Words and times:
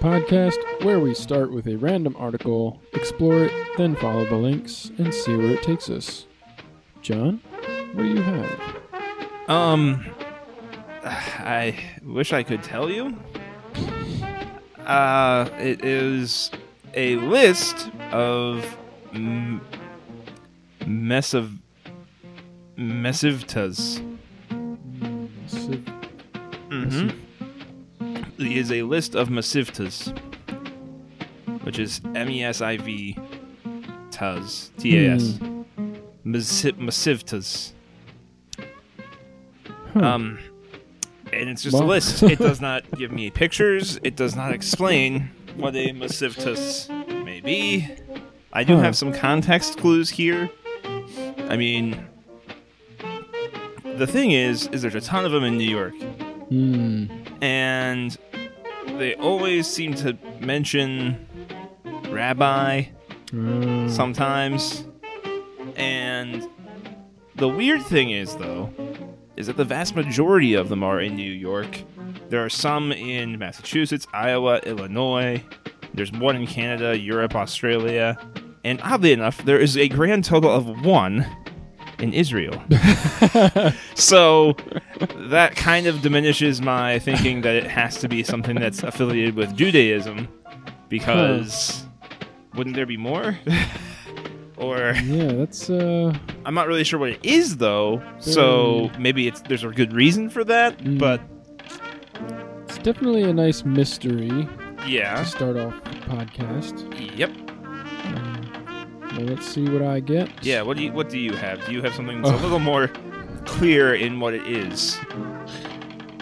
Podcast 0.00 0.56
where 0.84 0.98
we 1.00 1.14
start 1.14 1.50
with 1.52 1.66
a 1.66 1.76
random 1.76 2.14
article, 2.18 2.80
explore 2.94 3.44
it, 3.44 3.52
then 3.76 3.96
follow 3.96 4.24
the 4.24 4.36
links, 4.36 4.90
and 4.98 5.12
see 5.12 5.36
where 5.36 5.48
it 5.52 5.62
takes 5.62 5.90
us. 5.90 6.26
John, 7.02 7.40
what 7.94 8.02
do 8.02 8.08
you 8.08 8.22
have? 8.22 8.60
Um, 9.48 10.06
I 11.04 11.78
wish 12.04 12.32
I 12.32 12.42
could 12.42 12.62
tell 12.62 12.90
you. 12.90 13.16
Uh, 14.86 15.48
it 15.58 15.84
is 15.84 16.50
a 16.94 17.16
list 17.16 17.90
of 18.12 18.64
m- 19.14 19.60
messiv 20.80 21.58
messivtas. 22.76 24.00
Civ- 25.46 25.84
Mm-hmm. 26.70 27.08
Is 28.38 28.70
a 28.70 28.82
list 28.82 29.14
of 29.16 29.28
massivtas, 29.30 30.16
which 31.64 31.78
is 31.78 32.00
M 32.14 32.30
E 32.30 32.44
S 32.44 32.60
I 32.60 32.76
V 32.76 33.16
tas 34.12 34.70
T 34.78 34.96
A 34.96 35.14
S 35.14 35.38
Massi- 36.24 36.72
massivtas. 36.72 37.72
Huh. 39.92 40.00
Um, 40.00 40.38
and 41.32 41.48
it's 41.50 41.62
just 41.62 41.74
a 41.76 41.84
list. 41.84 42.22
It 42.22 42.38
does 42.38 42.60
not 42.60 42.88
give 42.96 43.10
me 43.10 43.30
pictures. 43.30 43.98
It 44.04 44.14
does 44.16 44.36
not 44.36 44.52
explain 44.52 45.30
what 45.56 45.74
a 45.74 45.88
massivtus 45.92 46.88
may 47.24 47.40
be. 47.40 47.88
I 48.52 48.62
do 48.62 48.76
Huh. 48.76 48.82
have 48.82 48.96
some 48.96 49.12
context 49.12 49.78
clues 49.78 50.10
here. 50.10 50.48
I 51.48 51.56
mean, 51.56 52.06
the 53.96 54.06
thing 54.06 54.30
is, 54.30 54.68
is 54.68 54.82
there's 54.82 54.94
a 54.94 55.00
ton 55.00 55.24
of 55.24 55.32
them 55.32 55.42
in 55.44 55.58
New 55.58 55.68
York, 55.68 55.94
Hmm. 56.50 57.06
and 57.42 58.16
they 58.96 59.14
always 59.16 59.66
seem 59.66 59.94
to 59.94 60.16
mention 60.40 61.26
rabbi 62.10 62.84
Uh, 63.30 63.86
sometimes. 63.90 64.84
And 65.76 66.48
the 67.36 67.46
weird 67.48 67.82
thing 67.82 68.10
is, 68.10 68.34
though, 68.36 68.70
is 69.36 69.46
that 69.48 69.56
the 69.58 69.64
vast 69.66 69.94
majority 69.94 70.54
of 70.54 70.70
them 70.70 70.82
are 70.82 70.98
in 70.98 71.14
New 71.14 71.30
York. 71.30 71.82
There 72.30 72.42
are 72.42 72.48
some 72.48 72.90
in 72.90 73.38
Massachusetts, 73.38 74.06
Iowa, 74.14 74.60
Illinois. 74.64 75.42
There's 75.92 76.10
one 76.10 76.36
in 76.36 76.46
Canada, 76.46 76.98
Europe, 76.98 77.34
Australia. 77.36 78.16
And 78.64 78.80
oddly 78.82 79.12
enough, 79.12 79.44
there 79.44 79.58
is 79.58 79.76
a 79.76 79.88
grand 79.88 80.24
total 80.24 80.50
of 80.50 80.84
one 80.84 81.26
in 81.98 82.12
Israel. 82.12 82.54
so 83.94 84.54
that 85.16 85.54
kind 85.56 85.86
of 85.86 86.00
diminishes 86.02 86.60
my 86.60 86.98
thinking 86.98 87.42
that 87.42 87.56
it 87.56 87.66
has 87.66 87.98
to 88.00 88.08
be 88.08 88.22
something 88.22 88.56
that's 88.56 88.82
affiliated 88.82 89.34
with 89.34 89.56
Judaism 89.56 90.28
because 90.88 91.84
wouldn't 92.54 92.76
there 92.76 92.86
be 92.86 92.96
more? 92.96 93.38
or 94.56 94.92
yeah, 95.04 95.32
that's 95.32 95.68
uh. 95.70 96.12
I'm 96.44 96.54
not 96.54 96.66
really 96.68 96.84
sure 96.84 96.98
what 96.98 97.10
it 97.10 97.20
is 97.24 97.56
though. 97.58 98.02
So 98.18 98.90
maybe 98.98 99.26
it's 99.28 99.40
there's 99.42 99.64
a 99.64 99.68
good 99.68 99.92
reason 99.92 100.30
for 100.30 100.44
that, 100.44 100.78
Mm. 100.78 100.98
but 100.98 101.20
It's 102.64 102.78
definitely 102.78 103.22
a 103.24 103.32
nice 103.32 103.64
mystery 103.64 104.28
to 104.28 104.48
yeah. 104.86 105.24
start 105.24 105.56
off 105.56 105.74
the 105.84 105.90
podcast. 106.14 107.18
Yep. 107.18 107.32
Well, 109.18 109.26
let's 109.26 109.48
see 109.52 109.68
what 109.68 109.82
I 109.82 109.98
get. 109.98 110.30
Yeah, 110.44 110.62
what 110.62 110.76
do 110.76 110.84
you 110.84 110.92
what 110.92 111.08
do 111.08 111.18
you 111.18 111.32
have? 111.32 111.64
Do 111.66 111.72
you 111.72 111.82
have 111.82 111.92
something 111.92 112.22
that's 112.22 112.32
Oh. 112.34 112.38
a 112.38 112.42
little 112.42 112.60
more 112.60 112.86
clear 113.46 113.94
in 113.94 114.20
what 114.20 114.32
it 114.32 114.46
is? 114.46 114.96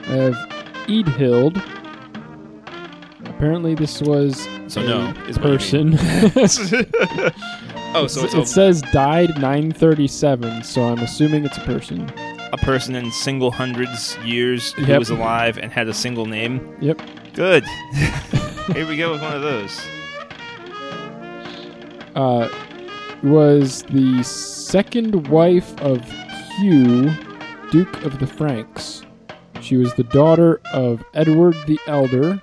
I 0.09 0.13
have 0.13 0.35
Eadhild. 0.87 1.63
Apparently, 3.27 3.75
this 3.75 4.01
was 4.01 4.49
So 4.69 4.81
no, 4.81 5.13
is 5.29 5.37
person. 5.37 5.99
oh, 7.95 8.07
so 8.07 8.25
it's 8.25 8.33
it 8.35 8.49
says 8.49 8.81
died 8.93 9.29
937, 9.39 10.63
so 10.65 10.85
I'm 10.85 11.01
assuming 11.01 11.45
it's 11.45 11.59
a 11.59 11.63
person. 11.63 12.11
a 12.53 12.57
person 12.57 12.95
in 12.95 13.11
single 13.13 13.51
hundreds 13.51 14.17
years 14.25 14.73
who 14.73 14.87
Yep. 14.87 14.99
was 15.01 15.11
alive 15.11 15.59
and 15.59 15.71
had 15.71 15.87
a 15.89 15.93
single 15.95 16.25
name. 16.25 16.75
Yep. 16.81 17.03
Good. 17.35 17.65
Here 18.73 18.87
we 18.87 18.97
go 18.97 19.13
with 19.13 19.21
one 19.21 19.35
of 19.35 19.43
those. 19.43 19.79
Uh, 22.15 22.49
was 23.23 23.83
the 23.85 24.23
second 24.23 25.29
wife 25.29 25.79
of 25.81 26.05
Hugh, 26.59 27.13
Duke 27.71 28.05
of 28.05 28.19
the 28.19 28.27
Franks. 28.27 29.03
She 29.61 29.77
was 29.77 29.95
the 29.95 30.05
daughter 30.05 30.61
of 30.73 31.05
Edward 31.15 31.57
the 31.67 31.79
Elder, 31.87 32.41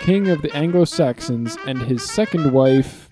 King 0.00 0.28
of 0.28 0.42
the 0.42 0.54
Anglo-Saxons, 0.54 1.56
and 1.66 1.78
his 1.78 2.02
second 2.08 2.52
wife, 2.52 3.08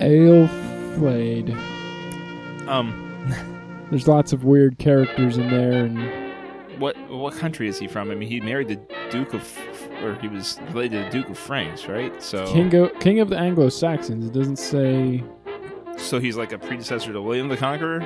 Aelflaed. 0.00 1.56
Um, 2.68 3.02
There's 3.90 4.08
lots 4.08 4.32
of 4.32 4.44
weird 4.44 4.78
characters 4.78 5.38
in 5.38 5.48
there, 5.48 5.84
and 5.84 6.25
what 6.78 6.96
what 7.10 7.34
country 7.34 7.68
is 7.68 7.78
he 7.78 7.86
from? 7.88 8.10
I 8.10 8.14
mean, 8.14 8.28
he 8.28 8.40
married 8.40 8.68
the 8.68 8.80
Duke 9.10 9.34
of, 9.34 9.58
or 10.02 10.14
he 10.20 10.28
was 10.28 10.58
related 10.72 10.92
to 10.92 11.04
the 11.04 11.10
Duke 11.10 11.30
of 11.30 11.38
France, 11.38 11.86
right? 11.88 12.22
So 12.22 12.46
King, 12.52 12.74
o- 12.74 12.88
King 13.00 13.20
of 13.20 13.28
the 13.30 13.38
Anglo-Saxons. 13.38 14.26
It 14.26 14.32
doesn't 14.32 14.56
say. 14.58 15.22
So 15.96 16.18
he's 16.20 16.36
like 16.36 16.52
a 16.52 16.58
predecessor 16.58 17.12
to 17.12 17.22
William 17.22 17.48
the 17.48 17.56
Conqueror, 17.56 18.02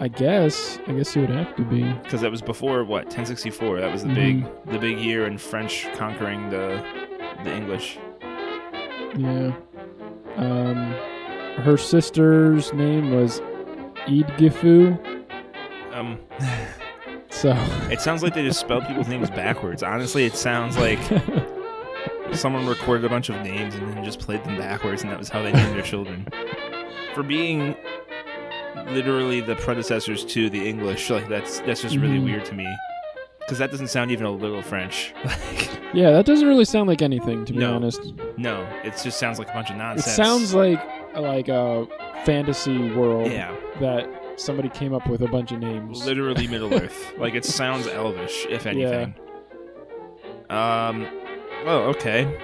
I 0.00 0.08
guess. 0.08 0.78
I 0.86 0.92
guess 0.92 1.14
he 1.14 1.20
would 1.20 1.30
have 1.30 1.56
to 1.56 1.62
be. 1.62 1.90
because 2.02 2.20
that 2.20 2.30
was 2.30 2.42
before 2.42 2.84
what 2.84 3.04
1064. 3.04 3.80
That 3.80 3.90
was 3.92 4.02
the 4.04 4.12
big 4.14 4.44
the 4.66 4.78
big 4.78 4.98
year 4.98 5.26
in 5.26 5.38
French 5.38 5.86
conquering 5.94 6.50
the 6.50 6.84
the 7.44 7.54
English. 7.54 7.98
Yeah. 9.16 9.52
Um, 10.36 10.76
her 11.62 11.76
sister's 11.76 12.72
name 12.72 13.10
was 13.12 13.40
Eadgifu. 14.06 14.98
Um, 15.92 16.18
So 17.30 17.52
it 17.90 18.00
sounds 18.00 18.22
like 18.22 18.34
they 18.34 18.42
just 18.44 18.60
spelled 18.60 18.86
people's 18.86 19.08
names 19.08 19.30
backwards. 19.30 19.82
Honestly, 19.82 20.24
it 20.24 20.34
sounds 20.34 20.76
like 20.78 20.98
someone 22.32 22.66
recorded 22.66 23.04
a 23.04 23.08
bunch 23.08 23.28
of 23.28 23.36
names 23.42 23.74
and 23.74 23.92
then 23.92 24.04
just 24.04 24.18
played 24.20 24.42
them 24.44 24.56
backwards, 24.56 25.02
and 25.02 25.10
that 25.10 25.18
was 25.18 25.28
how 25.28 25.42
they 25.42 25.52
named 25.52 25.74
their 25.74 25.82
children. 25.82 26.26
For 27.14 27.22
being 27.22 27.76
literally 28.88 29.40
the 29.40 29.56
predecessors 29.56 30.24
to 30.26 30.48
the 30.50 30.68
English, 30.68 31.10
like 31.10 31.28
that's 31.28 31.60
that's 31.60 31.82
just 31.82 31.96
really 31.96 32.18
Mhm. 32.18 32.24
weird 32.24 32.44
to 32.46 32.54
me. 32.54 32.66
Because 33.40 33.58
that 33.58 33.70
doesn't 33.70 33.88
sound 33.88 34.10
even 34.10 34.26
a 34.26 34.30
little 34.30 34.60
French. 34.62 35.14
Like, 35.24 35.94
yeah, 35.94 36.10
that 36.10 36.26
doesn't 36.26 36.46
really 36.46 36.66
sound 36.66 36.86
like 36.86 37.00
anything, 37.00 37.46
to 37.46 37.52
be 37.54 37.60
No. 37.60 37.74
honest. 37.74 38.12
no, 38.36 38.66
it 38.84 38.92
just 39.02 39.18
sounds 39.18 39.38
like 39.38 39.48
a 39.48 39.52
bunch 39.54 39.70
of 39.70 39.76
nonsense. 39.76 40.06
It 40.06 40.10
sounds 40.22 40.52
like 40.54 40.80
like 41.16 41.48
a 41.48 41.86
fantasy 42.24 42.90
world 42.90 43.32
yeah, 43.32 43.54
that 43.80 44.06
somebody 44.38 44.68
came 44.68 44.94
up 44.94 45.08
with 45.08 45.22
a 45.22 45.28
bunch 45.28 45.52
of 45.52 45.60
names. 45.60 46.04
literally 46.06 46.46
Middle 46.54 46.72
Earth. 46.74 47.12
Like 47.18 47.34
it 47.34 47.44
sounds 47.44 47.86
elvish, 47.86 48.46
if 48.48 48.66
anything. 48.66 49.14
Yeah. 50.50 50.88
Um. 50.88 51.06
Oh, 51.66 51.92
okay. 51.96 52.38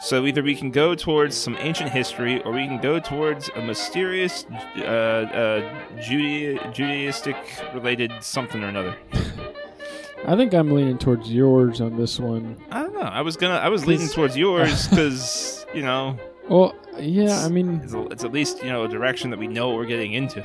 So 0.00 0.26
either 0.26 0.42
we 0.42 0.56
can 0.56 0.70
go 0.72 0.94
towards 0.96 1.36
some 1.36 1.56
ancient 1.60 1.90
history, 1.90 2.42
or 2.42 2.50
we 2.52 2.66
can 2.66 2.80
go 2.80 2.98
towards 2.98 3.50
a 3.54 3.62
mysterious, 3.62 4.46
uh, 4.78 4.80
uh, 4.82 6.00
Judea- 6.00 6.58
Judaistic 6.72 7.36
related 7.72 8.10
something 8.20 8.64
or 8.64 8.68
another. 8.68 8.96
I 10.26 10.36
think 10.36 10.54
I'm 10.54 10.70
leaning 10.72 10.98
towards 10.98 11.32
yours 11.32 11.80
on 11.80 11.96
this 11.96 12.18
one. 12.18 12.56
I 12.70 12.82
don't 12.82 12.94
know. 12.94 13.00
I 13.00 13.20
was 13.22 13.36
gonna. 13.36 13.54
I 13.56 13.68
was 13.68 13.86
leaning 13.86 14.08
towards 14.08 14.36
yours 14.36 14.88
because 14.90 15.66
you 15.74 15.82
know 15.82 16.16
Well, 16.48 16.74
yeah, 16.98 17.44
I 17.44 17.48
mean 17.48 17.80
it's, 17.84 17.94
it's 17.94 18.24
at 18.24 18.32
least 18.32 18.62
you 18.62 18.70
know 18.70 18.84
a 18.84 18.88
direction 18.88 19.30
that 19.30 19.38
we 19.38 19.46
know 19.48 19.68
what 19.68 19.76
we're 19.78 19.86
getting 19.86 20.12
into. 20.14 20.40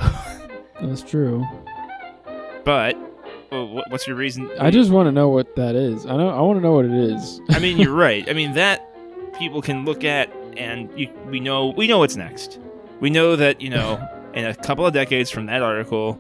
That's 0.81 1.01
true. 1.03 1.45
but 2.63 2.97
well, 3.51 3.81
what's 3.89 4.05
your 4.07 4.15
reason? 4.15 4.49
I 4.59 4.71
just 4.71 4.91
want 4.91 5.07
to 5.07 5.11
know 5.11 5.29
what 5.29 5.55
that 5.55 5.75
is. 5.75 6.05
I 6.05 6.17
know. 6.17 6.29
I 6.29 6.41
want 6.41 6.57
to 6.57 6.61
know 6.61 6.73
what 6.73 6.85
it 6.85 6.91
is. 6.93 7.39
I 7.49 7.59
mean, 7.59 7.77
you're 7.77 7.93
right. 8.07 8.27
I 8.29 8.33
mean 8.33 8.53
that 8.53 8.83
people 9.37 9.61
can 9.61 9.85
look 9.85 10.03
at 10.03 10.33
and 10.57 10.89
you, 10.99 11.09
we 11.27 11.39
know 11.39 11.67
we 11.67 11.87
know 11.87 11.99
what's 11.99 12.15
next. 12.15 12.59
we 12.99 13.09
know 13.09 13.35
that 13.35 13.61
you 13.61 13.69
know 13.69 14.05
in 14.33 14.45
a 14.45 14.55
couple 14.55 14.85
of 14.85 14.93
decades 14.93 15.29
from 15.29 15.45
that 15.47 15.61
article, 15.61 16.19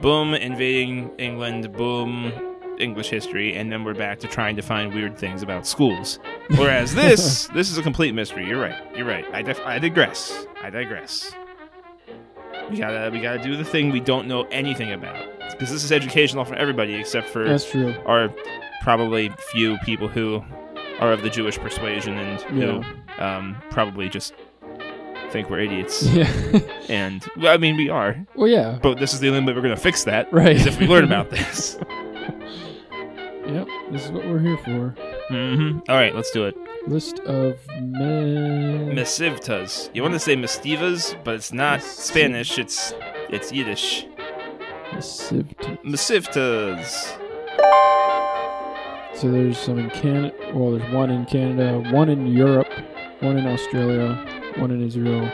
boom, 0.00 0.34
invading 0.34 1.10
England, 1.18 1.72
boom, 1.72 2.32
English 2.78 3.08
history, 3.08 3.54
and 3.56 3.72
then 3.72 3.82
we're 3.82 3.94
back 3.94 4.18
to 4.20 4.28
trying 4.28 4.54
to 4.56 4.62
find 4.62 4.92
weird 4.94 5.16
things 5.18 5.42
about 5.42 5.66
schools. 5.66 6.18
Whereas 6.56 6.94
this, 7.02 7.48
this 7.54 7.70
is 7.70 7.78
a 7.78 7.82
complete 7.82 8.14
mystery. 8.14 8.46
You're 8.46 8.60
right. 8.60 8.76
You're 8.96 9.06
right. 9.06 9.24
I, 9.32 9.42
dif- 9.42 9.60
I 9.64 9.78
digress. 9.80 10.46
I 10.62 10.70
digress. 10.70 11.32
We 12.70 12.76
gotta 12.78 13.10
we 13.12 13.20
gotta 13.20 13.42
do 13.42 13.56
the 13.56 13.64
thing 13.64 13.90
we 13.90 14.00
don't 14.00 14.26
know 14.28 14.42
anything 14.50 14.92
about 14.92 15.16
because 15.50 15.70
this 15.70 15.82
is 15.84 15.90
educational 15.92 16.44
for 16.44 16.54
everybody 16.54 16.94
except 16.94 17.28
for 17.28 17.44
That's 17.48 17.68
true. 17.70 17.94
our 18.06 18.32
probably 18.82 19.30
few 19.50 19.78
people 19.78 20.08
who 20.08 20.42
are 21.00 21.12
of 21.12 21.22
the 21.22 21.30
Jewish 21.30 21.58
persuasion 21.58 22.18
and 22.18 22.40
who 22.42 22.82
um, 23.22 23.56
probably 23.70 24.08
just 24.08 24.34
think 25.30 25.48
we're 25.50 25.60
idiots. 25.60 26.02
Yeah. 26.12 26.30
And 26.88 27.26
well, 27.36 27.52
I 27.52 27.58
mean, 27.58 27.76
we 27.76 27.88
are, 27.90 28.16
well, 28.34 28.48
yeah. 28.48 28.78
but 28.82 28.98
this 28.98 29.12
is 29.12 29.20
the 29.20 29.28
only 29.28 29.40
way 29.40 29.52
we're 29.52 29.60
going 29.62 29.74
to 29.74 29.80
fix 29.80 30.04
that. 30.04 30.32
Right. 30.32 30.56
Is 30.56 30.64
if 30.66 30.78
we 30.80 30.86
learn 30.86 31.04
about 31.04 31.28
this. 31.38 31.76
Yep. 33.46 33.66
This 33.90 34.04
is 34.06 34.10
what 34.10 34.24
we're 34.26 34.38
here 34.38 34.58
for. 34.58 34.94
hmm 35.28 35.78
All 35.88 35.96
right, 35.96 36.14
let's 36.14 36.30
do 36.30 36.44
it. 36.46 36.56
List 36.86 37.18
of 37.20 37.58
men. 37.80 38.94
Misivtas. 38.94 39.90
You 39.94 40.02
want 40.02 40.14
to 40.14 40.20
say 40.20 40.36
mistivas, 40.36 41.14
but 41.24 41.34
it's 41.34 41.52
not 41.52 41.82
Spanish. 41.82 42.58
It's 42.58 42.94
it's 43.28 43.52
Yiddish. 43.52 44.06
Misivtas. 45.84 47.18
So 49.14 49.30
there's 49.30 49.58
some 49.58 49.78
in 49.78 49.90
Canada. 49.90 50.34
Well, 50.54 50.72
there's 50.78 50.90
one 50.92 51.10
in 51.10 51.26
Canada, 51.26 51.80
one 51.92 52.08
in 52.08 52.26
Europe, 52.26 52.68
one 53.20 53.36
in 53.36 53.46
Australia, 53.46 54.14
one 54.56 54.70
in 54.70 54.80
Israel, 54.82 55.30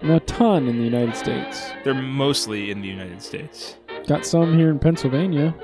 and 0.00 0.10
a 0.10 0.20
ton 0.20 0.66
in 0.66 0.78
the 0.78 0.84
United 0.84 1.14
States. 1.14 1.70
They're 1.84 1.94
mostly 1.94 2.70
in 2.70 2.80
the 2.80 2.88
United 2.88 3.22
States. 3.22 3.76
Got 4.08 4.24
some 4.26 4.56
here 4.56 4.70
in 4.70 4.78
Pennsylvania. 4.78 5.54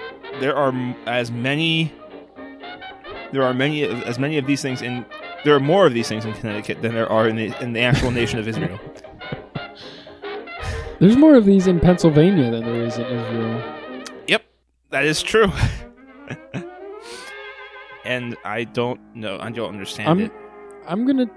There 0.41 0.55
are 0.55 0.73
as 1.07 1.31
many. 1.33 1.93
There 3.33 3.43
are 3.43 3.55
many 3.55 3.85
as 3.85 4.19
many 4.19 4.39
of 4.39 4.47
these 4.47 4.63
things 4.63 4.83
in. 4.83 5.05
There 5.45 5.55
are 5.55 5.61
more 5.61 5.87
of 5.87 5.95
these 5.95 6.09
things 6.09 6.25
in 6.25 6.33
Connecticut 6.35 6.83
than 6.83 6.95
there 6.95 7.11
are 7.11 7.29
in 7.29 7.37
the 7.37 7.53
in 7.63 7.73
the 7.73 7.81
actual 7.81 8.11
nation 8.11 8.39
of 8.39 8.47
Israel. 8.47 8.79
There's 11.01 11.17
more 11.17 11.35
of 11.35 11.45
these 11.45 11.67
in 11.67 11.81
Pennsylvania 11.81 12.51
than 12.51 12.65
there 12.65 12.85
is 12.85 12.97
in 12.97 13.05
Israel. 13.07 13.63
Yep, 14.29 14.45
that 14.91 15.05
is 15.05 15.21
true. 15.23 15.51
and 18.05 18.37
I 18.45 18.65
don't 18.65 19.01
know. 19.17 19.39
I 19.41 19.51
don't 19.51 19.71
understand 19.71 20.09
I'm- 20.09 20.21
it. 20.21 20.33
I'm 20.87 21.07
gonna 21.07 21.31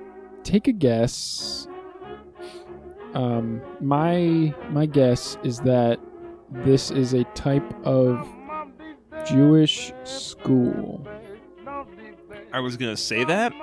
take 0.44 0.68
a 0.68 0.72
guess. 0.72 1.68
Um, 3.14 3.62
my 3.80 4.54
my 4.72 4.86
guess 4.86 5.38
is 5.44 5.60
that 5.62 6.00
this 6.52 6.92
is 6.92 7.14
a 7.14 7.24
type 7.36 7.64
of 7.86 8.28
Jewish 9.26 9.94
school. 10.04 11.08
I 12.54 12.60
was 12.60 12.78
gonna 12.78 12.98
say 12.98 13.24
that 13.24 13.54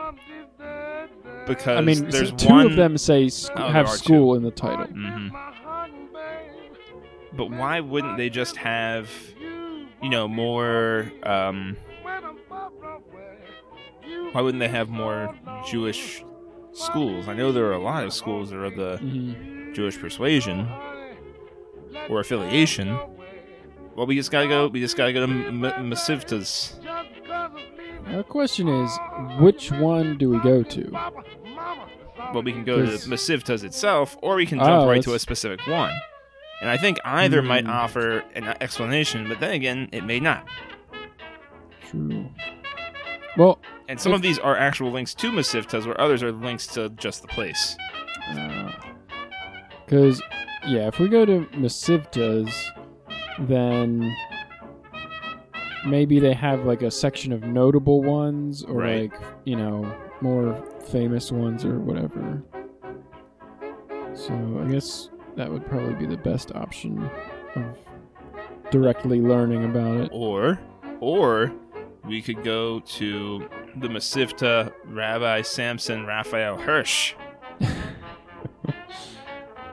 because 1.47 1.79
I 1.79 1.81
mean, 1.81 2.09
there's 2.11 2.33
two 2.33 2.49
one 2.49 2.67
of 2.67 2.77
them 2.77 2.97
say 2.99 3.29
sc- 3.29 3.53
Oh, 3.57 3.69
have 3.69 3.89
school 3.89 4.35
in 4.35 4.43
the 4.43 4.51
title. 4.51 4.87
hmm 4.87 5.29
But 7.35 7.51
why 7.51 7.81
wouldn't 7.81 8.17
they 8.19 8.29
just 8.31 8.57
have, 8.57 9.11
you 9.41 10.09
know, 10.11 10.29
more? 10.29 11.11
Um, 11.23 11.77
why 14.33 14.41
wouldn't 14.41 14.61
they 14.61 14.69
have 14.69 14.89
more 14.89 15.35
Jewish 15.69 16.25
schools? 16.73 17.29
I 17.29 17.35
know 17.35 17.53
there 17.53 17.67
are 17.67 17.73
a 17.75 17.83
lot 17.83 18.05
of 18.05 18.13
schools 18.13 18.51
that 18.51 18.57
are 18.57 18.65
of 18.67 18.77
the 18.77 18.99
Mhm. 19.03 19.75
Jewish 19.75 19.99
persuasion 19.99 20.69
or 22.09 22.21
affiliation. 22.21 22.97
Well, 23.95 24.07
we 24.07 24.15
just 24.17 24.31
gotta 24.31 24.49
go. 24.49 24.69
We 24.69 24.81
just 24.81 24.97
gotta 24.97 25.13
go 25.13 25.27
to 25.27 25.33
M- 25.33 25.61
Masivtas. 25.91 26.79
The 28.11 28.25
question 28.25 28.69
is, 28.69 28.99
which 29.39 29.71
one 29.73 30.19
do 30.19 30.29
we 30.31 30.39
go 30.41 30.63
to? 30.63 30.91
Well, 32.33 32.43
we 32.43 32.53
can 32.53 32.65
go 32.65 32.79
to 32.85 32.91
'Cause- 32.91 33.07
Masivtas 33.09 33.65
itself, 33.65 34.17
or 34.23 34.37
we 34.37 34.47
can 34.47 34.59
jump 34.59 34.71
Oh, 34.71 34.89
right 34.89 35.03
to 35.03 35.11
a 35.11 35.13
that's- 35.13 35.23
specific 35.23 35.67
one. 35.67 35.93
And 36.61 36.71
I 36.71 36.77
think 36.77 36.99
either 37.05 37.43
might 37.43 37.65
Hmm. 37.65 37.71
offer 37.71 38.23
an 38.35 38.45
explanation, 38.61 39.29
but 39.29 39.41
then 39.41 39.53
again, 39.53 39.89
it 39.93 40.05
may 40.05 40.21
not. 40.21 40.47
True. 41.91 42.29
Well, 43.37 43.59
And 43.89 44.01
some 44.01 44.13
If- 44.13 44.17
of 44.17 44.23
these 44.23 44.39
are 44.39 44.57
actual 44.57 44.91
links 44.91 45.13
to 45.15 45.31
Masivtas, 45.31 45.85
where 45.85 46.01
others 46.01 46.23
are 46.23 46.33
links 46.33 46.67
to 46.69 46.89
just 46.91 47.21
the 47.21 47.29
place. 47.29 47.77
because 49.85 50.23
yeah, 50.67 50.87
if 50.87 50.99
we 50.99 51.09
go 51.09 51.27
to 51.27 51.41
Masivtas, 51.53 52.55
then 53.41 54.15
maybe 55.87 56.19
they 56.21 56.33
have 56.35 56.65
like 56.65 56.83
a 56.83 56.91
section 56.91 57.33
of 57.33 57.43
notable 57.43 58.03
ones, 58.03 58.63
or 58.65 58.75
Right. 58.81 59.11
like 59.13 59.21
you 59.45 59.57
know 59.57 59.93
more 60.21 60.55
famous 60.87 61.31
ones, 61.33 61.65
or 61.65 61.79
whatever. 61.81 62.43
So 64.15 64.35
I 64.65 64.71
guess 64.71 65.09
that 65.37 65.51
would 65.51 65.67
probably 65.67 65.95
be 65.95 66.07
the 66.07 66.17
best 66.19 66.55
option 66.55 67.09
of 67.57 67.79
directly 68.71 69.21
learning 69.21 69.65
about 69.65 69.97
it. 69.99 70.11
Or, 70.13 70.59
or 71.01 71.53
we 72.07 72.21
could 72.23 72.45
go 72.45 72.81
to 72.81 73.49
the 73.77 73.89
Masivta 73.89 74.73
Rabbi 74.85 75.41
Samson 75.43 76.05
Raphael 76.05 76.59
Hirsch. 76.59 77.15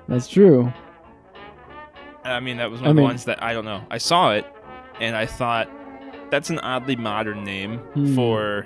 That's 0.08 0.28
true. 0.28 0.72
I 2.24 2.40
mean, 2.40 2.58
that 2.58 2.72
was 2.72 2.82
one 2.82 2.88
I 2.88 2.90
of 2.92 2.96
the 2.96 3.02
ones 3.02 3.26
that 3.26 3.42
I 3.44 3.54
don't 3.54 3.66
know. 3.66 3.84
I 3.92 3.98
saw 4.00 4.32
it, 4.34 4.46
and 5.00 5.16
I 5.16 5.26
thought 5.26 5.70
that's 6.32 6.50
an 6.50 6.60
oddly 6.60 6.96
modern 6.96 7.44
name 7.44 7.78
Hmm. 7.94 8.16
for 8.16 8.66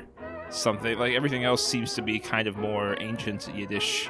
something. 0.50 0.98
Like 1.00 1.13
everything 1.13 1.44
else 1.44 1.65
seems 1.65 1.94
to 1.95 2.01
be 2.01 2.19
kind 2.19 2.48
of 2.48 2.57
more 2.57 2.95
ancient 3.00 3.50
Yiddish. 3.56 4.10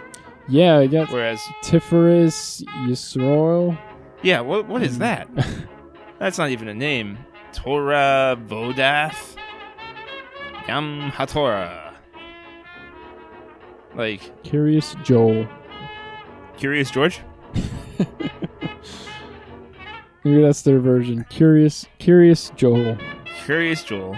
Yeah, 0.50 0.77
I 0.79 0.88
got 0.88 1.09
Whereas, 1.11 1.39
Tiferes 1.63 2.63
Yisroel. 2.85 3.77
yeah, 4.21 4.41
what 4.41 4.67
what 4.67 4.81
is 4.83 4.95
Hmm. 4.95 5.01
that? 5.03 5.27
That's 6.19 6.38
not 6.38 6.50
even 6.50 6.67
a 6.67 6.73
name. 6.73 7.17
Torah 7.53 8.38
Vodath 8.47 9.35
Yam 10.67 11.11
HaTorah. 11.11 11.94
Like 13.95 14.44
Curious 14.44 14.95
Joel. 15.03 15.47
Curious 16.57 16.89
George? 16.91 17.19
Maybe 20.23 20.42
that's 20.42 20.61
their 20.61 20.80
version. 20.80 21.25
Curious, 21.30 21.85
Curious 21.99 22.49
Joel. 22.56 22.97
Curious 23.44 23.83
Joel. 23.83 24.18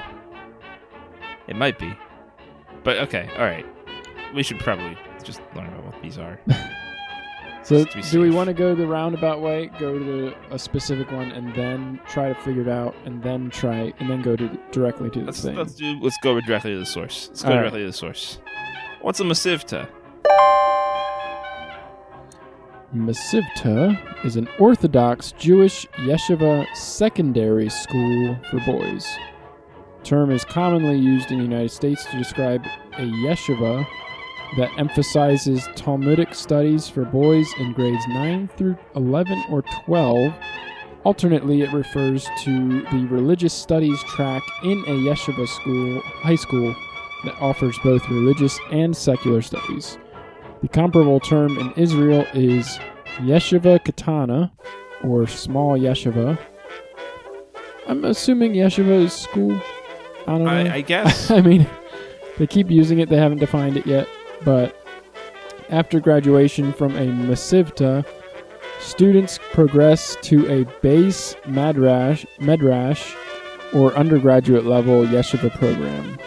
It 1.48 1.56
might 1.56 1.80
be. 1.80 1.94
But 2.84 2.98
okay, 3.00 3.30
alright. 3.34 3.66
We 4.34 4.44
should 4.44 4.60
probably 4.60 4.98
just 5.24 5.42
learn 5.56 5.68
about 5.68 5.86
what 5.86 6.02
these 6.02 6.18
are. 6.18 6.40
So, 7.64 7.84
Just 7.84 7.94
to 7.94 7.98
be 7.98 8.04
do 8.12 8.22
we 8.22 8.30
want 8.30 8.46
to 8.50 8.54
go 8.54 8.76
the 8.76 8.86
roundabout 8.86 9.42
way, 9.42 9.72
go 9.80 9.98
to 9.98 10.36
a 10.52 10.60
specific 10.60 11.12
one, 11.12 11.32
and 11.32 11.52
then 11.56 12.00
try 12.08 12.30
to 12.30 12.36
figure 12.36 12.62
it 12.62 12.68
out, 12.68 12.94
and 13.06 13.24
then 13.24 13.50
try, 13.50 13.92
and 13.98 14.08
then 14.08 14.22
go 14.22 14.36
to 14.36 14.48
directly 14.72 15.10
to 15.10 15.20
the 15.22 15.26
Let's 15.26 15.42
thing? 15.42 15.56
let's 15.56 15.74
do 15.74 15.98
let's 16.00 16.16
go 16.22 16.40
directly 16.42 16.74
to 16.74 16.78
the 16.78 16.86
source. 16.86 17.28
Let's 17.30 17.42
go 17.42 17.50
All 17.50 17.56
right. 17.56 17.62
directly 17.62 17.80
to 17.80 17.88
the 17.88 17.94
source. 17.94 18.38
What's 19.02 19.20
a 19.20 19.24
Masivta? 19.24 19.90
Masivta 22.96 24.26
is 24.26 24.38
an 24.38 24.48
Orthodox 24.58 25.34
Jewish 25.34 25.86
yeshiva 25.98 26.66
secondary 26.74 27.70
school 27.70 28.38
for 28.50 28.62
boys. 28.62 29.06
The 30.00 30.06
term 30.06 30.32
is 30.32 30.46
commonly 30.46 30.98
used 30.98 31.30
in 31.30 31.40
the 31.40 31.44
United 31.44 31.72
States 31.72 32.06
to 32.06 32.18
describe 32.18 32.66
a 32.94 33.02
yeshiva 33.02 33.86
that 34.56 34.72
emphasizes 34.78 35.68
Talmudic 35.76 36.34
studies 36.34 36.88
for 36.88 37.04
boys 37.04 37.48
in 37.60 37.74
grades 37.74 38.08
9 38.08 38.48
through 38.56 38.78
11 38.96 39.44
or 39.50 39.62
12. 39.84 40.34
Alternately, 41.04 41.64
it 41.64 41.74
refers 41.74 42.30
to 42.44 42.82
the 42.92 43.08
religious 43.08 43.54
studies 43.54 44.02
track 44.04 44.42
in 44.64 44.80
a 44.88 44.92
yeshiva 44.92 45.48
school, 45.50 46.00
high 46.02 46.36
school, 46.36 46.74
that 47.26 47.36
offers 47.42 47.78
both 47.84 48.08
religious 48.10 48.58
and 48.72 48.96
secular 48.96 49.42
studies. 49.42 49.98
The 50.66 50.70
comparable 50.70 51.20
term 51.20 51.60
in 51.60 51.72
Israel 51.74 52.26
is 52.34 52.80
yeshiva 53.18 53.86
katana, 53.86 54.52
or 55.04 55.28
small 55.28 55.78
yeshiva. 55.78 56.40
I'm 57.86 58.04
assuming 58.04 58.54
yeshiva 58.54 59.04
is 59.04 59.14
school. 59.14 59.62
I 60.26 60.32
don't 60.32 60.44
know. 60.46 60.50
I, 60.50 60.74
I 60.78 60.82
guess. 60.82 61.30
I 61.40 61.42
mean, 61.42 61.68
they 62.40 62.48
keep 62.48 62.72
using 62.72 62.98
it. 62.98 63.10
They 63.10 63.18
haven't 63.18 63.38
defined 63.38 63.78
it 63.78 63.86
yet. 63.86 64.08
But 64.44 64.76
after 65.70 66.00
graduation 66.00 66.74
from 66.74 66.96
a 66.96 67.06
masivta, 67.06 68.04
students 68.80 69.38
progress 69.52 70.18
to 70.24 70.52
a 70.52 70.64
base 70.82 71.36
madrash, 71.44 72.26
medrash 72.40 73.16
or 73.72 73.94
undergraduate 73.94 74.66
level 74.66 75.06
yeshiva 75.06 75.52
program. 75.60 76.18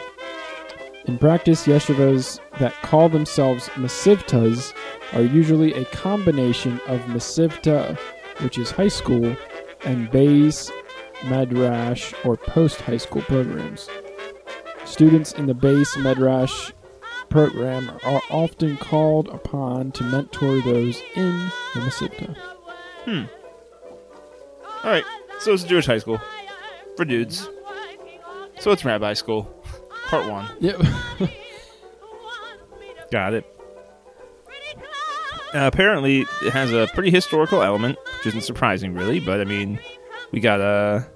In 1.07 1.19
practice, 1.19 1.67
yeshivas 1.67 2.39
that 2.59 2.75
call 2.83 3.09
themselves 3.09 3.69
Masivtas 3.71 4.75
are 5.13 5.23
usually 5.23 5.73
a 5.73 5.85
combination 5.87 6.81
of 6.87 7.01
Masivta, 7.03 7.97
which 8.41 8.59
is 8.59 8.71
high 8.71 8.89
school, 8.89 9.37
and 9.85 10.11
Bayes 10.11 10.71
Madrash 11.23 12.15
or 12.25 12.37
post 12.37 12.81
high 12.81 12.97
school 12.97 13.23
programs. 13.23 13.89
Students 14.85 15.33
in 15.33 15.47
the 15.47 15.55
Bayes 15.55 15.91
Madrash 15.97 16.73
program 17.29 17.91
are 18.05 18.23
often 18.31 18.77
called 18.79 19.29
upon 19.29 19.93
to 19.93 20.05
mentor 20.05 20.61
those 20.61 21.01
in 21.15 21.51
the 21.75 21.81
Masivta. 21.81 22.37
Hmm. 23.05 23.25
All 24.85 24.91
right. 24.91 25.05
So 25.41 25.53
it's 25.53 25.65
a 25.65 25.69
Jewish 25.69 25.87
high 25.87 25.99
school 25.99 26.21
for 26.97 27.05
dudes. 27.05 27.49
So 28.61 28.73
it's 28.73 28.85
rabbi 28.85 29.15
school, 29.15 29.45
part 30.09 30.29
one. 30.29 30.51
Yep. 30.61 30.81
Got 33.11 33.35
it. 33.35 33.45
Uh, 35.55 35.67
apparently, 35.67 36.27
it 36.43 36.53
has 36.53 36.73
a 36.73 36.89
pretty 36.93 37.11
historical 37.11 37.63
element, 37.63 37.99
which 38.19 38.27
isn't 38.27 38.43
surprising, 38.43 38.93
really. 38.93 39.19
But 39.19 39.41
I 39.41 39.45
mean, 39.45 39.81
we 40.31 40.41
gotta 40.41 41.07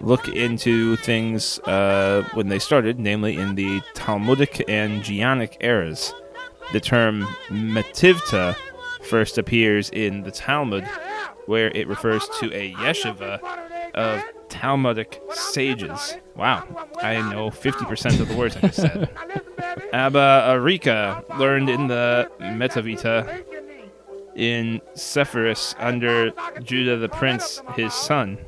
look 0.00 0.28
into 0.28 0.96
things 0.96 1.58
uh, 1.60 2.28
when 2.34 2.48
they 2.48 2.58
started, 2.58 2.98
namely 2.98 3.36
in 3.36 3.54
the 3.54 3.80
Talmudic 3.94 4.64
and 4.68 5.02
Geonic 5.02 5.56
eras. 5.60 6.12
The 6.72 6.80
term 6.80 7.22
mativta 7.48 8.56
first 9.02 9.38
appears 9.38 9.90
in 9.90 10.22
the 10.22 10.32
Talmud, 10.32 10.84
where 11.46 11.68
it 11.68 11.86
refers 11.86 12.28
to 12.40 12.52
a 12.52 12.72
yeshiva 12.74 13.38
of 13.94 14.22
Talmudic 14.48 15.22
sages. 15.30 16.16
Wow, 16.34 16.88
I 17.00 17.16
know 17.30 17.50
50% 17.50 18.20
of 18.20 18.28
the 18.28 18.34
words 18.34 18.56
I 18.56 18.60
just 18.62 18.76
said. 18.76 19.08
Abba 19.92 20.44
Arika 20.48 21.38
learned 21.38 21.70
in 21.70 21.86
the 21.88 22.30
Metavita 22.40 23.44
in 24.34 24.80
Sepphoris 24.94 25.74
under 25.78 26.32
Judah 26.62 26.96
the 26.96 27.08
Prince, 27.08 27.62
his 27.74 27.94
son 27.94 28.38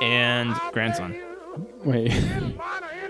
and 0.00 0.54
grandson. 0.72 1.20
Wait. 1.84 2.12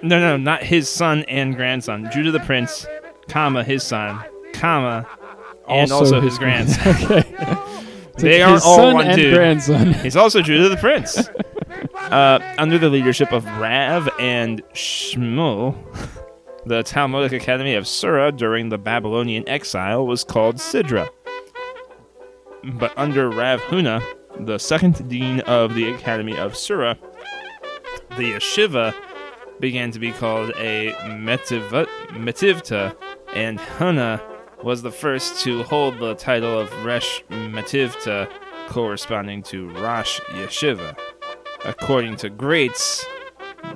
No, 0.02 0.18
no, 0.18 0.37
not 0.37 0.62
his 0.62 0.88
son 0.88 1.25
and 1.28 1.54
grandson. 1.54 2.08
Judah 2.12 2.32
the 2.32 2.40
Prince, 2.40 2.87
comma, 3.28 3.62
his 3.62 3.82
son, 3.82 4.22
comma, 4.52 5.06
and 5.68 5.92
also, 5.92 6.20
his, 6.20 6.38
grandson. 6.38 6.96
okay. 7.10 7.25
They 8.16 8.42
aren't 8.42 8.56
his 8.56 8.64
all 8.64 8.94
one 8.94 9.06
and 9.06 9.16
dude. 9.16 9.34
grandson. 9.34 9.92
He's 10.02 10.16
also 10.16 10.42
Judah 10.42 10.68
the 10.68 10.76
Prince. 10.76 11.28
Uh, 12.10 12.40
under 12.58 12.76
the 12.76 12.88
leadership 12.88 13.30
of 13.30 13.44
Rav 13.44 14.08
and 14.18 14.62
Shmuel, 14.75 15.76
the 16.66 16.82
Talmudic 16.82 17.32
Academy 17.32 17.74
of 17.74 17.86
Sura 17.86 18.32
during 18.32 18.68
the 18.68 18.78
Babylonian 18.78 19.48
exile 19.48 20.06
was 20.06 20.24
called 20.24 20.56
Sidra. 20.56 21.08
But 22.64 22.92
under 22.96 23.30
Rav 23.30 23.60
Huna, 23.62 24.02
the 24.38 24.58
second 24.58 25.08
dean 25.08 25.40
of 25.40 25.74
the 25.74 25.90
Academy 25.92 26.36
of 26.36 26.56
Sura, 26.56 26.98
the 28.16 28.32
yeshiva 28.32 28.94
began 29.60 29.90
to 29.90 29.98
be 29.98 30.12
called 30.12 30.52
a 30.56 30.92
metiv- 31.04 31.88
metivta, 32.10 32.94
and 33.34 33.58
Huna 33.58 34.20
was 34.62 34.82
the 34.82 34.90
first 34.90 35.42
to 35.44 35.62
hold 35.62 35.98
the 35.98 36.14
title 36.14 36.58
of 36.58 36.70
Resh 36.84 37.24
Metivta, 37.30 38.28
corresponding 38.68 39.42
to 39.44 39.70
Rosh 39.70 40.20
Yeshiva. 40.32 40.96
According 41.64 42.16
to 42.16 42.30
Graetz, 42.30 43.04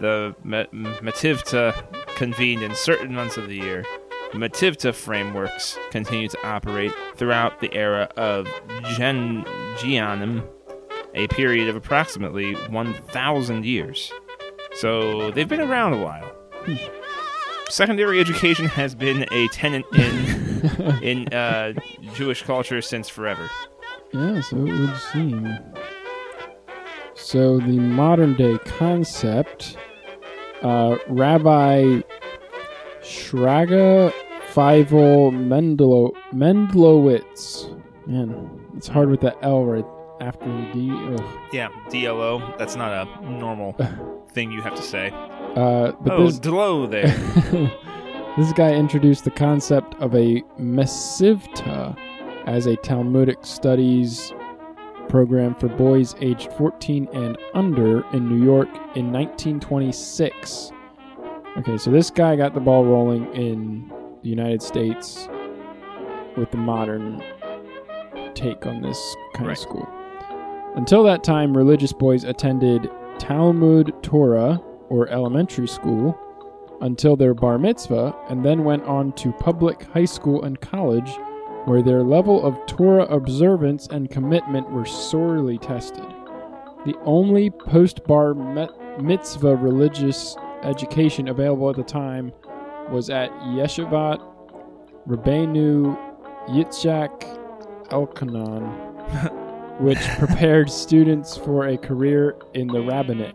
the 0.01 0.35
Mativta 0.45 1.75
convened 2.17 2.63
in 2.63 2.75
certain 2.75 3.15
months 3.15 3.37
of 3.37 3.49
the 3.49 3.57
year. 3.57 3.85
Mativta 4.33 4.93
frameworks 4.93 5.79
continue 5.91 6.29
to 6.29 6.47
operate 6.47 6.93
throughout 7.17 7.61
the 7.61 7.73
era 7.73 8.09
of 8.17 8.47
Gen- 8.97 9.45
Geonim, 9.77 10.45
a 11.15 11.29
period 11.29 11.69
of 11.69 11.77
approximately 11.77 12.55
1,000 12.55 13.65
years. 13.65 14.13
So 14.73 15.31
they've 15.31 15.49
been 15.49 15.61
around 15.61 15.93
a 15.95 16.03
while. 16.03 16.31
Secondary 17.69 18.21
education 18.21 18.67
has 18.67 18.95
been 18.95 19.27
a 19.31 19.49
tenant 19.49 19.87
in 19.95 20.45
in 21.03 21.33
uh, 21.33 21.73
Jewish 22.15 22.43
culture 22.43 22.81
since 22.83 23.09
forever. 23.09 23.49
Yeah, 24.13 24.41
so 24.41 24.57
it 24.67 24.79
would 24.79 24.97
seem. 25.13 25.59
So 27.17 27.59
the 27.59 27.79
modern 27.79 28.35
day 28.35 28.59
concept, 28.65 29.77
uh, 30.63 30.97
Rabbi 31.09 32.01
Shraga 33.03 34.13
Feivel 34.53 35.33
Mendelo 35.33 36.13
Mendelowitz. 36.33 37.71
Man, 38.07 38.51
it's 38.77 38.89
hard 38.89 39.11
with 39.11 39.21
that 39.21 39.37
L 39.43 39.65
right 39.65 39.85
after 40.21 40.47
the 40.47 40.71
D. 40.73 40.91
Ugh. 40.91 41.25
Yeah, 41.53 41.69
DLO. 41.89 42.57
That's 42.59 42.77
not 42.77 43.07
a 43.07 43.31
normal 43.31 43.77
thing 44.33 44.51
you 44.51 44.61
have 44.63 44.75
to 44.75 44.83
say. 44.83 45.11
Uh, 45.11 45.93
but 46.01 46.15
oh, 46.15 46.27
this 46.27 46.39
Delo 46.39 46.87
there. 46.87 47.07
this 48.37 48.53
guy 48.55 48.73
introduced 48.75 49.25
the 49.25 49.31
concept 49.31 49.95
of 50.01 50.15
a 50.15 50.43
mesivta 50.59 51.97
as 52.47 52.67
a 52.67 52.77
Talmudic 52.77 53.39
studies 53.43 54.33
program 55.09 55.55
for 55.55 55.69
boys 55.69 56.15
aged 56.21 56.53
14 56.55 57.09
and 57.13 57.39
under 57.55 58.05
in 58.15 58.29
New 58.29 58.45
York 58.45 58.69
in 58.97 59.13
1926. 59.13 60.73
Okay, 61.59 61.79
so 61.79 61.91
this 61.91 62.11
guy 62.11 62.35
got 62.37 62.55
the 62.55 62.61
ball 62.61 62.85
rolling 62.85 63.33
in 63.35 63.93
the 64.23 64.29
United 64.29 64.63
States 64.63 65.29
with 66.37 66.51
the 66.51 66.57
modern 66.57 67.23
take 68.35 68.67
on 68.67 68.83
this 68.83 69.15
kind 69.35 69.47
Right. 69.47 69.57
of 69.57 69.59
school. 69.63 69.89
Until 70.75 71.05
that 71.05 71.23
time, 71.23 71.57
religious 71.57 71.93
boys 71.93 72.25
attended 72.25 72.91
Talmud 73.19 73.93
Torah 74.03 74.61
or 74.89 75.09
elementary 75.09 75.69
school 75.69 76.19
until 76.81 77.15
their 77.15 77.33
bar 77.35 77.59
mitzvah 77.59 78.15
and 78.29 78.45
then 78.45 78.65
went 78.65 78.83
on 78.85 79.13
to 79.13 79.31
public 79.33 79.85
high 79.95 80.05
school 80.05 80.43
and 80.43 80.61
college 80.61 81.17
where 81.65 81.83
their 81.83 82.03
level 82.03 82.45
of 82.45 82.65
Torah 82.67 83.07
observance 83.07 83.87
and 83.87 84.11
commitment 84.11 84.71
were 84.71 84.85
sorely 84.85 85.59
tested. 85.59 86.05
The 86.85 86.95
only 87.05 87.51
post 87.51 88.05
bar 88.07 88.35
mitzvah 89.01 89.57
religious 89.57 90.37
education 90.63 91.29
available 91.29 91.71
at 91.71 91.77
the 91.77 91.83
time 91.83 92.33
was 92.91 93.09
at 93.09 93.31
Yeshivat 93.31 94.21
Rabbeinu 95.09 95.99
Yitzhak 96.49 97.89
Elkanan, 97.89 99.81
which 99.81 99.99
prepared 100.19 100.71
students 100.71 101.37
for 101.37 101.69
a 101.69 101.79
career 101.79 102.37
in 102.53 102.67
the 102.69 102.81
rabbinate. 102.81 103.35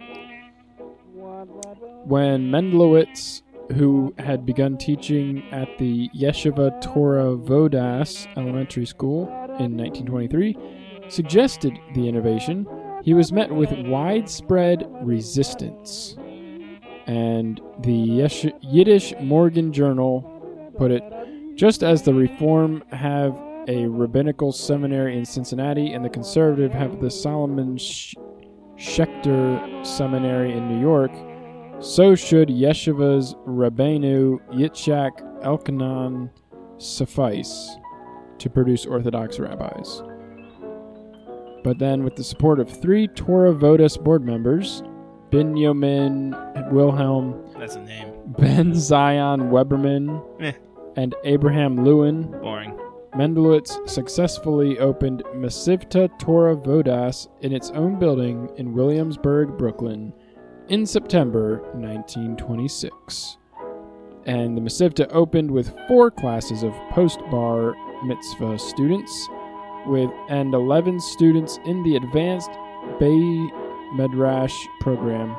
When 2.06 2.50
Mendelowitz, 2.50 3.42
who 3.74 4.14
had 4.18 4.46
begun 4.46 4.78
teaching 4.78 5.44
at 5.52 5.78
the 5.78 6.10
Yeshiva 6.10 6.82
Torah 6.82 7.36
Vodas 7.36 8.28
Elementary 8.36 8.86
School 8.86 9.28
in 9.60 9.78
1923, 9.78 10.56
suggested 11.10 11.78
the 11.94 12.08
innovation, 12.08 12.68
he 13.04 13.14
was 13.14 13.32
met 13.32 13.52
with 13.52 13.72
widespread 13.88 14.88
resistance. 15.02 16.16
And 17.08 17.62
the 17.80 17.94
Yesh- 17.94 18.46
Yiddish 18.62 19.14
Morgen 19.22 19.72
Journal 19.74 20.74
put 20.78 20.92
it 20.92 21.04
just 21.56 21.84
as 21.84 22.04
the 22.04 22.14
Reform 22.14 22.84
have 22.92 23.40
a 23.68 23.86
rabbinical 23.88 24.52
seminary 24.52 25.18
in 25.18 25.26
Cincinnati 25.26 25.94
and 25.94 26.04
the 26.04 26.10
Conservative 26.10 26.72
have 26.72 27.02
the 27.02 27.12
Solomon 27.12 27.78
Sh- 27.78 28.16
Schechter 28.78 29.86
Seminary 29.86 30.54
in 30.54 30.68
New 30.70 30.80
York, 30.80 31.12
so 31.80 32.16
should 32.16 32.50
Yeshiva's 32.50 33.36
Rabbeinu 33.48 34.40
Yitzhak 34.52 35.42
Elkanan 35.44 36.30
suffice 36.78 37.76
to 38.38 38.50
produce 38.50 38.86
Orthodox 38.86 39.40
rabbis. 39.40 40.02
But 41.64 41.78
then, 41.78 42.04
with 42.04 42.16
the 42.16 42.24
support 42.24 42.60
of 42.60 42.70
three 42.70 43.08
Torah 43.08 43.54
Vodas 43.54 44.02
board 44.02 44.24
members, 44.26 44.82
Binyamin 45.30 46.72
Wilhelm, 46.72 47.36
That's 47.58 47.76
a 47.76 47.82
name. 47.82 48.14
Ben 48.38 48.74
Zion 48.74 49.50
Weberman, 49.52 50.24
Eh. 50.40 50.54
and 50.96 51.14
Abraham 51.26 51.84
Lewin, 51.84 52.24
Boring. 52.42 52.78
Mendelowitz 53.16 53.88
successfully 53.90 54.80
opened 54.80 55.24
Masivta 55.36 56.10
Torah 56.20 56.56
Vodas 56.56 57.28
in 57.42 57.52
its 57.52 57.72
own 57.72 58.00
building 58.00 58.50
in 58.56 58.74
Williamsburg, 58.74 59.58
Brooklyn, 59.58 60.14
in 60.70 60.86
September 60.86 61.58
1926. 61.74 63.38
And 64.26 64.56
the 64.56 64.62
Masivta 64.62 65.08
opened 65.12 65.50
with 65.50 65.76
four 65.88 66.12
classes 66.12 66.64
of 66.64 66.74
post 66.92 67.20
bar 67.32 67.76
mitzvah 68.04 68.60
students, 68.60 69.28
with 69.88 70.10
and 70.30 70.54
11 70.54 71.00
students 71.00 71.60
in 71.66 71.84
the 71.84 71.96
advanced 71.96 72.52
Bay 73.00 73.50
Medrash 73.96 74.56
program. 74.80 75.36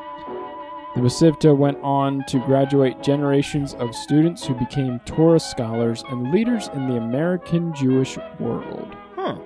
The 0.96 1.02
Masivta 1.02 1.56
went 1.56 1.78
on 1.82 2.24
to 2.26 2.40
graduate 2.40 3.00
generations 3.00 3.74
of 3.74 3.94
students 3.94 4.44
who 4.44 4.54
became 4.54 4.98
Torah 5.06 5.38
scholars 5.38 6.02
and 6.10 6.32
leaders 6.32 6.68
in 6.74 6.88
the 6.88 6.96
American 6.96 7.72
Jewish 7.74 8.18
world. 8.40 8.96
Huh. 9.14 9.38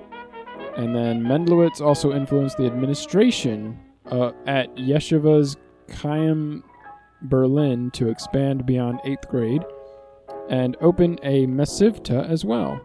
And 0.75 0.95
then 0.95 1.21
Mendelowitz 1.21 1.81
also 1.81 2.13
influenced 2.13 2.57
the 2.57 2.65
administration 2.65 3.79
uh, 4.07 4.31
at 4.47 4.75
Yeshivas 4.75 5.55
Chaim 5.91 6.63
Berlin 7.23 7.91
to 7.91 8.09
expand 8.09 8.65
beyond 8.65 8.99
eighth 9.03 9.27
grade 9.29 9.63
and 10.49 10.77
open 10.81 11.17
a 11.23 11.47
Masivta 11.47 12.29
as 12.29 12.45
well. 12.45 12.79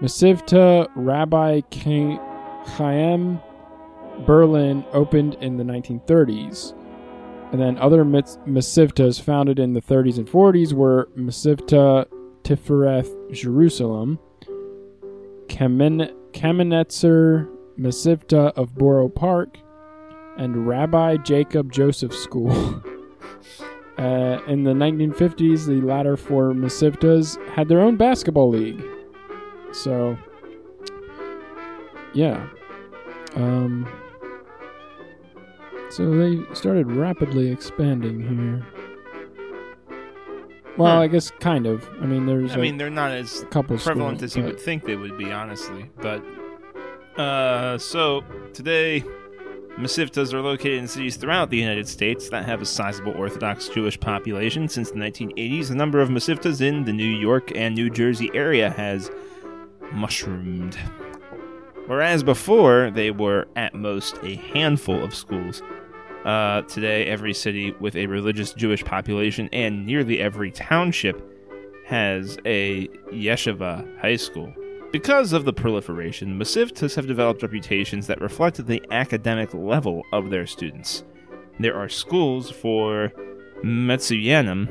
Masivta 0.00 0.88
Rabbi 0.94 1.60
Cha- 1.70 2.64
Chaim 2.76 3.40
Berlin 4.26 4.84
opened 4.92 5.34
in 5.40 5.56
the 5.56 5.64
1930s. 5.64 6.74
And 7.52 7.60
then 7.60 7.78
other 7.78 8.04
Masivtas 8.04 9.20
founded 9.20 9.58
in 9.58 9.72
the 9.72 9.80
30s 9.82 10.18
and 10.18 10.28
40s 10.28 10.72
were 10.72 11.08
Masivta 11.16 12.06
Tifereth 12.44 13.32
Jerusalem, 13.32 14.18
Kamen- 15.48 16.14
Kamenetzer 16.32 17.48
Masivta 17.76 18.52
of 18.56 18.74
Borough 18.76 19.08
Park, 19.08 19.58
and 20.40 20.66
Rabbi 20.66 21.18
Jacob 21.18 21.70
Joseph 21.70 22.14
School. 22.14 22.50
uh, 23.98 24.40
in 24.48 24.64
the 24.64 24.72
1950s, 24.72 25.66
the 25.66 25.82
latter 25.82 26.16
four 26.16 26.52
Masivtas 26.52 27.36
had 27.50 27.68
their 27.68 27.80
own 27.80 27.96
basketball 27.96 28.48
league. 28.48 28.82
So, 29.72 30.16
yeah. 32.14 32.48
Um, 33.36 33.86
so 35.90 36.10
they 36.16 36.42
started 36.54 36.90
rapidly 36.90 37.50
expanding 37.50 38.20
here. 38.20 38.66
Well. 40.78 41.02
I 41.02 41.08
guess 41.08 41.30
kind 41.40 41.66
of. 41.66 41.86
I 42.00 42.06
mean, 42.06 42.24
there's 42.24 42.54
I 42.54 42.56
mean, 42.56 42.78
they're 42.78 42.88
not 42.88 43.10
as 43.10 43.44
prevalent 43.50 44.22
as 44.22 44.34
you 44.34 44.44
would 44.44 44.58
think 44.58 44.84
they 44.84 44.96
would 44.96 45.18
be, 45.18 45.30
honestly. 45.30 45.90
But 46.00 46.24
uh, 47.18 47.76
so 47.76 48.24
today, 48.54 49.04
Masivtas 49.78 50.32
are 50.34 50.42
located 50.42 50.78
in 50.78 50.88
cities 50.88 51.16
throughout 51.16 51.48
the 51.48 51.56
United 51.56 51.88
States 51.88 52.28
that 52.28 52.44
have 52.44 52.60
a 52.60 52.66
sizable 52.66 53.12
Orthodox 53.12 53.68
Jewish 53.68 53.98
population. 53.98 54.68
Since 54.68 54.90
the 54.90 54.98
1980s, 54.98 55.68
the 55.68 55.74
number 55.74 56.00
of 56.00 56.08
Masivtas 56.08 56.60
in 56.60 56.84
the 56.84 56.92
New 56.92 57.04
York 57.04 57.52
and 57.54 57.74
New 57.74 57.88
Jersey 57.88 58.30
area 58.34 58.70
has 58.70 59.10
mushroomed. 59.92 60.76
Whereas 61.86 62.22
before, 62.22 62.90
they 62.90 63.10
were 63.10 63.48
at 63.56 63.74
most 63.74 64.18
a 64.22 64.36
handful 64.36 65.02
of 65.02 65.14
schools. 65.14 65.62
Uh, 66.24 66.62
today, 66.62 67.06
every 67.06 67.32
city 67.32 67.72
with 67.80 67.96
a 67.96 68.06
religious 68.06 68.52
Jewish 68.52 68.84
population 68.84 69.48
and 69.52 69.86
nearly 69.86 70.20
every 70.20 70.50
township 70.50 71.20
has 71.86 72.38
a 72.44 72.86
yeshiva 73.12 73.98
high 74.00 74.16
school. 74.16 74.52
Because 74.92 75.32
of 75.32 75.44
the 75.44 75.52
proliferation, 75.52 76.36
Masivtas 76.36 76.96
have 76.96 77.06
developed 77.06 77.42
reputations 77.42 78.08
that 78.08 78.20
reflect 78.20 78.66
the 78.66 78.82
academic 78.90 79.54
level 79.54 80.02
of 80.12 80.30
their 80.30 80.46
students. 80.46 81.04
There 81.60 81.76
are 81.76 81.88
schools 81.88 82.50
for 82.50 83.12
Metsuyanim, 83.62 84.68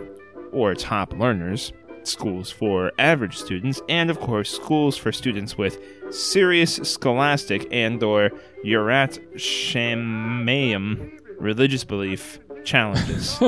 or 0.51 0.75
top 0.75 1.13
learners, 1.13 1.71
schools 2.03 2.51
for 2.51 2.91
average 2.99 3.37
students, 3.37 3.81
and 3.87 4.09
of 4.09 4.19
course 4.19 4.49
schools 4.49 4.97
for 4.97 5.13
students 5.13 5.57
with 5.57 5.79
serious 6.09 6.75
scholastic 6.75 7.65
and 7.71 8.03
or 8.03 8.31
Yurat 8.65 9.19
Shamayim 9.35 11.17
religious 11.39 11.85
belief 11.85 12.39
challenges. 12.69 13.39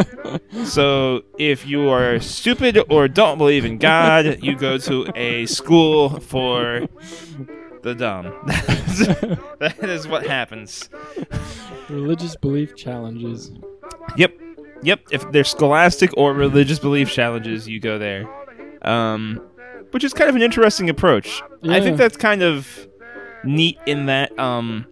so 0.65 1.23
if 1.37 1.65
you 1.65 1.89
are 1.89 2.19
stupid 2.19 2.77
or 2.89 3.07
don't 3.07 3.37
believe 3.37 3.63
in 3.63 3.77
God, 3.77 4.39
you 4.41 4.55
go 4.57 4.77
to 4.79 5.11
a 5.15 5.45
school 5.45 6.19
for 6.19 6.87
the 7.83 7.95
dumb. 7.95 8.33
that 9.59 9.77
is 9.83 10.07
what 10.07 10.25
happens. 10.25 10.89
religious 11.89 12.35
belief 12.35 12.75
challenges. 12.75 13.51
Yep. 14.17 14.33
Yep. 14.83 15.01
If 15.11 15.31
they're 15.31 15.43
scholastic 15.43 16.11
or 16.17 16.33
religious 16.33 16.79
belief 16.79 17.11
challenges, 17.11 17.67
you 17.67 17.79
go 17.79 17.99
there. 17.99 18.27
Um, 18.81 19.39
which 19.91 20.03
is 20.03 20.13
kind 20.13 20.29
of 20.29 20.35
an 20.35 20.41
interesting 20.41 20.89
approach. 20.89 21.41
I 21.69 21.79
think 21.79 21.97
that's 21.97 22.17
kind 22.17 22.41
of 22.41 22.87
neat 23.43 23.77
in 23.85 24.07
that 24.07 24.37
um, 24.39 24.87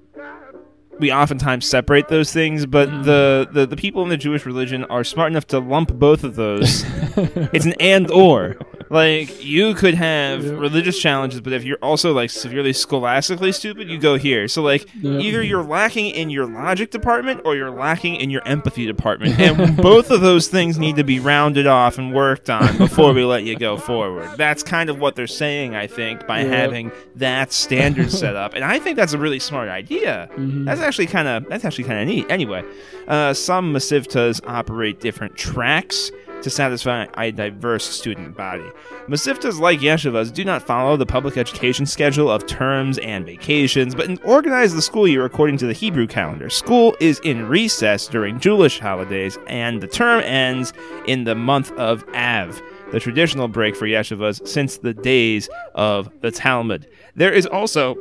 we 0.99 1.11
oftentimes 1.11 1.65
separate 1.65 2.07
those 2.09 2.31
things, 2.33 2.65
but 2.65 2.89
Mm. 2.89 3.03
the, 3.05 3.47
the, 3.51 3.65
the 3.67 3.75
people 3.77 4.03
in 4.03 4.09
the 4.09 4.17
Jewish 4.17 4.45
religion 4.45 4.83
are 4.85 5.03
smart 5.03 5.31
enough 5.31 5.47
to 5.47 5.59
lump 5.59 5.93
both 5.93 6.23
of 6.23 6.35
those. 6.35 6.83
it's 7.53 7.65
an 7.65 7.73
and 7.79 8.09
or. 8.11 8.57
Like 8.89 9.43
you 9.43 9.73
could 9.75 9.93
have 9.93 10.43
Yeah. 10.43 10.51
religious 10.53 10.99
challenges, 10.99 11.41
but 11.41 11.53
if 11.53 11.63
you're 11.63 11.77
also 11.81 12.13
like 12.13 12.29
severely 12.29 12.73
scholastically 12.73 13.51
stupid, 13.51 13.87
you 13.89 13.97
go 13.97 14.15
here. 14.17 14.47
So 14.47 14.61
like 14.63 14.87
Yeah. 15.01 15.19
either 15.19 15.43
you're 15.43 15.63
lacking 15.63 16.07
in 16.07 16.29
your 16.29 16.45
logic 16.47 16.89
department 16.91 17.41
or 17.45 17.55
you're 17.55 17.69
lacking 17.71 18.15
in 18.15 18.29
your 18.29 18.41
empathy 18.45 18.85
department, 18.85 19.39
and 19.39 19.77
both 19.77 20.09
of 20.11 20.21
those 20.21 20.47
things 20.47 20.79
need 20.79 20.95
to 20.95 21.03
be 21.03 21.19
rounded 21.19 21.67
off 21.67 21.97
and 21.97 22.13
worked 22.13 22.49
on 22.49 22.77
before 22.77 23.13
we 23.13 23.23
let 23.23 23.43
you 23.43 23.55
go 23.55 23.77
forward. 23.77 24.27
That's 24.37 24.63
kind 24.63 24.89
of 24.89 24.99
what 24.99 25.15
they're 25.15 25.27
saying, 25.27 25.75
I 25.75 25.85
think, 25.87 26.25
by 26.25 26.39
having 26.39 26.91
that 27.17 27.53
standard 27.53 28.11
set 28.11 28.35
up, 28.35 28.53
and 28.55 28.63
I 28.63 28.79
think 28.79 28.95
that's 28.97 29.13
a 29.13 29.17
really 29.17 29.39
smart 29.39 29.69
idea. 29.69 30.29
Mhm. 30.37 30.65
That's 30.65 30.81
actually 30.81 31.07
kind 31.07 31.27
of 31.27 31.47
that's 31.49 31.63
actually 31.65 31.83
kind 31.83 31.99
of 32.01 32.07
neat. 32.07 32.25
Anyway, 32.29 32.63
uh, 33.07 33.33
some 33.33 33.73
Masivtas 33.73 34.41
operate 34.47 34.99
different 34.99 35.35
tracks 35.35 36.11
to 36.41 36.49
satisfy 36.49 37.05
a 37.17 37.31
diverse 37.31 37.85
student 37.85 38.35
body. 38.35 38.65
Masivtas, 39.07 39.59
like 39.59 39.79
yeshivas, 39.79 40.33
do 40.33 40.45
not 40.45 40.63
follow 40.63 40.97
the 40.97 41.05
public 41.05 41.37
education 41.37 41.85
schedule 41.85 42.29
of 42.29 42.45
terms 42.47 42.97
and 42.99 43.25
vacations, 43.25 43.95
but 43.95 44.23
organize 44.23 44.73
the 44.73 44.81
school 44.81 45.07
year 45.07 45.25
according 45.25 45.57
to 45.57 45.65
the 45.65 45.73
Hebrew 45.73 46.07
calendar. 46.07 46.49
School 46.49 46.95
is 46.99 47.19
in 47.19 47.47
recess 47.47 48.07
during 48.07 48.39
Jewish 48.39 48.79
holidays, 48.79 49.37
and 49.47 49.81
the 49.81 49.87
term 49.87 50.21
ends 50.23 50.73
in 51.07 51.23
the 51.23 51.35
month 51.35 51.71
of 51.73 52.03
Av, 52.13 52.61
the 52.91 52.99
traditional 52.99 53.47
break 53.47 53.75
for 53.75 53.85
yeshivas 53.85 54.47
since 54.47 54.77
the 54.77 54.93
days 54.93 55.49
of 55.75 56.09
the 56.21 56.31
Talmud. 56.31 56.87
There 57.15 57.33
is 57.33 57.45
also 57.45 57.95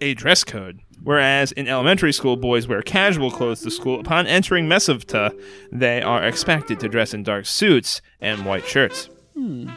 a 0.00 0.14
dress 0.14 0.44
code. 0.44 0.80
Whereas 1.04 1.52
in 1.52 1.68
elementary 1.68 2.12
school, 2.12 2.36
boys 2.36 2.66
wear 2.66 2.82
casual 2.82 3.30
clothes 3.30 3.60
to 3.62 3.70
school. 3.70 4.00
Upon 4.00 4.26
entering 4.26 4.66
Mesivta, 4.66 5.38
they 5.70 6.02
are 6.02 6.24
expected 6.24 6.80
to 6.80 6.88
dress 6.88 7.14
in 7.14 7.22
dark 7.22 7.46
suits 7.46 8.00
and 8.20 8.44
white 8.44 8.66
shirts. 8.66 9.08
Hmm. 9.34 9.68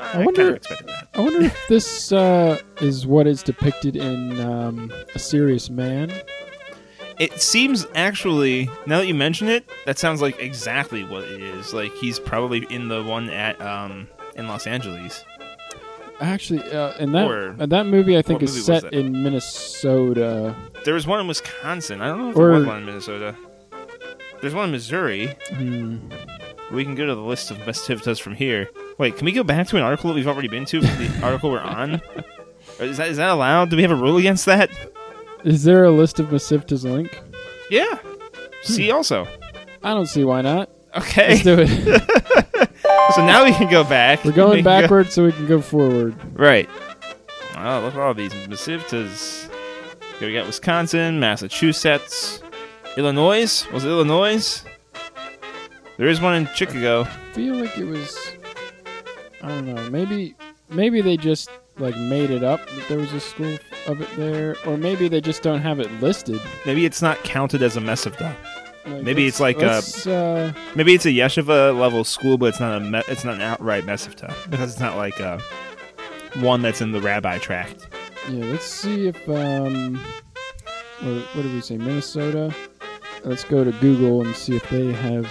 I, 0.00 0.22
I 0.22 0.24
wonder- 0.24 0.32
kind 0.42 0.48
of 0.50 0.56
expected 0.56 0.86
that. 0.88 1.08
I 1.14 1.20
wonder 1.20 1.42
if 1.42 1.68
this 1.68 2.10
uh, 2.12 2.58
is 2.80 3.06
what 3.06 3.26
is 3.26 3.42
depicted 3.42 3.96
in 3.96 4.40
um, 4.40 4.92
A 5.14 5.18
Serious 5.18 5.68
Man. 5.70 6.10
It 7.18 7.40
seems 7.42 7.84
actually, 7.96 8.70
now 8.86 8.98
that 8.98 9.08
you 9.08 9.14
mention 9.14 9.48
it, 9.48 9.68
that 9.86 9.98
sounds 9.98 10.22
like 10.22 10.38
exactly 10.40 11.02
what 11.04 11.24
it 11.24 11.42
is. 11.42 11.74
Like 11.74 11.92
he's 11.94 12.20
probably 12.20 12.64
in 12.70 12.86
the 12.88 13.02
one 13.02 13.28
at 13.28 13.60
um 13.60 14.08
in 14.36 14.46
Los 14.46 14.68
Angeles. 14.68 15.24
Actually, 16.20 16.62
uh, 16.72 16.96
in 16.98 17.12
that 17.12 17.28
Or- 17.30 17.54
uh, 17.60 17.66
that 17.66 17.86
movie, 17.86 18.16
I 18.18 18.22
think 18.22 18.40
what 18.40 18.48
is 18.50 18.54
was 18.56 18.64
set 18.64 18.82
that? 18.82 18.92
in 18.92 19.22
Minnesota. 19.22 20.54
There 20.84 20.94
was 20.94 21.06
one 21.06 21.20
in 21.20 21.28
Wisconsin. 21.28 22.00
I 22.00 22.08
don't 22.08 22.18
know 22.18 22.30
if 22.30 22.36
Or- 22.36 22.48
there 22.48 22.58
was 22.58 22.66
one 22.66 22.78
in 22.78 22.86
Minnesota. 22.86 23.34
There's 24.40 24.54
one 24.54 24.66
in 24.66 24.70
Missouri. 24.72 25.36
Hmm. 25.54 25.96
We 26.72 26.84
can 26.84 26.94
go 26.94 27.06
to 27.06 27.14
the 27.14 27.20
list 27.20 27.50
of 27.50 27.58
Mesivtas 27.58 28.20
from 28.20 28.34
here. 28.34 28.68
Wait, 28.98 29.16
can 29.16 29.24
we 29.24 29.32
go 29.32 29.42
back 29.42 29.66
to 29.68 29.76
an 29.76 29.82
article 29.82 30.08
that 30.10 30.14
we've 30.14 30.28
already 30.28 30.48
been 30.48 30.64
to 30.66 30.80
from 30.82 30.98
the 31.04 31.10
article 31.24 31.50
we're 31.50 31.60
on? 31.60 32.00
Or 32.78 32.84
Is 32.84 32.98
that 32.98 33.08
is 33.08 33.16
that 33.16 33.30
allowed? 33.30 33.70
Do 33.70 33.76
we 33.76 33.82
have 33.82 33.90
a 33.90 33.96
rule 33.96 34.16
against 34.18 34.44
that? 34.46 34.70
Is 35.44 35.64
there 35.64 35.84
a 35.84 35.90
list 35.90 36.18
of 36.20 36.26
Masivta's 36.26 36.84
link? 36.84 37.20
Yeah. 37.70 37.98
See 38.62 38.90
also. 38.90 39.26
I 39.82 39.94
don't 39.94 40.06
see 40.06 40.24
why 40.24 40.42
not. 40.42 40.68
Okay. 40.96 41.28
Let's 41.28 41.42
do 41.42 41.56
it. 41.60 42.02
so 43.14 43.24
now 43.24 43.44
we 43.44 43.52
can 43.52 43.70
go 43.70 43.84
back. 43.84 44.24
We're 44.24 44.30
We 44.30 44.36
going 44.36 44.56
can 44.62 44.64
go- 44.64 44.80
backwards 44.82 45.14
so 45.14 45.24
we 45.24 45.32
can 45.32 45.46
go 45.46 45.60
forward. 45.60 46.14
Right. 46.38 46.68
Oh, 47.56 47.80
look 47.80 47.94
at 47.94 48.00
all 48.00 48.14
these 48.14 48.32
Masivtas. 48.32 49.48
Here 50.18 50.28
we 50.28 50.34
got 50.34 50.46
Wisconsin, 50.46 51.18
Massachusetts, 51.20 52.42
Illinois. 52.96 53.66
Was 53.72 53.84
it 53.84 53.88
Illinois? 53.88 54.62
There 55.96 56.06
is 56.08 56.20
one 56.20 56.34
in 56.34 56.46
Chicago. 56.54 57.02
I 57.02 57.32
feel 57.32 57.54
like 57.56 57.76
it 57.78 57.84
was. 57.84 58.16
I 59.42 59.48
don't 59.48 59.66
know. 59.74 59.90
Maybe 59.90 60.34
maybe 60.68 61.00
they 61.00 61.16
just 61.16 61.50
like 61.78 61.96
made 61.96 62.30
it 62.30 62.42
up 62.44 62.60
that 62.68 62.88
there 62.88 62.98
was 62.98 63.12
a 63.12 63.20
school 63.20 63.56
of 63.86 64.00
it 64.00 64.08
there, 64.16 64.56
or 64.66 64.76
maybe 64.76 65.08
they 65.08 65.20
just 65.20 65.42
don't 65.42 65.60
have 65.60 65.80
it 65.80 65.90
listed. 66.00 66.40
Maybe 66.66 66.84
it's 66.84 67.00
not 67.02 67.16
counted 67.24 67.62
as 67.62 67.76
a 67.76 67.80
Mesivta. 67.80 68.34
Like, 68.88 69.02
Maybe 69.02 69.26
it's 69.26 69.40
like 69.40 69.60
a- 69.60 69.82
uh, 70.06 70.52
Maybe 70.74 70.94
it's 70.94 71.04
a 71.06 71.10
yeshiva 71.10 71.78
level 71.78 72.04
school, 72.04 72.38
but 72.38 72.46
it's 72.46 72.60
not 72.60 72.76
a 72.80 72.80
me- 72.84 73.02
it's 73.08 73.24
not 73.24 73.34
an 73.34 73.40
outright 73.42 73.84
mesivta 73.84 74.32
because 74.50 74.70
it's 74.72 74.80
not 74.80 74.96
like 74.96 75.18
a 75.20 75.40
one 76.40 76.62
that's 76.62 76.80
in 76.80 76.92
the 76.92 77.00
rabbi 77.00 77.38
tract. 77.38 77.86
yeah. 78.30 78.44
Let's 78.46 78.64
see 78.66 79.08
if 79.08 79.28
um, 79.28 79.94
what, 81.00 81.14
what 81.34 81.42
did 81.42 81.52
we 81.52 81.60
say? 81.60 81.76
Minnesota. 81.78 82.54
let's 83.24 83.44
go 83.44 83.64
to 83.64 83.72
Google 83.72 84.24
and 84.24 84.34
see 84.36 84.56
if 84.56 84.68
they 84.70 84.92
have. 84.92 85.28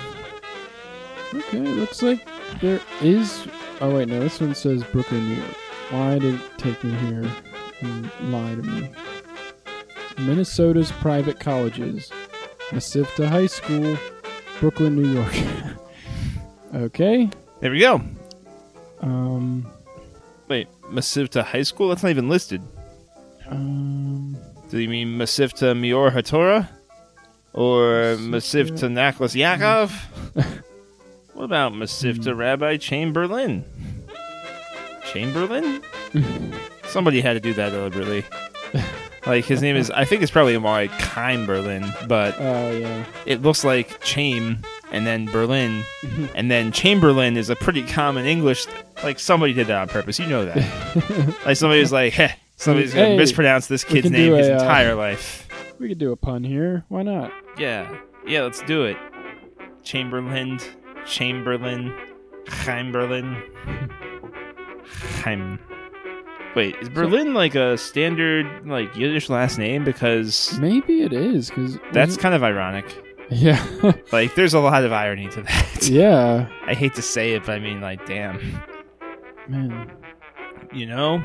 Okay, 1.34 1.60
looks 1.60 2.02
like 2.02 2.28
there 2.62 2.80
is. 3.02 3.48
Oh 3.82 3.96
wait, 3.96 4.08
no, 4.08 4.20
this 4.20 4.40
one 4.40 4.56
says 4.56 4.84
Brooklyn, 4.86 5.28
New 5.30 5.36
York. 5.36 5.56
Why 5.92 6.20
did 6.20 6.36
it 6.36 6.42
take 6.58 6.84
me 6.84 6.92
here 6.96 7.30
and 7.82 8.10
lie 8.32 8.56
to 8.56 8.62
me? 8.64 8.90
Minnesota's 10.18 10.92
private 10.94 11.40
colleges, 11.40 12.12
Mesivta 12.72 13.28
High 13.28 13.48
School, 13.48 13.98
Brooklyn, 14.60 14.96
New 14.96 15.14
York. 15.14 15.34
okay. 16.76 17.30
There 17.62 17.72
we 17.72 17.80
go. 17.80 18.02
Um. 19.02 19.68
Wait, 20.48 20.68
Masivta 20.84 21.44
High 21.44 21.64
School? 21.64 21.90
That's 21.90 22.04
not 22.04 22.10
even 22.10 22.30
listed. 22.30 22.62
Um. 23.48 24.38
Do 24.70 24.80
you 24.80 24.90
mean 24.90 25.18
Masivta 25.18 25.74
Mior 25.76 26.12
Hatorah? 26.12 26.68
Or 27.54 28.16
Masivta- 28.18 28.72
Masivta 28.72 28.92
Naklas 28.92 29.34
Yaakov? 29.34 29.92
what 31.34 31.46
about 31.46 31.74
Masivta 31.74 32.38
Rabbi 32.38 32.78
Chamberlain? 32.78 33.64
Chamberlain? 35.06 35.82
Somebody 36.88 37.22
had 37.22 37.34
to 37.34 37.40
do 37.40 37.54
that 37.54 37.70
deliberately. 37.72 38.26
Like 39.28 39.46
his 39.46 39.62
name 39.62 39.76
is, 39.76 39.92
I 39.92 40.06
think 40.06 40.22
it's 40.24 40.32
probably 40.32 40.58
more 40.58 40.72
like 40.72 40.92
Berlin, 41.46 41.92
but 42.08 42.36
Oh 42.40 42.72
yeah. 42.72 43.06
it 43.26 43.42
looks 43.42 43.64
like 43.64 44.02
Cham 44.02 44.64
and 44.92 45.06
then 45.06 45.26
Berlin, 45.26 45.84
and 46.36 46.50
then 46.50 46.72
Chamberlain 46.72 47.36
is 47.38 47.50
a 47.50 47.56
pretty 47.56 47.84
common 47.84 48.26
English. 48.26 48.66
Like 49.04 49.20
somebody 49.20 49.54
did 49.54 49.68
that 49.68 49.78
on 49.82 49.88
purpose. 49.90 50.18
You 50.20 50.28
know 50.28 50.46
that. 50.46 50.56
like 51.46 51.58
somebody 51.58 51.82
was 51.82 51.92
like, 51.92 52.14
"Heh, 52.14 52.32
somebody's 52.56 52.94
gonna 52.94 53.08
Hey, 53.08 53.18
mispronounce 53.18 53.68
this 53.68 53.86
we 53.88 53.96
kid's 53.96 54.06
can 54.06 54.14
name 54.14 54.32
do 54.32 54.36
his 54.36 54.48
a, 54.48 54.58
uh, 54.58 54.62
entire 54.62 54.96
life." 54.96 55.48
We 55.78 55.90
could 55.90 56.00
do 56.00 56.12
a 56.12 56.16
pun 56.16 56.44
here. 56.44 56.86
Why 56.88 57.04
not? 57.04 57.32
Yeah, 57.60 57.94
yeah, 58.26 58.42
let's 58.44 58.62
do 58.64 58.86
it. 58.86 58.98
Chamberlain, 59.84 60.60
Chamberlain, 61.06 61.94
Chamberlain, 62.64 63.44
Chaim. 65.22 65.60
Wait, 66.56 66.76
is 66.82 66.90
Berlin 66.90 67.34
like 67.34 67.54
a 67.56 67.78
standard 67.78 68.68
like 68.68 68.96
Yiddish 68.96 69.30
last 69.30 69.58
name? 69.58 69.84
Because 69.84 70.58
Maybe 70.60 71.04
it 71.04 71.14
is 71.14 71.50
because 71.50 71.78
that's 71.94 72.18
kind 72.18 72.34
of 72.34 72.44
ironic. 72.44 72.86
yeah, 73.30 73.64
Like, 74.12 74.34
there's 74.36 74.54
a 74.56 74.60
lot 74.60 74.84
of 74.84 74.92
irony 74.92 75.28
to 75.30 75.42
that. 75.44 75.88
yeah, 75.92 76.48
I 76.66 76.74
hate 76.74 76.96
to 76.96 77.02
say 77.02 77.34
it, 77.34 77.46
but 77.46 77.56
I 77.56 77.60
mean, 77.60 77.82
like, 77.82 78.06
damn. 78.06 78.40
man. 79.48 79.92
You 80.74 80.86
know, 80.86 81.24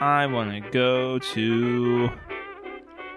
I 0.00 0.26
want 0.26 0.50
to 0.52 0.70
go 0.70 1.18
to. 1.18 2.08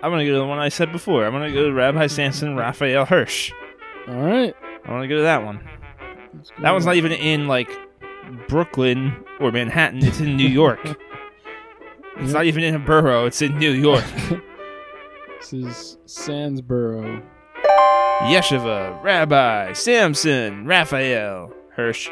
I 0.02 0.08
want 0.08 0.22
to 0.22 0.26
go 0.26 0.32
to 0.34 0.38
the 0.40 0.46
one 0.46 0.60
I 0.60 0.70
said 0.70 0.92
before. 0.92 1.26
I 1.26 1.30
want 1.30 1.46
to 1.46 1.54
go 1.54 1.66
to 1.68 1.74
Rabbi 1.74 2.08
Samson 2.08 2.56
Raphael 2.56 3.06
Hirsch. 3.06 3.52
All 4.08 4.16
right. 4.16 4.56
I 4.86 4.92
want 4.92 5.04
to 5.04 5.08
go 5.08 5.18
to 5.18 5.24
that 5.24 5.44
one. 5.44 5.60
Let's 6.36 6.52
That 6.62 6.72
one's 6.72 6.86
not 6.86 6.96
even 6.96 7.12
in 7.12 7.48
like 7.48 7.70
Brooklyn 8.48 9.24
or 9.40 9.52
Manhattan. 9.52 10.04
It's 10.06 10.20
in 10.20 10.38
New 10.38 10.48
York. 10.48 10.80
It's 12.20 12.34
not 12.34 12.46
even 12.46 12.64
in 12.64 12.76
a 12.76 12.80
borough. 12.80 13.26
It's 13.26 13.42
in 13.42 13.58
New 13.58 13.72
York. 13.72 14.06
This 15.40 15.54
is 15.54 15.98
Sandsboro. 16.08 17.24
Yeshiva 18.24 19.02
Rabbi 19.04 19.72
Samson 19.74 20.66
Raphael 20.66 21.54
Hirsch, 21.74 22.10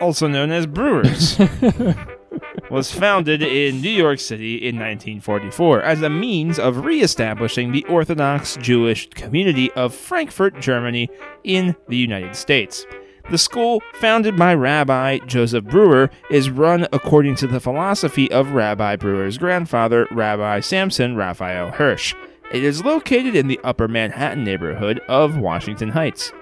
also 0.00 0.28
known 0.28 0.50
as 0.52 0.66
Breuer's. 0.66 1.38
was 2.70 2.90
founded 2.90 3.42
in 3.42 3.82
New 3.82 3.90
York 3.90 4.18
City 4.18 4.54
in 4.56 4.76
1944 4.76 5.82
as 5.82 6.00
a 6.00 6.08
means 6.08 6.58
of 6.58 6.84
reestablishing 6.84 7.72
the 7.72 7.84
Orthodox 7.84 8.56
Jewish 8.62 9.10
community 9.10 9.70
of 9.72 9.94
Frankfurt, 9.94 10.58
Germany, 10.60 11.10
in 11.44 11.76
the 11.88 11.96
United 11.96 12.34
States. 12.34 12.86
The 13.30 13.38
school, 13.38 13.82
founded 13.94 14.36
by 14.36 14.54
Rabbi 14.54 15.18
Joseph 15.20 15.64
Breuer, 15.64 16.10
is 16.30 16.50
run 16.50 16.86
according 16.92 17.36
to 17.36 17.46
the 17.46 17.60
philosophy 17.60 18.30
of 18.30 18.52
Rabbi 18.52 18.96
Breuer's 18.96 19.38
grandfather, 19.38 20.06
Rabbi 20.10 20.60
Samson 20.60 21.16
Raphael 21.16 21.70
Hirsch. 21.70 22.14
It 22.52 22.62
is 22.62 22.84
located 22.84 23.34
in 23.34 23.48
the 23.48 23.60
Upper 23.64 23.88
Manhattan 23.88 24.44
neighborhood 24.44 25.00
of 25.08 25.38
Washington 25.38 25.88
Heights. 25.88 26.32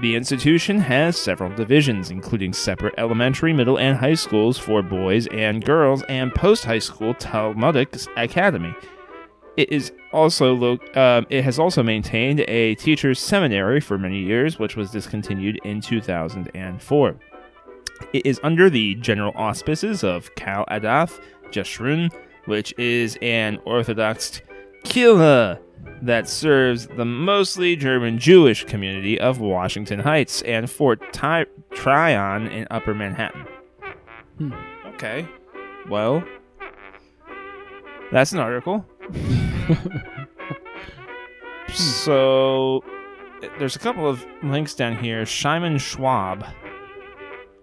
The 0.00 0.16
institution 0.16 0.80
has 0.80 1.16
several 1.16 1.54
divisions, 1.54 2.10
including 2.10 2.52
separate 2.52 2.94
elementary, 2.98 3.52
middle, 3.52 3.78
and 3.78 3.96
high 3.96 4.14
schools 4.14 4.58
for 4.58 4.82
boys 4.82 5.28
and 5.28 5.64
girls, 5.64 6.02
and 6.08 6.34
post-high 6.34 6.80
school 6.80 7.14
Talmudic 7.14 7.96
academy. 8.16 8.74
It 9.56 9.70
is 9.70 9.92
also 10.12 10.54
lo- 10.54 10.78
um, 10.94 11.26
it 11.30 11.44
has 11.44 11.58
also 11.58 11.82
maintained 11.82 12.40
a 12.40 12.74
teachers' 12.74 13.20
seminary 13.20 13.80
for 13.80 13.96
many 13.98 14.18
years, 14.18 14.58
which 14.58 14.76
was 14.76 14.90
discontinued 14.90 15.60
in 15.64 15.80
2004. 15.80 17.16
It 18.12 18.26
is 18.26 18.40
under 18.42 18.68
the 18.68 18.96
general 18.96 19.32
auspices 19.36 20.02
of 20.02 20.34
Kal 20.34 20.64
Adath 20.70 21.20
Jeshurun, 21.50 22.12
which 22.46 22.74
is 22.78 23.16
an 23.22 23.58
Orthodox 23.64 24.42
killa 24.82 25.60
that 26.02 26.28
serves 26.28 26.88
the 26.88 27.04
mostly 27.04 27.76
German 27.76 28.18
Jewish 28.18 28.64
community 28.64 29.18
of 29.20 29.38
Washington 29.38 30.00
Heights 30.00 30.42
and 30.42 30.68
Fort 30.68 31.12
Ty- 31.12 31.46
Tryon 31.72 32.48
in 32.48 32.66
Upper 32.70 32.92
Manhattan. 32.94 33.46
Hmm. 34.38 34.52
Okay. 34.94 35.28
Well, 35.88 36.24
that's 38.10 38.32
an 38.32 38.40
article. 38.40 38.84
so, 41.72 42.84
there's 43.58 43.76
a 43.76 43.78
couple 43.78 44.08
of 44.08 44.24
links 44.42 44.74
down 44.74 44.96
here. 44.96 45.24
Shimon 45.26 45.78
Schwab. 45.78 46.44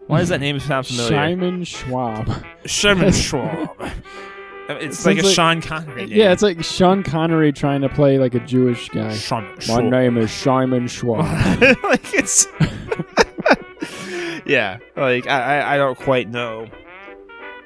Why 0.08 0.20
does 0.20 0.30
that 0.30 0.42
name 0.42 0.60
sound 0.60 0.88
familiar? 0.88 1.10
Simon 1.10 1.64
Schwab. 1.64 2.44
Shimon 2.66 3.12
Schwab. 3.14 3.70
It's 4.70 5.00
Sounds 5.00 5.06
like 5.06 5.20
a 5.20 5.26
like- 5.28 5.36
Sean 5.36 5.62
Connery 5.62 6.06
name. 6.08 6.18
Yeah, 6.18 6.32
it's 6.32 6.42
like 6.42 6.64
Sean 6.64 7.04
Connery 7.04 7.52
trying 7.52 7.82
to 7.82 7.90
play 7.90 8.18
like 8.18 8.34
a 8.36 8.40
Jewish 8.40 8.90
guy. 8.90 9.18
My 9.68 9.82
name 9.82 10.18
is 10.18 10.32
Simon 10.32 10.88
Schwab. 10.88 11.26
like 11.84 12.14
it's 12.14 12.48
yeah 14.46 14.78
like 14.96 15.28
I, 15.28 15.60
I- 15.60 15.76
I 15.76 15.78
don't 15.78 15.98
quite 15.98 16.30
know 16.30 16.68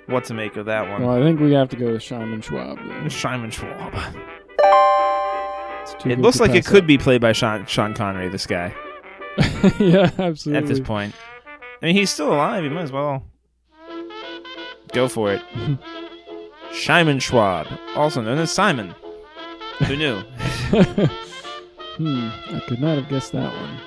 what 0.07 0.23
to 0.25 0.33
make 0.33 0.55
of 0.55 0.65
that 0.65 0.87
one 0.89 1.03
well, 1.03 1.21
I 1.21 1.23
think 1.23 1.39
we 1.39 1.53
have 1.53 1.69
to 1.69 1.75
go 1.75 1.93
with 1.93 2.03
Simon 2.03 2.41
Schwab. 2.41 2.77
Then. 2.77 3.09
Simon 3.09 3.51
Schwab 3.51 3.93
it 6.05 6.19
looks 6.19 6.39
like 6.39 6.51
it 6.51 6.65
could 6.65 6.87
be 6.87 6.97
played 6.97 7.21
by 7.21 7.31
Sean 7.31 7.65
Sean 7.65 7.93
Connery 7.93 8.29
this 8.29 8.45
guy 8.45 8.73
yeah, 9.79 10.09
absolutely. 10.17 10.55
at 10.55 10.65
this 10.65 10.79
point 10.79 11.13
I 11.81 11.87
mean 11.87 11.95
he's 11.95 12.09
still 12.09 12.33
alive 12.33 12.63
he 12.63 12.69
might 12.69 12.83
as 12.83 12.91
well 12.91 13.23
go 14.93 15.07
for 15.07 15.33
it 15.33 15.41
Simon 16.73 17.19
Schwab 17.19 17.67
also 17.95 18.21
known 18.21 18.37
as 18.39 18.51
Simon 18.51 18.95
who 19.79 19.95
knew 19.95 20.19
hmm, 21.97 22.29
I 22.55 22.61
could 22.67 22.79
not 22.79 22.97
have 22.97 23.09
guessed 23.09 23.33
that 23.33 23.53
one. 23.53 23.77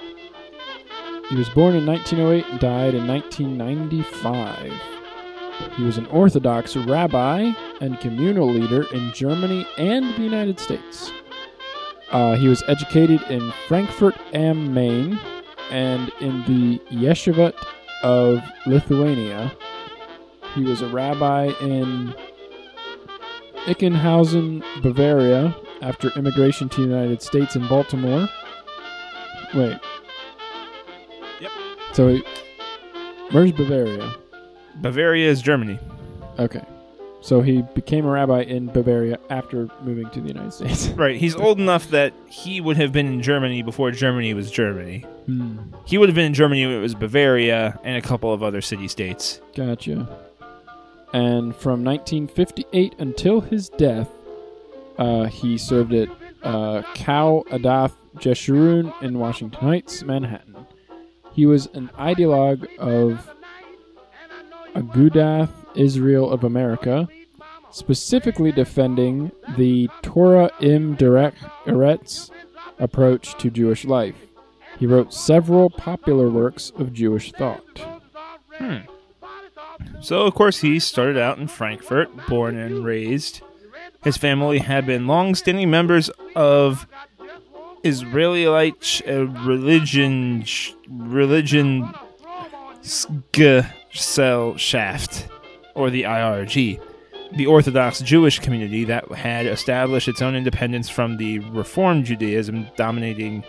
He 1.28 1.36
was 1.36 1.48
born 1.50 1.74
in 1.74 1.86
1908 1.86 2.46
and 2.50 2.60
died 2.60 2.94
in 2.94 3.06
1995. 3.06 4.97
He 5.76 5.82
was 5.82 5.98
an 5.98 6.06
Orthodox 6.06 6.76
rabbi 6.76 7.52
and 7.80 8.00
communal 8.00 8.50
leader 8.50 8.84
in 8.92 9.12
Germany 9.12 9.66
and 9.76 10.04
the 10.16 10.22
United 10.22 10.58
States. 10.58 11.12
Uh, 12.10 12.36
he 12.36 12.48
was 12.48 12.62
educated 12.68 13.22
in 13.30 13.52
Frankfurt 13.66 14.16
am 14.32 14.72
Main 14.72 15.18
and 15.70 16.10
in 16.20 16.40
the 16.44 16.78
Yeshivat 16.90 17.54
of 18.02 18.42
Lithuania. 18.66 19.52
He 20.54 20.62
was 20.62 20.80
a 20.80 20.88
rabbi 20.88 21.52
in 21.60 22.14
Ichenhausen, 23.66 24.64
Bavaria, 24.82 25.54
after 25.82 26.08
immigration 26.16 26.68
to 26.70 26.80
the 26.80 26.86
United 26.86 27.22
States 27.22 27.54
in 27.54 27.68
Baltimore. 27.68 28.28
Wait. 29.54 29.78
Yep. 31.40 31.50
So, 31.92 32.08
he, 32.08 32.24
where's 33.30 33.52
Bavaria? 33.52 34.14
Bavaria 34.80 35.28
is 35.28 35.42
Germany 35.42 35.78
Okay. 36.38 36.64
So 37.20 37.40
he 37.40 37.62
became 37.74 38.06
a 38.06 38.10
rabbi 38.10 38.42
in 38.42 38.66
Bavaria 38.66 39.18
after 39.28 39.68
moving 39.82 40.08
to 40.10 40.20
the 40.20 40.28
United 40.28 40.52
States. 40.52 40.88
right 40.96 41.16
he's 41.16 41.34
old 41.34 41.58
enough 41.58 41.90
that 41.90 42.12
he 42.26 42.60
would 42.60 42.76
have 42.76 42.92
been 42.92 43.06
in 43.06 43.22
Germany 43.22 43.62
before 43.62 43.90
Germany 43.90 44.34
was 44.34 44.50
Germany 44.50 45.04
hmm. 45.26 45.58
He 45.84 45.98
would 45.98 46.08
have 46.08 46.16
been 46.16 46.26
in 46.26 46.34
Germany 46.34 46.64
when 46.66 46.76
it 46.76 46.80
was 46.80 46.94
Bavaria 46.94 47.78
and 47.82 47.96
a 47.96 48.02
couple 48.02 48.32
of 48.32 48.42
other 48.42 48.60
city 48.60 48.88
states. 48.88 49.40
Gotcha. 49.54 50.08
And 51.12 51.56
from 51.56 51.82
1958 51.82 52.94
until 52.98 53.40
his 53.40 53.70
death, 53.70 54.10
uh, 54.98 55.24
he 55.24 55.56
served 55.56 55.94
at 55.94 56.08
uh, 56.42 56.82
Adath 56.82 57.94
Jeshurun 58.16 58.92
in 59.02 59.18
Washington 59.18 59.58
Heights, 59.58 60.02
Manhattan. 60.02 60.66
He 61.32 61.46
was 61.46 61.66
an 61.72 61.88
ideologue 61.98 62.66
of 62.76 63.26
Agudath 64.74 65.50
Israel 65.74 66.30
of 66.30 66.44
America, 66.44 67.08
specifically 67.70 68.52
defending 68.52 69.30
the 69.56 69.88
Torah 70.02 70.50
im 70.60 70.96
Derech 70.96 71.34
Eretz 71.66 72.30
approach 72.78 73.36
to 73.38 73.50
Jewish 73.50 73.84
life. 73.84 74.26
He 74.78 74.86
wrote 74.86 75.12
several 75.12 75.70
popular 75.70 76.30
works 76.30 76.70
of 76.76 76.92
Jewish 76.92 77.32
thought. 77.32 77.78
Hmm. 78.52 78.78
So, 80.00 80.22
of 80.22 80.34
course, 80.34 80.60
he 80.60 80.78
started 80.78 81.16
out 81.18 81.38
in 81.38 81.48
Frankfurt, 81.48 82.10
born 82.28 82.56
and 82.56 82.84
raised. 82.84 83.40
His 84.02 84.16
family 84.16 84.58
had 84.58 84.86
been 84.86 85.06
long-standing 85.06 85.70
members 85.70 86.10
of 86.34 86.86
Israelite 87.82 89.02
uh, 89.06 89.26
religion 89.26 90.44
religion 93.98 94.58
shaft, 94.58 95.28
or 95.74 95.90
the 95.90 96.02
IRG, 96.02 96.80
the 97.32 97.46
Orthodox 97.46 98.00
Jewish 98.00 98.38
community 98.38 98.84
that 98.84 99.10
had 99.12 99.46
established 99.46 100.08
its 100.08 100.22
own 100.22 100.34
independence 100.34 100.88
from 100.88 101.16
the 101.16 101.38
Reform 101.40 102.04
Judaism 102.04 102.66
dominating 102.76 103.44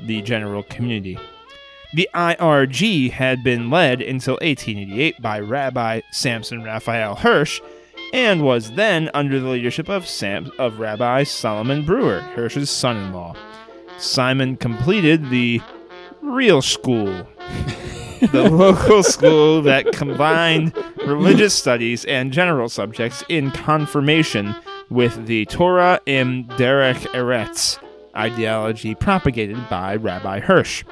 the 0.00 0.22
general 0.22 0.62
community. 0.64 1.18
The 1.94 2.08
IRG 2.14 3.10
had 3.10 3.42
been 3.42 3.70
led 3.70 4.02
until 4.02 4.34
1888 4.34 5.20
by 5.22 5.40
Rabbi 5.40 6.02
Samson 6.12 6.62
Raphael 6.62 7.16
Hirsch 7.16 7.60
and 8.12 8.42
was 8.42 8.72
then 8.72 9.10
under 9.14 9.40
the 9.40 9.48
leadership 9.48 9.88
of, 9.88 10.06
Sam, 10.06 10.50
of 10.58 10.78
Rabbi 10.78 11.24
Solomon 11.24 11.84
Breuer, 11.84 12.20
Hirsch's 12.20 12.70
son 12.70 12.96
in 12.96 13.12
law. 13.12 13.34
Simon 13.98 14.56
completed 14.56 15.28
the 15.30 15.60
real 16.22 16.62
school, 16.62 17.26
the 18.20 18.48
local 18.50 19.02
school 19.02 19.62
that 19.62 19.92
combined 19.92 20.74
religious 21.06 21.54
studies 21.54 22.04
and 22.04 22.32
general 22.32 22.68
subjects 22.68 23.22
in 23.28 23.50
confirmation 23.50 24.54
with 24.90 25.26
the 25.26 25.44
Torah 25.46 26.00
im 26.06 26.44
Derech 26.44 27.06
Eretz 27.08 27.78
ideology 28.16 28.94
propagated 28.94 29.58
by 29.68 29.96
Rabbi 29.96 30.40
Hirsch. 30.40 30.84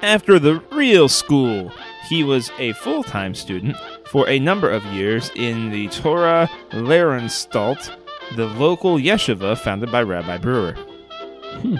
After 0.00 0.38
the 0.38 0.60
real 0.72 1.08
school, 1.08 1.72
he 2.08 2.24
was 2.24 2.50
a 2.58 2.72
full 2.74 3.02
time 3.02 3.34
student 3.34 3.76
for 4.06 4.28
a 4.28 4.38
number 4.38 4.70
of 4.70 4.84
years 4.86 5.30
in 5.36 5.70
the 5.70 5.88
Torah 5.88 6.48
Lehranstalt, 6.70 7.94
the 8.36 8.46
local 8.46 8.96
yeshiva 8.96 9.58
founded 9.58 9.92
by 9.92 10.02
Rabbi 10.02 10.38
Breuer. 10.38 10.72
Hmm. 11.60 11.76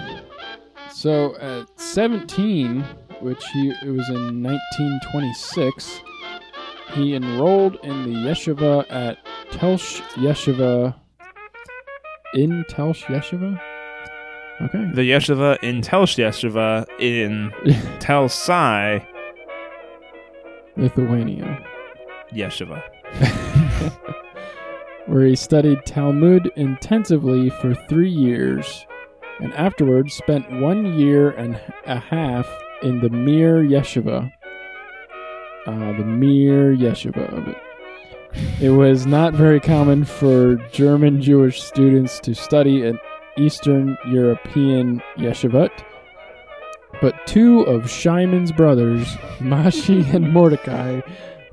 So 0.91 1.37
at 1.37 1.79
17, 1.79 2.83
which 3.21 3.43
he 3.53 3.69
it 3.69 3.87
was 3.87 4.09
in 4.09 4.43
1926, 4.43 6.01
he 6.93 7.15
enrolled 7.15 7.77
in 7.83 8.03
the 8.03 8.19
yeshiva 8.19 8.85
at 8.91 9.17
Telsh 9.51 10.01
Yeshiva. 10.13 10.95
In 12.33 12.63
Telsh 12.69 13.03
Yeshiva. 13.05 13.59
Okay. 14.61 14.91
The 14.93 15.09
yeshiva 15.09 15.57
in 15.63 15.81
Tel 15.81 16.05
Yeshiva 16.05 16.85
in 16.99 17.53
Tel 17.99 18.27
Sai 18.27 19.07
Lithuania, 20.75 21.65
Yeshiva. 22.33 22.83
where 25.09 25.25
he 25.25 25.35
studied 25.35 25.85
Talmud 25.85 26.51
intensively 26.55 27.49
for 27.49 27.73
three 27.73 28.11
years, 28.11 28.85
and 29.39 29.53
afterwards 29.53 30.13
spent 30.13 30.61
one 30.61 30.99
year 30.99 31.31
and 31.31 31.59
a 31.87 31.97
half 31.97 32.47
in 32.81 33.01
the 33.01 33.09
Mir 33.09 33.63
Yeshiva. 33.63 34.31
Uh, 35.65 35.97
the 35.97 36.05
Mir 36.05 36.75
Yeshiva 36.75 37.37
of 37.37 37.47
it. 37.47 37.57
It 38.61 38.69
was 38.69 39.05
not 39.05 39.33
very 39.33 39.59
common 39.59 40.05
for 40.05 40.55
German 40.71 41.21
Jewish 41.21 41.61
students 41.61 42.19
to 42.21 42.35
study 42.35 42.85
an 42.85 42.99
Eastern 43.37 43.97
European 44.07 45.01
yeshivat, 45.17 45.71
but 47.01 47.15
two 47.25 47.61
of 47.61 47.89
Shimon's 47.89 48.51
brothers, 48.51 49.07
Mashi 49.39 50.13
and 50.13 50.31
Mordecai, 50.31 51.01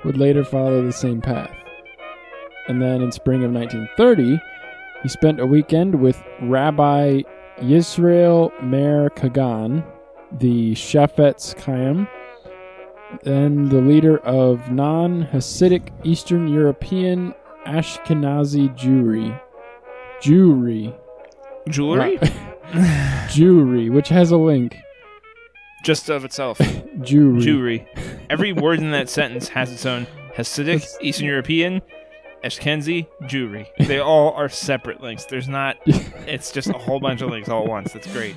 would 0.04 0.16
later 0.16 0.44
follow 0.44 0.84
the 0.84 0.92
same 0.92 1.20
path. 1.20 1.50
And 2.68 2.82
then 2.82 3.00
in 3.00 3.12
spring 3.12 3.44
of 3.44 3.52
1930, 3.52 4.40
he 5.02 5.08
spent 5.08 5.40
a 5.40 5.46
weekend 5.46 6.00
with 6.00 6.22
Rabbi 6.42 7.22
Yisrael 7.60 8.50
Meir 8.62 9.10
Kagan, 9.10 9.84
the 10.38 10.74
Shafetz 10.74 11.58
Chaim, 11.60 12.08
and 13.24 13.70
the 13.70 13.80
leader 13.80 14.18
of 14.18 14.70
non 14.70 15.26
Hasidic 15.26 15.90
Eastern 16.04 16.48
European 16.48 17.34
Ashkenazi 17.66 18.76
Jewry. 18.76 19.40
Jewry. 20.20 20.96
Jewelry? 21.68 22.18
Jewry, 23.28 23.90
which 23.90 24.08
has 24.08 24.30
a 24.30 24.36
link. 24.36 24.76
Just 25.84 26.08
of 26.08 26.24
itself. 26.24 26.58
Jewry. 26.98 27.42
Jewry. 27.42 27.86
Every 28.30 28.52
word 28.52 28.80
in 28.80 28.90
that 28.92 29.08
sentence 29.08 29.48
has 29.48 29.72
its 29.72 29.86
own 29.86 30.06
Hasidic, 30.36 30.86
Eastern 31.00 31.26
European, 31.26 31.82
Ashkenazi, 32.44 33.06
Jewry. 33.22 33.66
They 33.86 33.98
all 33.98 34.32
are 34.32 34.48
separate 34.48 35.00
links. 35.00 35.24
There's 35.24 35.48
not, 35.48 35.76
it's 35.86 36.52
just 36.52 36.68
a 36.68 36.74
whole 36.74 37.00
bunch 37.00 37.20
of 37.22 37.30
links 37.30 37.48
all 37.48 37.62
at 37.62 37.68
once. 37.68 37.92
That's 37.92 38.10
great. 38.12 38.36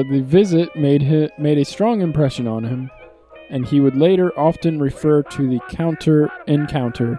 The 0.00 0.20
visit 0.20 0.74
made 0.74 1.02
hi 1.02 1.28
made 1.38 1.58
a 1.58 1.64
strong 1.64 2.00
impression 2.00 2.46
on 2.46 2.64
him, 2.64 2.90
and 3.50 3.66
he 3.66 3.78
would 3.78 3.96
later 3.96 4.32
often 4.38 4.80
refer 4.80 5.22
to 5.22 5.48
the 5.48 5.60
counter 5.68 6.30
encounter 6.46 7.18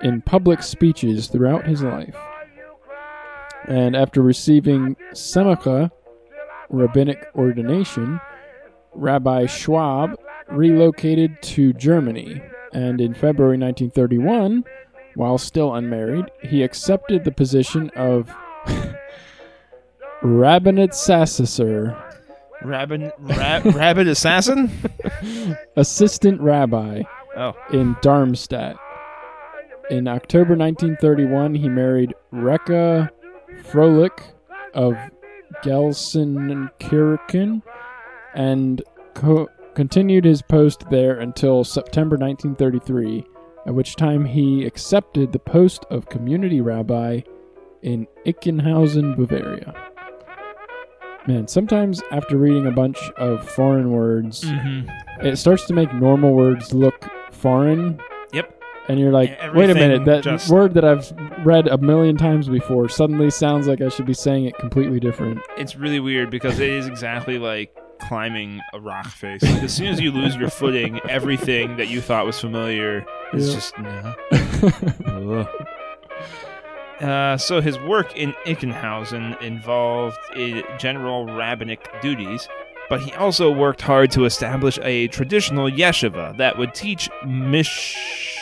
in 0.00 0.22
public 0.22 0.62
speeches 0.62 1.28
throughout 1.28 1.66
his 1.66 1.82
life. 1.82 2.16
And 3.66 3.94
after 3.94 4.22
receiving 4.22 4.96
Semicha, 5.12 5.90
rabbinic 6.70 7.26
ordination, 7.34 8.20
Rabbi 8.94 9.44
Schwab 9.46 10.18
relocated 10.50 11.42
to 11.42 11.74
Germany, 11.74 12.40
and 12.72 13.02
in 13.02 13.12
February 13.12 13.58
1931, 13.58 14.64
while 15.14 15.36
still 15.36 15.74
unmarried, 15.74 16.24
he 16.42 16.62
accepted 16.62 17.24
the 17.24 17.32
position 17.32 17.90
of 17.90 18.34
Rabbinate 20.22 20.90
Sassessor, 20.90 21.96
Rabbit, 22.62 23.12
rab, 23.18 23.64
rabbit 23.66 24.08
assassin? 24.08 24.70
assistant 25.76 26.40
rabbi 26.40 27.02
Oh, 27.36 27.54
in 27.72 27.94
Darmstadt. 28.02 28.76
In 29.90 30.08
October 30.08 30.56
1931, 30.56 31.54
he 31.54 31.68
married 31.68 32.14
Rekka 32.32 33.10
Froelich 33.62 34.18
of 34.74 34.94
Gelsenkirchen 35.62 37.62
and 38.34 38.82
co- 39.14 39.48
continued 39.74 40.24
his 40.24 40.42
post 40.42 40.84
there 40.90 41.20
until 41.20 41.62
September 41.62 42.16
1933, 42.16 43.24
at 43.66 43.74
which 43.74 43.94
time 43.94 44.24
he 44.24 44.64
accepted 44.66 45.32
the 45.32 45.38
post 45.38 45.84
of 45.90 46.08
community 46.08 46.60
rabbi 46.60 47.20
in 47.82 48.06
Ichenhausen, 48.26 49.16
Bavaria. 49.16 49.72
Man, 51.26 51.46
sometimes 51.46 52.02
after 52.10 52.36
reading 52.38 52.66
a 52.66 52.70
bunch 52.70 52.98
of 53.16 53.46
foreign 53.50 53.90
words, 53.90 54.44
mm-hmm. 54.44 54.88
it 55.26 55.36
starts 55.36 55.66
to 55.66 55.74
make 55.74 55.92
normal 55.92 56.32
words 56.32 56.72
look 56.72 57.04
foreign. 57.32 58.00
Yep. 58.32 58.62
And 58.88 58.98
you're 58.98 59.12
like, 59.12 59.30
Yeah, 59.30 59.52
wait 59.52 59.68
a 59.68 59.74
minute, 59.74 60.04
that 60.06 60.24
just- 60.24 60.50
word 60.50 60.74
that 60.74 60.84
I've 60.84 61.12
read 61.44 61.68
a 61.68 61.76
million 61.76 62.16
times 62.16 62.48
before 62.48 62.88
suddenly 62.88 63.30
sounds 63.30 63.66
like 63.66 63.82
I 63.82 63.90
should 63.90 64.06
be 64.06 64.14
saying 64.14 64.46
it 64.46 64.56
completely 64.58 65.00
different. 65.00 65.40
It's 65.58 65.76
really 65.76 66.00
weird 66.00 66.30
because 66.30 66.58
it 66.60 66.70
is 66.70 66.86
exactly 66.86 67.38
like 67.38 67.76
climbing 68.00 68.60
a 68.72 68.80
rock 68.80 69.06
face. 69.08 69.42
Like, 69.42 69.62
as 69.64 69.74
soon 69.74 69.88
as 69.88 70.00
you 70.00 70.10
lose 70.12 70.36
your 70.36 70.48
footing, 70.48 71.00
everything 71.08 71.76
that 71.76 71.88
you 71.88 72.00
thought 72.00 72.24
was 72.24 72.40
familiar 72.40 73.04
is 73.34 73.48
Yeah. 73.48 73.54
just 73.54 73.78
no. 73.78 75.48
Uh, 77.00 77.36
so 77.36 77.60
his 77.60 77.78
work 77.80 78.16
in 78.16 78.32
Ichenhausen 78.44 79.40
involved 79.40 80.18
general 80.78 81.26
rabbinic 81.26 81.88
duties, 82.02 82.48
but 82.88 83.00
he 83.00 83.12
also 83.12 83.52
worked 83.52 83.82
hard 83.82 84.10
to 84.12 84.24
establish 84.24 84.78
a 84.82 85.06
traditional 85.08 85.70
yeshiva 85.70 86.36
that 86.38 86.58
would 86.58 86.74
teach 86.74 87.08
Mishnah 87.26 88.38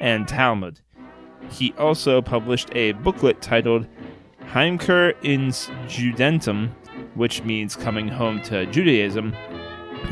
and 0.00 0.26
Talmud. 0.26 0.80
He 1.50 1.74
also 1.78 2.22
published 2.22 2.70
a 2.74 2.92
booklet 2.92 3.42
titled 3.42 3.86
Heimkehr 4.46 5.14
ins 5.22 5.68
Judentum, 5.86 6.70
which 7.14 7.42
means 7.42 7.76
coming 7.76 8.08
home 8.08 8.40
to 8.42 8.64
Judaism, 8.66 9.34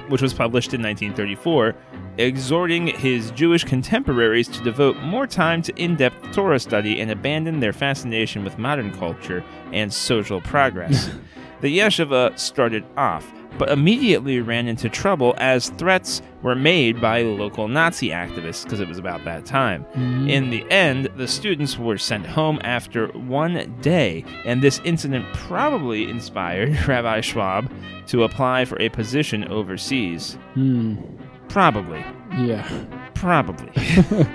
which 0.08 0.22
was 0.22 0.34
published 0.34 0.74
in 0.74 0.82
1934, 0.82 1.74
exhorting 2.18 2.88
his 2.88 3.30
Jewish 3.32 3.64
contemporaries 3.64 4.48
to 4.48 4.62
devote 4.62 4.96
more 4.98 5.26
time 5.26 5.62
to 5.62 5.74
in 5.76 5.96
depth 5.96 6.32
Torah 6.32 6.58
study 6.58 7.00
and 7.00 7.10
abandon 7.10 7.60
their 7.60 7.72
fascination 7.72 8.44
with 8.44 8.58
modern 8.58 8.92
culture 8.92 9.44
and 9.72 9.92
social 9.92 10.40
progress. 10.40 11.10
the 11.60 11.78
yeshiva 11.78 12.38
started 12.38 12.84
off 12.96 13.32
but 13.58 13.68
immediately 13.70 14.40
ran 14.40 14.66
into 14.68 14.88
trouble 14.88 15.34
as 15.38 15.68
threats 15.70 16.22
were 16.42 16.54
made 16.54 17.00
by 17.00 17.22
local 17.22 17.68
Nazi 17.68 18.08
activists 18.08 18.64
because 18.64 18.80
it 18.80 18.88
was 18.88 18.98
about 18.98 19.24
that 19.24 19.44
time. 19.46 19.84
Mhm. 19.94 20.28
In 20.28 20.50
the 20.50 20.64
end, 20.70 21.08
the 21.16 21.28
students 21.28 21.78
were 21.78 21.98
sent 21.98 22.26
home 22.26 22.58
after 22.64 23.06
one 23.08 23.72
day, 23.80 24.24
and 24.44 24.60
this 24.62 24.80
incident 24.84 25.24
probably 25.32 26.08
inspired 26.10 26.76
Rabbi 26.88 27.20
Schwab 27.20 27.70
to 28.08 28.24
apply 28.24 28.64
for 28.64 28.80
a 28.80 28.88
position 28.88 29.44
overseas. 29.48 30.36
Hmm. 30.54 30.96
Probably. 31.48 32.04
Yeah. 32.38 32.66
Probably. 33.14 33.70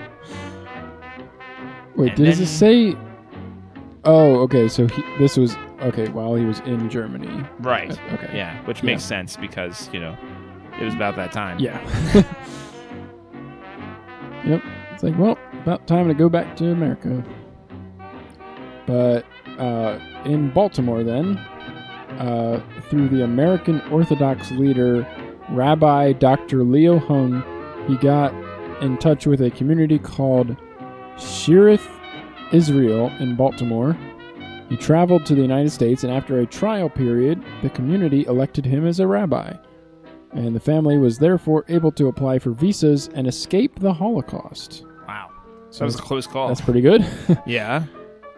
Wait, 1.96 2.10
And 2.10 2.16
did 2.16 2.26
then- 2.36 2.44
it 2.44 2.48
say? 2.48 2.96
Oh, 4.04 4.40
okay. 4.42 4.68
So 4.68 4.88
he, 4.88 5.04
this 5.20 5.38
was 5.38 5.56
okay 5.82 6.08
while 6.10 6.36
he 6.36 6.46
was 6.46 6.60
in 6.62 6.90
Germany. 6.90 7.44
right. 7.60 7.92
Uh, 7.92 8.14
Okay. 8.14 8.38
Yeah, 8.38 8.64
which 8.66 8.84
makes 8.84 9.04
sense 9.04 9.36
because, 9.38 9.90
you 9.94 10.00
know, 10.00 10.16
it 10.80 10.84
was 10.84 10.94
about 10.94 11.16
that 11.18 11.32
time. 11.32 11.60
Yeah. 11.60 11.80
yep. 14.46 14.64
It's 14.94 15.04
like, 15.04 15.18
well, 15.18 15.38
about 15.54 15.86
time 15.88 16.08
to 16.08 16.14
go 16.14 16.30
back 16.30 16.56
to 16.58 16.72
America. 16.72 17.24
But 18.86 19.26
uh, 19.60 20.00
in 20.26 20.50
Baltimore, 20.52 21.04
then, 21.04 21.38
uh, 22.18 22.62
through 22.90 23.10
the 23.10 23.24
American 23.24 23.82
Orthodox 23.92 24.50
leader 24.52 25.06
Rabbi 25.50 26.14
Dr. 26.14 26.64
Leo 26.64 27.00
Jung, 27.08 27.44
he 27.88 27.96
got 27.98 28.34
in 28.82 28.98
touch 28.98 29.28
with 29.28 29.42
a 29.42 29.52
community 29.52 30.00
called 30.00 30.56
Shearith 31.18 31.88
Israel 32.52 33.12
in 33.20 33.36
Baltimore. 33.36 33.98
He 34.70 34.78
traveled 34.78 35.26
to 35.26 35.36
the 35.36 35.42
United 35.42 35.72
States, 35.72 36.04
and 36.04 36.12
after 36.12 36.40
a 36.40 36.46
trial 36.46 36.90
period, 36.90 37.44
the 37.62 37.70
community 37.70 38.26
elected 38.26 38.66
him 38.66 38.86
as 38.86 39.00
a 39.00 39.08
rabbi 39.08 39.54
and 40.32 40.56
the 40.56 40.60
family 40.60 40.98
was 40.98 41.18
therefore 41.18 41.66
able 41.68 41.92
to 41.92 42.08
apply 42.08 42.40
for 42.40 42.52
visas 42.52 43.10
and 43.14 43.28
escape 43.28 43.80
the 43.80 43.94
Holocaust. 43.94 44.86
Wow. 45.08 45.32
So 45.70 45.80
that 45.80 45.86
was 45.86 45.96
a 45.96 46.02
close 46.02 46.28
call. 46.28 46.48
That's 46.48 46.62
pretty 46.62 46.82
good. 46.82 47.06
yeah. 47.46 47.86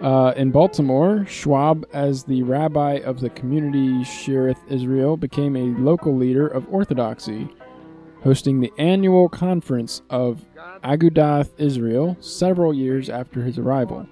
Uh, 0.02 0.34
in 0.38 0.52
Baltimore, 0.52 1.26
Schwab, 1.28 1.86
as 1.92 2.24
the 2.24 2.42
rabbi 2.44 3.00
of 3.04 3.20
the 3.20 3.30
community 3.32 3.90
Shearith 4.04 4.60
Israel, 4.70 5.18
became 5.18 5.56
a 5.58 5.78
local 5.80 6.16
leader 6.16 6.48
of 6.48 6.66
Orthodoxy, 6.74 7.50
hosting 8.24 8.62
the 8.62 8.72
annual 8.78 9.28
conference 9.28 10.02
of 10.10 10.46
Agudath 10.84 11.50
Israel 11.58 12.18
several 12.20 12.74
years 12.74 13.10
after 13.10 13.44
his 13.44 13.58
arrival. 13.58 14.08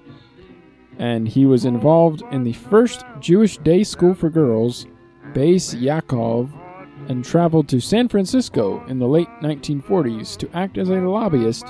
And 0.97 1.27
he 1.27 1.45
was 1.45 1.65
involved 1.65 2.23
in 2.31 2.43
the 2.43 2.53
first 2.53 3.03
Jewish 3.19 3.57
day 3.59 3.83
school 3.83 4.13
for 4.13 4.29
girls, 4.29 4.87
Beis 5.33 5.75
Yaakov, 5.79 6.49
and 7.09 7.23
traveled 7.23 7.67
to 7.69 7.79
San 7.79 8.07
Francisco 8.07 8.83
in 8.87 8.99
the 8.99 9.07
late 9.07 9.29
1940s 9.41 10.35
to 10.37 10.49
act 10.53 10.77
as 10.77 10.89
a 10.89 10.95
lobbyist 10.95 11.67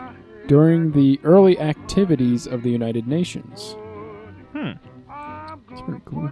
during 0.47 0.91
the 0.91 1.19
early 1.23 1.59
activities 1.59 2.47
of 2.47 2.63
the 2.63 2.71
United 2.71 3.07
Nations. 3.07 3.75
Hmm. 4.53 4.71
It's 5.71 5.81
pretty 5.81 6.01
cool. 6.05 6.31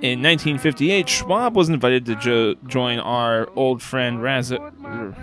In 0.00 0.22
1958, 0.22 1.08
Schwab 1.08 1.56
was 1.56 1.68
invited 1.68 2.06
to 2.06 2.14
jo- 2.14 2.54
join 2.68 3.00
our 3.00 3.48
old 3.56 3.82
friend 3.82 4.18
Razif, 4.18 4.58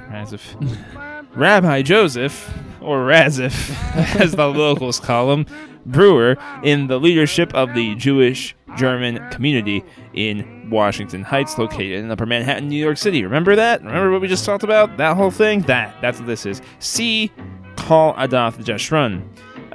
Razif, 0.10 1.26
Rabbi 1.36 1.82
Joseph, 1.82 2.54
or 2.82 3.06
Razif, 3.08 3.74
as 4.20 4.34
the 4.34 4.48
locals 4.48 5.00
call 5.00 5.32
him, 5.32 5.46
Breuer, 5.86 6.36
in 6.62 6.88
the 6.88 7.00
leadership 7.00 7.54
of 7.54 7.74
the 7.74 7.96
Jewish 7.96 8.54
German 8.76 9.26
community 9.30 9.82
in 10.14 10.70
Washington 10.70 11.24
Heights, 11.24 11.58
located 11.58 12.04
in 12.04 12.12
Upper 12.12 12.26
Manhattan, 12.26 12.68
New 12.68 12.76
York 12.76 12.98
City. 12.98 13.24
Remember 13.24 13.56
that? 13.56 13.82
Remember 13.82 14.12
what 14.12 14.20
we 14.20 14.28
just 14.28 14.44
talked 14.44 14.66
about? 14.66 14.98
That 14.98 15.16
whole 15.16 15.32
thing? 15.32 15.62
That. 15.62 15.96
That's 16.02 16.20
what 16.20 16.28
this 16.28 16.46
is. 16.46 16.62
See 16.80 17.32
K'hal 17.78 18.14
Adath 18.18 18.58
Jeshurun 18.62 19.26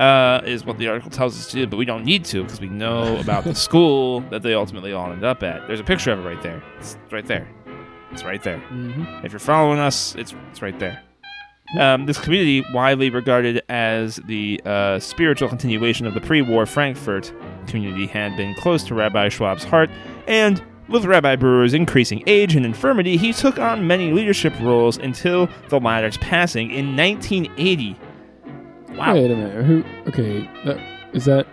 uh, 0.00 0.40
is 0.46 0.64
what 0.64 0.78
the 0.78 0.88
article 0.88 1.10
tells 1.10 1.38
us 1.38 1.48
to 1.48 1.56
do, 1.58 1.66
but 1.66 1.76
we 1.76 1.84
don't 1.84 2.04
need 2.04 2.24
to 2.24 2.42
because 2.42 2.60
we 2.60 2.68
know 2.68 3.16
about 3.20 3.44
the 3.44 3.54
school 3.54 4.20
that 4.30 4.42
they 4.42 4.54
ultimately 4.54 4.92
all 4.92 5.12
end 5.12 5.24
up 5.24 5.42
at. 5.42 5.66
There's 5.66 5.80
a 5.80 5.84
picture 5.84 6.10
of 6.10 6.20
it 6.20 6.22
right 6.22 6.42
there. 6.42 6.62
It's 6.78 6.96
right 7.12 7.26
there. 7.26 7.46
It's 8.10 8.24
right 8.24 8.42
there. 8.42 8.58
Mm-hmm. 8.70 9.24
If 9.24 9.32
you're 9.32 9.38
following 9.38 9.78
us, 9.78 10.16
it's 10.16 10.34
it's 10.50 10.62
right 10.62 10.76
there. 10.80 11.02
Um, 11.78 12.06
this 12.06 12.18
community, 12.18 12.64
widely 12.72 13.10
regarded 13.10 13.62
as 13.68 14.16
the 14.26 14.60
uh, 14.64 14.98
spiritual 14.98 15.48
continuation 15.48 16.04
of 16.04 16.14
the 16.14 16.20
pre-war 16.20 16.66
Frankfurt 16.66 17.32
community, 17.68 18.08
had 18.08 18.36
been 18.36 18.56
close 18.56 18.82
to 18.84 18.94
Rabbi 18.94 19.28
Schwab's 19.28 19.62
heart, 19.62 19.88
and 20.26 20.60
with 20.88 21.04
Rabbi 21.04 21.36
Breuer's 21.36 21.72
increasing 21.72 22.24
age 22.26 22.56
and 22.56 22.66
infirmity, 22.66 23.16
he 23.16 23.32
took 23.32 23.60
on 23.60 23.86
many 23.86 24.10
leadership 24.12 24.52
roles 24.58 24.98
until 24.98 25.48
the 25.68 25.78
latter's 25.78 26.16
passing 26.16 26.72
in 26.72 26.96
1980. 26.96 27.96
Wow. 28.96 29.14
Wait 29.14 29.30
a 29.30 29.36
minute. 29.36 29.64
Who? 29.64 29.84
Okay, 30.08 30.48
that, 30.64 30.78
is 31.12 31.24
that 31.24 31.46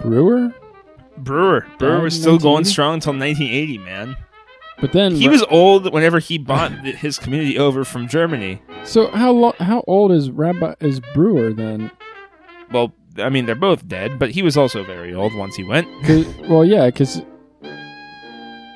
Breuer? 0.00 0.52
Breuer. 1.18 1.66
Breuer 1.78 2.00
was 2.00 2.18
still 2.18 2.38
going 2.38 2.64
strong 2.64 2.94
until 2.94 3.12
1980, 3.12 3.78
man. 3.78 4.16
But 4.80 4.92
then 4.92 5.14
He 5.16 5.28
was 5.28 5.42
old 5.50 5.92
whenever 5.92 6.20
he 6.20 6.38
bought 6.38 6.70
his 6.72 7.18
community 7.18 7.58
over 7.58 7.84
from 7.84 8.06
Germany. 8.08 8.62
so 8.84 9.08
how 9.08 9.52
how 9.58 9.82
old 9.88 10.12
is 10.12 10.30
Rabbi 10.30 10.74
is 10.80 11.00
Breuer 11.14 11.52
then? 11.52 11.90
Well, 12.70 12.92
I 13.18 13.28
mean, 13.28 13.46
they're 13.46 13.56
both 13.56 13.88
dead, 13.88 14.18
but 14.20 14.30
he 14.30 14.42
was 14.42 14.56
also 14.56 14.84
very 14.84 15.12
old 15.12 15.34
once 15.34 15.56
he 15.56 15.64
went. 15.64 15.88
well, 16.48 16.64
yeah, 16.64 16.86
because 16.86 17.22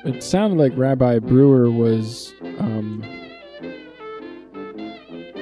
it 0.05 0.21
sounded 0.21 0.59
like 0.59 0.73
Rabbi 0.77 1.19
Breuer 1.19 1.71
was 1.71 2.33
um 2.59 3.01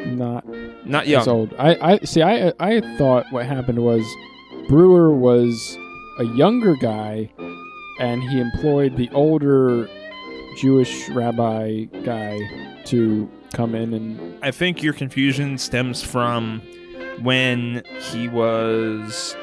not 0.06 0.45
Not 0.86 1.08
young. 1.08 1.28
old. 1.28 1.54
I, 1.58 1.78
I 1.94 2.00
see. 2.00 2.22
I 2.22 2.54
I 2.60 2.82
thought 2.98 3.26
what 3.32 3.46
happened 3.46 3.84
was 3.84 4.04
Breuer 4.67 5.12
was 5.12 5.78
a 6.20 6.26
younger 6.26 6.76
guy, 6.82 7.32
and 8.00 8.24
he 8.24 8.39
employed 8.39 8.98
the 8.98 9.10
older 9.12 9.88
Jewish 10.60 11.10
rabbi 11.10 11.86
guy 12.04 12.39
to 12.86 13.30
come 13.54 13.76
in 13.76 13.94
and 13.94 14.44
I 14.44 14.52
think 14.52 14.82
your 14.82 14.94
confusion 14.94 15.58
stems 15.58 16.02
from 16.02 16.62
when 17.22 17.84
he 18.00 18.28
was. 18.28 19.36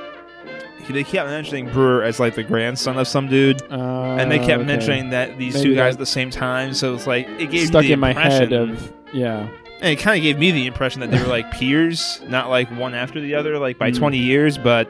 He, 0.87 0.93
they 0.93 1.05
kept 1.05 1.29
mentioning 1.29 1.69
Breuer 1.71 2.03
as 2.03 2.19
like 2.19 2.35
the 2.35 2.43
grandson 2.43 2.99
of 2.99 3.07
some 3.07 3.29
dude, 3.29 3.63
uh, 3.71 4.17
and 4.19 4.31
they 4.31 4.39
kept 4.39 4.61
okay. 4.61 4.65
mentioning 4.65 5.11
that 5.11 5.39
these 5.39 5.55
Maybe 5.55 5.69
two 5.69 5.75
guys 5.75 5.95
at 5.95 5.99
the 5.99 6.07
same 6.07 6.31
time. 6.31 6.73
So 6.75 6.95
it's 6.95 7.07
like 7.07 7.29
it 7.39 7.51
gave 7.51 7.69
stuck 7.69 7.83
the 7.83 7.93
in 7.93 8.01
my 8.01 8.13
head 8.13 8.53
of 8.53 8.93
yeah. 9.13 9.49
And 9.81 9.87
it 9.91 9.97
kind 10.01 10.17
of 10.19 10.23
gave 10.23 10.39
me 10.39 10.51
the 10.51 10.67
impression 10.67 11.01
that 11.01 11.11
they 11.11 11.19
were 11.21 11.29
like 11.29 11.51
peers, 11.53 12.21
not 12.29 12.49
like 12.51 12.69
one 12.77 12.95
after 12.95 13.21
the 13.21 13.35
other, 13.35 13.59
like 13.59 13.79
by 13.79 13.91
Mm. 13.91 13.99
20 13.99 14.19
years. 14.19 14.59
But 14.59 14.89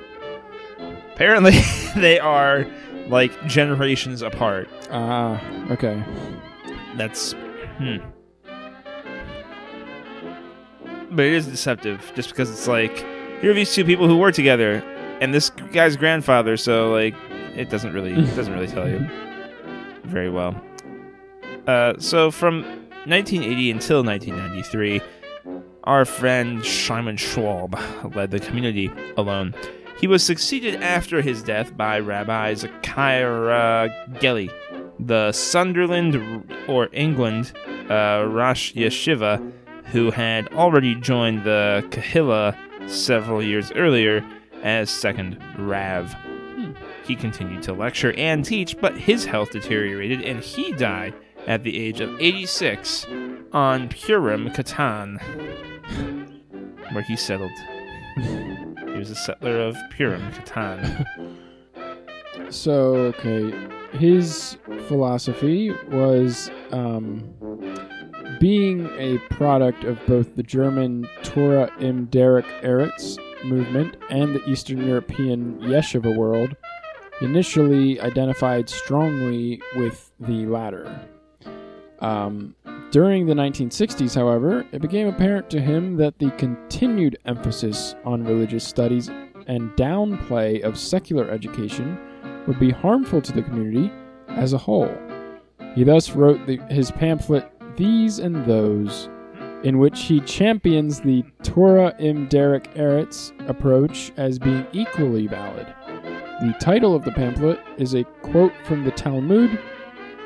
apparently, 1.15 1.59
they 1.97 2.19
are 2.19 2.67
like 3.09 3.47
generations 3.47 4.23
apart. 4.23 4.69
Ah, 4.91 5.41
okay. 5.71 6.03
That's 6.97 7.33
hmm. 7.79 7.97
But 11.11 11.25
it 11.25 11.33
is 11.33 11.47
deceptive, 11.47 12.13
just 12.15 12.29
because 12.31 12.51
it's 12.51 12.69
like 12.69 12.99
here 13.41 13.51
are 13.51 13.55
these 13.55 13.75
two 13.75 13.85
people 13.85 14.07
who 14.09 14.17
work 14.19 14.35
together, 14.35 14.83
and 15.21 15.33
this 15.33 15.51
guy's 15.51 15.97
grandfather. 15.97 16.57
So 16.57 16.91
like, 16.91 17.15
it 17.55 17.71
doesn't 17.71 17.93
really 17.93 18.13
it 18.13 18.37
doesn't 18.37 18.53
really 18.53 18.67
tell 18.67 18.89
you 18.89 18.99
very 20.05 20.29
well. 20.31 20.61
Uh, 21.67 21.95
so 21.99 22.31
from 22.31 22.78
1980 23.07 23.71
until 23.71 24.05
1993, 24.05 25.01
our 25.85 26.05
friend 26.05 26.65
Simon 26.65 27.17
Schwab 27.17 27.79
led 28.15 28.31
the 28.31 28.41
community 28.41 28.91
alone. 29.17 29.55
He 29.99 30.07
was 30.07 30.23
succeeded 30.23 30.83
after 30.83 31.23
his 31.23 31.43
death 31.43 31.77
by 31.77 31.99
Rabbi 31.99 32.55
Zachariah 32.55 33.89
Gelley, 34.15 34.53
the 34.99 35.33
Sunderland 35.33 36.53
or 36.69 36.89
England 36.93 37.53
uh, 37.89 38.27
Rosh 38.29 38.75
Yeshiva, 38.75 39.53
who 39.87 40.11
had 40.11 40.53
already 40.53 40.95
joined 40.95 41.45
the 41.45 41.85
Kahila 41.91 42.57
several 42.89 43.43
years 43.43 43.73
earlier 43.73 44.25
as 44.63 44.91
second 44.91 45.43
Rav. 45.57 46.15
He 47.05 47.17
continued 47.17 47.63
to 47.63 47.73
lecture 47.73 48.13
and 48.19 48.45
teach, 48.45 48.79
but 48.79 48.97
his 48.97 49.25
health 49.25 49.51
deteriorated 49.51 50.21
and 50.23 50.41
he 50.41 50.73
died 50.73 51.15
at 51.49 51.63
the 51.63 51.79
age 51.79 52.01
of 52.01 52.21
86 52.21 53.07
on 53.53 53.89
Purim, 53.89 54.51
Katan, 54.51 55.19
where 56.93 57.03
he 57.03 57.17
settled. 57.17 57.51
He 58.19 58.99
was 58.99 59.11
a 59.11 59.17
settler 59.17 59.59
of 59.59 59.77
Purim, 59.91 60.23
Katan. 60.33 61.05
So 62.51 62.95
okay, 62.95 63.53
his 63.93 64.57
philosophy 64.87 65.71
was 65.91 66.51
um, 66.73 67.35
being 68.41 68.89
a 68.97 69.19
product 69.29 69.85
of 69.85 69.99
both 70.07 70.35
the 70.35 70.43
German 70.43 71.07
Torah 71.23 71.71
im 71.79 72.07
Derek 72.07 72.47
Eretz 72.63 73.19
movement 73.45 73.99
and 74.09 74.35
the 74.35 74.49
Eastern 74.49 74.87
European 74.87 75.59
Yeshiva 75.59 76.17
world. 76.17 76.57
Initially 77.21 78.01
identified 78.01 78.71
strongly 78.71 79.61
with 79.77 80.11
the 80.19 80.47
latter. 80.47 81.09
Um, 82.01 82.55
during 82.91 83.27
the 83.27 83.35
1960s, 83.35 84.15
however, 84.15 84.65
it 84.73 84.81
became 84.81 85.09
apparent 85.09 85.51
to 85.51 85.61
him 85.61 85.97
that 85.97 86.19
the 86.19 86.31
continued 86.33 87.19
emphasis 87.27 87.95
on 88.05 88.25
religious 88.25 88.65
studies 88.65 89.09
and 89.47 89.71
downplay 89.73 90.63
of 90.63 90.79
secular 90.79 91.31
education 91.31 91.99
would 92.47 92.59
be 92.59 92.71
harmful 92.71 93.21
to 93.21 93.33
the 93.33 93.43
community 93.43 93.93
as 94.29 94.53
a 94.53 94.59
whole. 94.59 94.95
He 95.75 95.85
thus 95.85 96.11
wrote 96.11 96.47
the, 96.47 96.57
his 96.71 96.91
pamphlet 96.91 97.51
These 97.77 98.21
and 98.21 98.45
Those, 98.47 99.09
in 99.65 99.79
which 99.79 100.03
he 100.03 100.21
champions 100.21 101.01
the 101.01 101.25
Torah 101.43 101.95
im 101.99 102.27
Derek 102.29 102.73
Eretz 102.75 103.33
approach 103.49 104.13
as 104.17 104.39
being 104.39 104.67
equally 104.73 105.27
valid. 105.27 105.67
The 106.41 106.55
title 106.61 106.95
of 106.95 107.05
the 107.05 107.13
pamphlet 107.13 107.61
is 107.77 107.95
a 107.95 108.05
quote 108.23 108.55
from 108.65 108.85
the 108.85 108.93
Talmud 108.93 109.59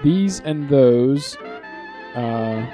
These 0.05 0.41
and 0.41 0.69
Those, 0.69 1.37
uh, 2.15 2.67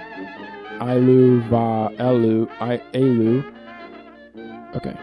Ilu 0.80 1.41
va 1.43 1.91
Elu, 1.99 2.49
I, 2.61 2.78
Elu, 2.95 3.45
okay, 4.76 4.97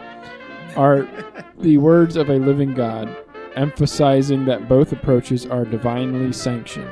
are 0.76 1.08
the 1.60 1.78
words 1.78 2.16
of 2.16 2.30
a 2.30 2.36
living 2.36 2.74
God, 2.74 3.16
emphasizing 3.56 4.46
that 4.46 4.68
both 4.68 4.92
approaches 4.92 5.46
are 5.46 5.66
divinely 5.66 6.32
sanctioned. 6.32 6.90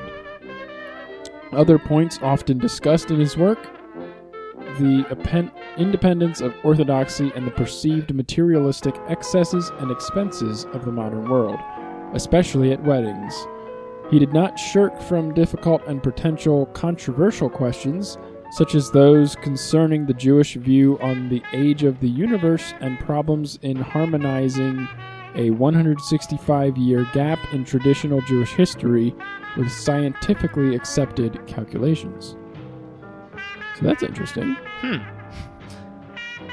Other 1.51 1.77
points 1.77 2.19
often 2.21 2.57
discussed 2.57 3.11
in 3.11 3.19
his 3.19 3.37
work 3.37 3.69
the 4.79 5.05
independence 5.77 6.41
of 6.41 6.55
orthodoxy 6.63 7.31
and 7.35 7.45
the 7.45 7.51
perceived 7.51 8.13
materialistic 8.13 8.95
excesses 9.07 9.71
and 9.79 9.91
expenses 9.91 10.65
of 10.73 10.83
the 10.83 10.91
modern 10.91 11.29
world, 11.29 11.59
especially 12.13 12.71
at 12.71 12.83
weddings. 12.83 13.35
He 14.09 14.19
did 14.19 14.33
not 14.33 14.59
shirk 14.59 14.99
from 15.01 15.33
difficult 15.33 15.81
and 15.87 16.01
potential 16.03 16.67
controversial 16.67 17.49
questions, 17.49 18.17
such 18.51 18.75
as 18.75 18.91
those 18.91 19.35
concerning 19.37 20.05
the 20.05 20.13
Jewish 20.13 20.53
view 20.55 20.99
on 21.01 21.29
the 21.29 21.41
age 21.53 21.83
of 21.83 21.99
the 21.99 22.09
universe 22.09 22.73
and 22.79 22.99
problems 22.99 23.57
in 23.63 23.75
harmonizing 23.77 24.87
a 25.35 25.49
165 25.49 26.77
year 26.77 27.07
gap 27.13 27.39
in 27.53 27.63
traditional 27.65 28.21
Jewish 28.21 28.51
history 28.53 29.15
with 29.57 29.71
scientifically 29.71 30.75
accepted 30.75 31.45
calculations. 31.47 32.35
So 33.79 33.85
that's 33.85 34.03
interesting. 34.03 34.55
Hmm. 34.81 34.97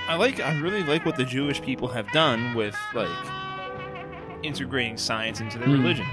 I 0.09 0.15
like. 0.17 0.41
I 0.41 0.59
really 0.61 0.83
like 0.83 1.05
what 1.05 1.17
the 1.17 1.25
Jewish 1.25 1.61
people 1.61 1.89
have 1.89 2.11
done 2.13 2.55
with 2.55 2.75
like 2.95 3.11
integrating 4.43 4.97
science 4.97 5.41
into 5.41 5.59
their 5.59 5.69
Hmm. 5.69 5.75
religion. 5.83 6.07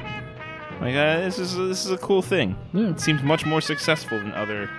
Like 0.79 0.95
uh, 0.95 1.19
this 1.21 1.39
is 1.39 1.55
this 1.55 1.85
is 1.85 1.91
a 1.91 1.97
cool 1.97 2.21
thing. 2.21 2.55
Yeah. 2.73 2.89
It 2.89 2.99
seems 2.99 3.23
much 3.23 3.45
more 3.45 3.61
successful 3.61 4.19
than 4.19 4.31
other. 4.33 4.69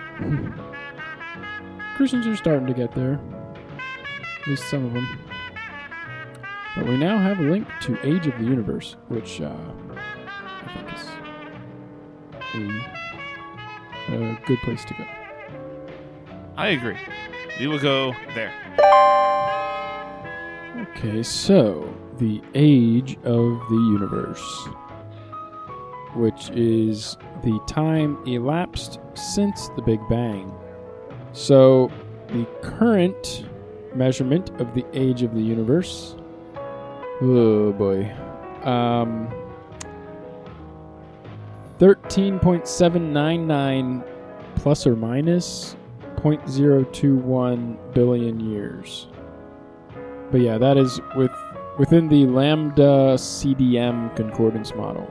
Christians 1.97 2.25
are 2.27 2.35
starting 2.35 2.67
to 2.67 2.73
get 2.73 2.93
there. 2.95 3.19
At 4.41 4.47
least 4.47 4.69
some 4.69 4.85
of 4.85 4.93
them. 4.93 5.07
But 6.75 6.85
we 6.87 6.97
now 6.97 7.17
have 7.17 7.39
a 7.39 7.43
link 7.43 7.67
to 7.81 7.97
Age 8.07 8.27
of 8.27 8.37
the 8.39 8.45
Universe, 8.45 8.95
which 9.09 9.41
uh, 9.41 9.53
I 9.93 10.73
think 10.73 10.93
is 10.93 11.09
a, 14.09 14.15
a 14.15 14.39
good 14.45 14.59
place 14.59 14.85
to 14.85 14.93
go. 14.93 15.05
I 16.55 16.69
agree. 16.69 16.97
We 17.59 17.67
will 17.67 17.79
go 17.79 18.13
there. 18.33 18.53
Okay, 20.95 21.21
so 21.23 21.93
the 22.17 22.41
age 22.55 23.17
of 23.23 23.59
the 23.69 23.89
universe, 23.91 24.67
which 26.15 26.49
is 26.51 27.17
the 27.43 27.59
time 27.67 28.17
elapsed 28.25 28.99
since 29.13 29.67
the 29.75 29.81
Big 29.81 29.99
Bang. 30.09 30.49
So 31.33 31.91
the 32.27 32.45
current 32.61 33.45
measurement 33.95 34.49
of 34.61 34.73
the 34.73 34.85
age 34.93 35.23
of 35.23 35.33
the 35.33 35.41
universe. 35.41 36.15
Oh 37.21 37.73
boy. 37.73 38.09
Um 38.63 39.27
13.799 41.79 44.03
plus 44.55 44.85
or 44.85 44.97
minus 44.97 45.77
0.021 46.17 47.93
billion 47.93 48.39
years. 48.39 49.07
But 50.31 50.41
yeah, 50.41 50.57
that 50.57 50.77
is 50.77 50.99
with 51.15 51.31
within 51.77 52.09
the 52.09 52.25
lambda 52.25 53.13
CDM 53.15 54.13
concordance 54.15 54.73
model. 54.75 55.07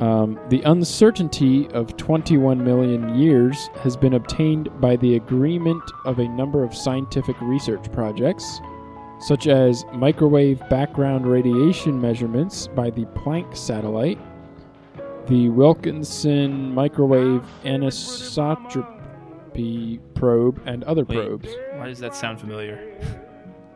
Um, 0.00 0.38
the 0.48 0.62
uncertainty 0.62 1.68
of 1.70 1.96
21 1.96 2.64
million 2.64 3.18
years 3.18 3.68
has 3.82 3.96
been 3.96 4.14
obtained 4.14 4.68
by 4.80 4.94
the 4.96 5.16
agreement 5.16 5.82
of 6.04 6.20
a 6.20 6.28
number 6.28 6.62
of 6.62 6.72
scientific 6.74 7.34
research 7.40 7.90
projects, 7.90 8.60
such 9.20 9.48
as 9.48 9.84
microwave 9.92 10.60
background 10.68 11.26
radiation 11.26 12.00
measurements 12.00 12.68
by 12.68 12.90
the 12.90 13.06
Planck 13.06 13.56
satellite, 13.56 14.20
the 15.26 15.48
Wilkinson 15.48 16.72
microwave 16.72 17.42
anisotropy 17.64 19.98
probe, 20.14 20.62
and 20.64 20.84
other 20.84 21.04
Wait. 21.04 21.16
probes. 21.16 21.48
Why 21.74 21.88
does 21.88 21.98
that 21.98 22.14
sound 22.14 22.38
familiar? 22.38 23.24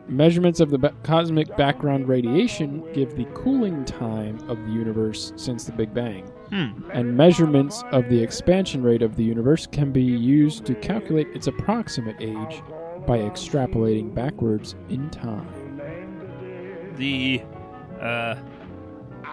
Measurements 0.07 0.59
of 0.59 0.69
the 0.69 0.77
ba- 0.77 0.93
cosmic 1.03 1.55
background 1.55 2.07
radiation 2.09 2.83
give 2.93 3.15
the 3.15 3.23
cooling 3.33 3.85
time 3.85 4.37
of 4.49 4.57
the 4.65 4.71
universe 4.71 5.31
since 5.37 5.63
the 5.63 5.71
Big 5.71 5.93
Bang, 5.93 6.25
Hmm. 6.49 6.67
and 6.91 7.15
measurements 7.15 7.83
of 7.91 8.09
the 8.09 8.21
expansion 8.21 8.83
rate 8.83 9.01
of 9.01 9.15
the 9.15 9.23
universe 9.23 9.65
can 9.65 9.91
be 9.91 10.03
used 10.03 10.65
to 10.65 10.75
calculate 10.75 11.27
its 11.33 11.47
approximate 11.47 12.17
age 12.19 12.61
by 13.07 13.17
extrapolating 13.19 14.13
backwards 14.13 14.75
in 14.89 15.09
time. 15.09 15.47
The 16.97 17.41
uh, 18.01 18.35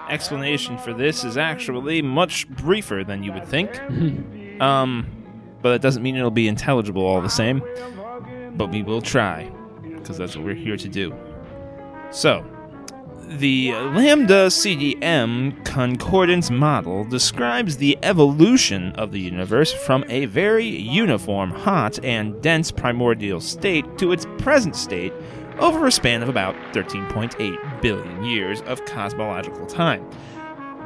explanation 0.08 0.78
for 0.78 0.94
this 0.94 1.24
is 1.24 1.36
actually 1.36 2.00
much 2.00 2.48
briefer 2.48 3.02
than 3.04 3.22
you 3.24 3.32
would 3.32 3.46
think. 3.46 3.70
Um, 4.60 5.06
but 5.62 5.72
it 5.74 5.80
doesn't 5.80 6.02
mean 6.02 6.16
it'll 6.16 6.30
be 6.30 6.46
intelligible 6.46 7.02
all 7.02 7.22
the 7.22 7.30
same. 7.30 7.62
But 8.56 8.70
we 8.70 8.82
will 8.82 9.00
try, 9.00 9.50
because 10.02 10.18
that's 10.18 10.36
what 10.36 10.44
we're 10.44 10.54
here 10.54 10.76
to 10.76 10.88
do. 10.88 11.14
So, 12.10 12.44
the 13.38 13.70
Lambda 13.72 14.48
CDM 14.48 15.64
concordance 15.64 16.50
model 16.50 17.04
describes 17.04 17.76
the 17.76 17.96
evolution 18.02 18.90
of 18.96 19.12
the 19.12 19.20
universe 19.20 19.72
from 19.72 20.04
a 20.08 20.26
very 20.26 20.66
uniform, 20.66 21.50
hot, 21.50 22.04
and 22.04 22.42
dense 22.42 22.72
primordial 22.72 23.40
state 23.40 23.98
to 23.98 24.10
its 24.10 24.26
present 24.38 24.74
state 24.74 25.12
over 25.60 25.86
a 25.86 25.92
span 25.92 26.22
of 26.22 26.28
about 26.28 26.56
13.8 26.72 27.80
billion 27.80 28.24
years 28.24 28.62
of 28.62 28.84
cosmological 28.84 29.66
time. 29.66 30.04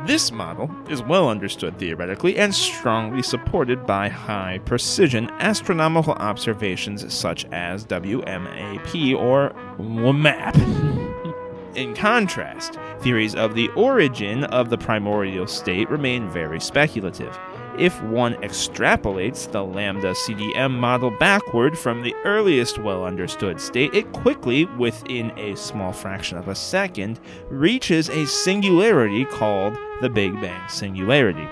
This 0.07 0.31
model 0.31 0.71
is 0.91 1.03
well 1.03 1.31
understood 1.31 1.79
theoretically 1.79 2.37
and 2.37 2.55
strongly 2.55 3.23
supported 3.23 3.87
by 3.87 4.11
high 4.11 4.61
precision 4.67 5.31
astronomical 5.39 6.13
observations 6.13 7.11
such 7.13 7.47
as 7.47 7.87
WMAP 7.87 9.19
or 9.19 9.55
WMAP. 9.79 11.75
In 11.75 11.95
contrast, 11.95 12.79
theories 13.01 13.35
of 13.35 13.55
the 13.55 13.69
origin 13.71 14.45
of 14.45 14.69
the 14.69 14.77
primordial 14.77 15.47
state 15.47 15.89
remain 15.89 16.29
very 16.29 16.61
speculative. 16.61 17.39
If 17.79 18.01
one 18.05 18.35
extrapolates 18.35 19.51
the 19.51 19.65
lambda 19.65 20.13
CDM 20.13 20.71
model 20.71 21.11
backward 21.11 21.77
from 21.77 22.03
the 22.03 22.15
earliest 22.25 22.79
well 22.79 23.05
understood 23.05 23.61
state, 23.61 23.93
it 23.93 24.13
quickly, 24.13 24.67
within 24.79 25.37
a 25.37 25.57
small 25.57 25.93
fraction 25.93 26.39
of 26.39 26.47
a 26.47 26.55
second, 26.55 27.19
reaches 27.49 28.09
a 28.11 28.27
singularity 28.27 29.25
called 29.25 29.77
the 30.01 30.09
Big 30.09 30.41
Bang 30.41 30.69
singularity. 30.69 31.49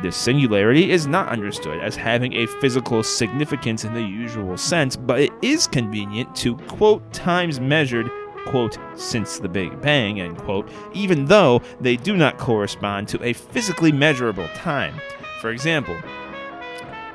This 0.00 0.16
singularity 0.16 0.92
is 0.92 1.08
not 1.08 1.28
understood 1.28 1.80
as 1.80 1.96
having 1.96 2.34
a 2.34 2.46
physical 2.46 3.02
significance 3.02 3.82
in 3.82 3.94
the 3.94 4.02
usual 4.02 4.56
sense, 4.56 4.94
but 4.94 5.20
it 5.20 5.32
is 5.42 5.66
convenient 5.66 6.36
to 6.36 6.56
quote 6.68 7.12
times 7.12 7.58
measured 7.58 8.08
quote 8.46 8.78
since 8.94 9.40
the 9.40 9.48
Big 9.48 9.80
Bang 9.80 10.20
end 10.20 10.38
quote, 10.38 10.70
even 10.94 11.24
though 11.24 11.60
they 11.80 11.96
do 11.96 12.16
not 12.16 12.38
correspond 12.38 13.08
to 13.08 13.22
a 13.24 13.32
physically 13.32 13.90
measurable 13.90 14.46
time. 14.54 14.94
For 15.40 15.50
example, 15.50 15.96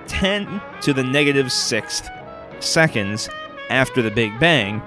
10 0.07 0.61
to 0.81 0.93
the 0.93 1.03
negative 1.03 1.51
sixth 1.51 2.09
seconds 2.59 3.29
after 3.69 4.01
the 4.01 4.11
Big 4.11 4.39
Bang 4.39 4.81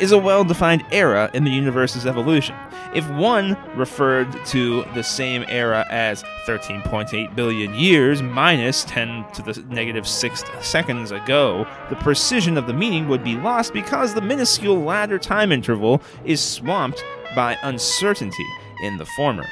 is 0.00 0.12
a 0.12 0.18
well 0.18 0.44
defined 0.44 0.84
era 0.90 1.30
in 1.34 1.44
the 1.44 1.50
universe's 1.50 2.06
evolution. 2.06 2.54
If 2.94 3.08
one 3.10 3.56
referred 3.76 4.32
to 4.46 4.84
the 4.94 5.02
same 5.02 5.44
era 5.48 5.86
as 5.90 6.22
13.8 6.46 7.34
billion 7.34 7.74
years 7.74 8.22
minus 8.22 8.84
10 8.84 9.26
to 9.34 9.42
the 9.42 9.62
negative 9.68 10.08
sixth 10.08 10.50
seconds 10.64 11.10
ago, 11.10 11.66
the 11.90 11.96
precision 11.96 12.56
of 12.56 12.66
the 12.66 12.72
meaning 12.72 13.08
would 13.08 13.22
be 13.22 13.36
lost 13.36 13.74
because 13.74 14.14
the 14.14 14.22
minuscule 14.22 14.82
latter 14.82 15.18
time 15.18 15.52
interval 15.52 16.00
is 16.24 16.40
swamped 16.40 17.04
by 17.34 17.58
uncertainty 17.62 18.46
in 18.82 18.96
the 18.96 19.06
former. 19.06 19.44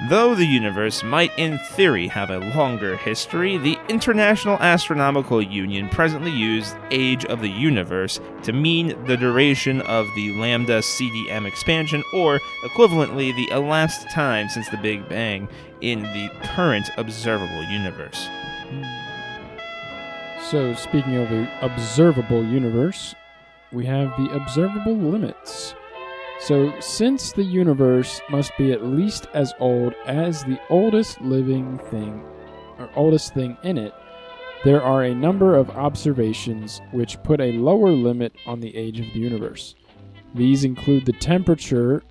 Though 0.00 0.34
the 0.34 0.44
universe 0.44 1.04
might, 1.04 1.30
in 1.38 1.56
theory, 1.58 2.08
have 2.08 2.28
a 2.28 2.38
longer 2.56 2.96
history, 2.96 3.56
the 3.58 3.78
International 3.88 4.58
Astronomical 4.58 5.40
Union 5.40 5.88
presently 5.88 6.32
uses 6.32 6.74
age 6.90 7.24
of 7.26 7.40
the 7.40 7.48
universe 7.48 8.20
to 8.42 8.52
mean 8.52 8.88
the 9.06 9.16
duration 9.16 9.82
of 9.82 10.08
the 10.16 10.32
lambda 10.32 10.80
CDM 10.80 11.46
expansion, 11.46 12.02
or 12.12 12.40
equivalently, 12.64 13.34
the 13.36 13.48
elapsed 13.54 14.10
time 14.10 14.48
since 14.48 14.68
the 14.68 14.76
Big 14.78 15.08
Bang 15.08 15.48
in 15.80 16.02
the 16.02 16.28
current 16.42 16.90
observable 16.96 17.62
universe. 17.62 18.28
So, 20.50 20.74
speaking 20.74 21.16
of 21.16 21.30
the 21.30 21.48
observable 21.62 22.44
universe, 22.44 23.14
we 23.72 23.86
have 23.86 24.10
the 24.18 24.30
observable 24.34 24.96
limits. 24.96 25.74
So, 26.40 26.72
since 26.80 27.32
the 27.32 27.44
universe 27.44 28.20
must 28.28 28.52
be 28.58 28.72
at 28.72 28.84
least 28.84 29.28
as 29.34 29.52
old 29.60 29.94
as 30.06 30.44
the 30.44 30.60
oldest 30.68 31.20
living 31.20 31.78
thing, 31.90 32.22
or 32.78 32.90
oldest 32.96 33.34
thing 33.34 33.56
in 33.62 33.78
it, 33.78 33.94
there 34.64 34.82
are 34.82 35.04
a 35.04 35.14
number 35.14 35.56
of 35.56 35.70
observations 35.70 36.80
which 36.90 37.22
put 37.22 37.40
a 37.40 37.52
lower 37.52 37.90
limit 37.90 38.34
on 38.46 38.60
the 38.60 38.74
age 38.76 38.98
of 38.98 39.06
the 39.12 39.20
universe. 39.20 39.74
These 40.34 40.64
include 40.64 41.06
the 41.06 41.12
temperature 41.12 42.02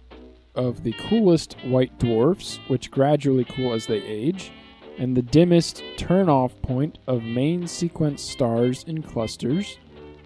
of 0.55 0.83
the 0.83 0.93
coolest 0.93 1.57
white 1.65 1.97
dwarfs, 1.99 2.59
which 2.67 2.91
gradually 2.91 3.43
cool 3.43 3.73
as 3.73 3.87
they 3.87 4.01
age, 4.03 4.51
and 4.97 5.17
the 5.17 5.21
dimmest 5.21 5.83
turn 5.97 6.29
off 6.29 6.59
point 6.61 6.99
of 7.07 7.23
main 7.23 7.67
sequence 7.67 8.21
stars 8.21 8.83
in 8.87 9.01
clusters. 9.01 9.77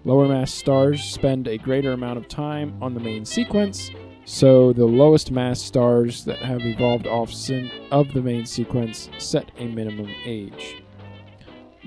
Lower 0.08 0.26
mass 0.26 0.50
stars 0.50 1.04
spend 1.04 1.46
a 1.48 1.58
greater 1.58 1.92
amount 1.92 2.16
of 2.16 2.28
time 2.28 2.74
on 2.80 2.94
the 2.94 3.00
main 3.00 3.26
sequence, 3.26 3.90
so 4.24 4.72
the 4.72 4.86
lowest 4.86 5.30
mass 5.30 5.60
stars 5.60 6.24
that 6.24 6.38
have 6.38 6.62
evolved 6.62 7.06
off 7.06 7.30
of 7.90 8.14
the 8.14 8.22
main 8.22 8.46
sequence 8.46 9.10
set 9.18 9.50
a 9.58 9.66
minimum 9.66 10.08
age. 10.24 10.82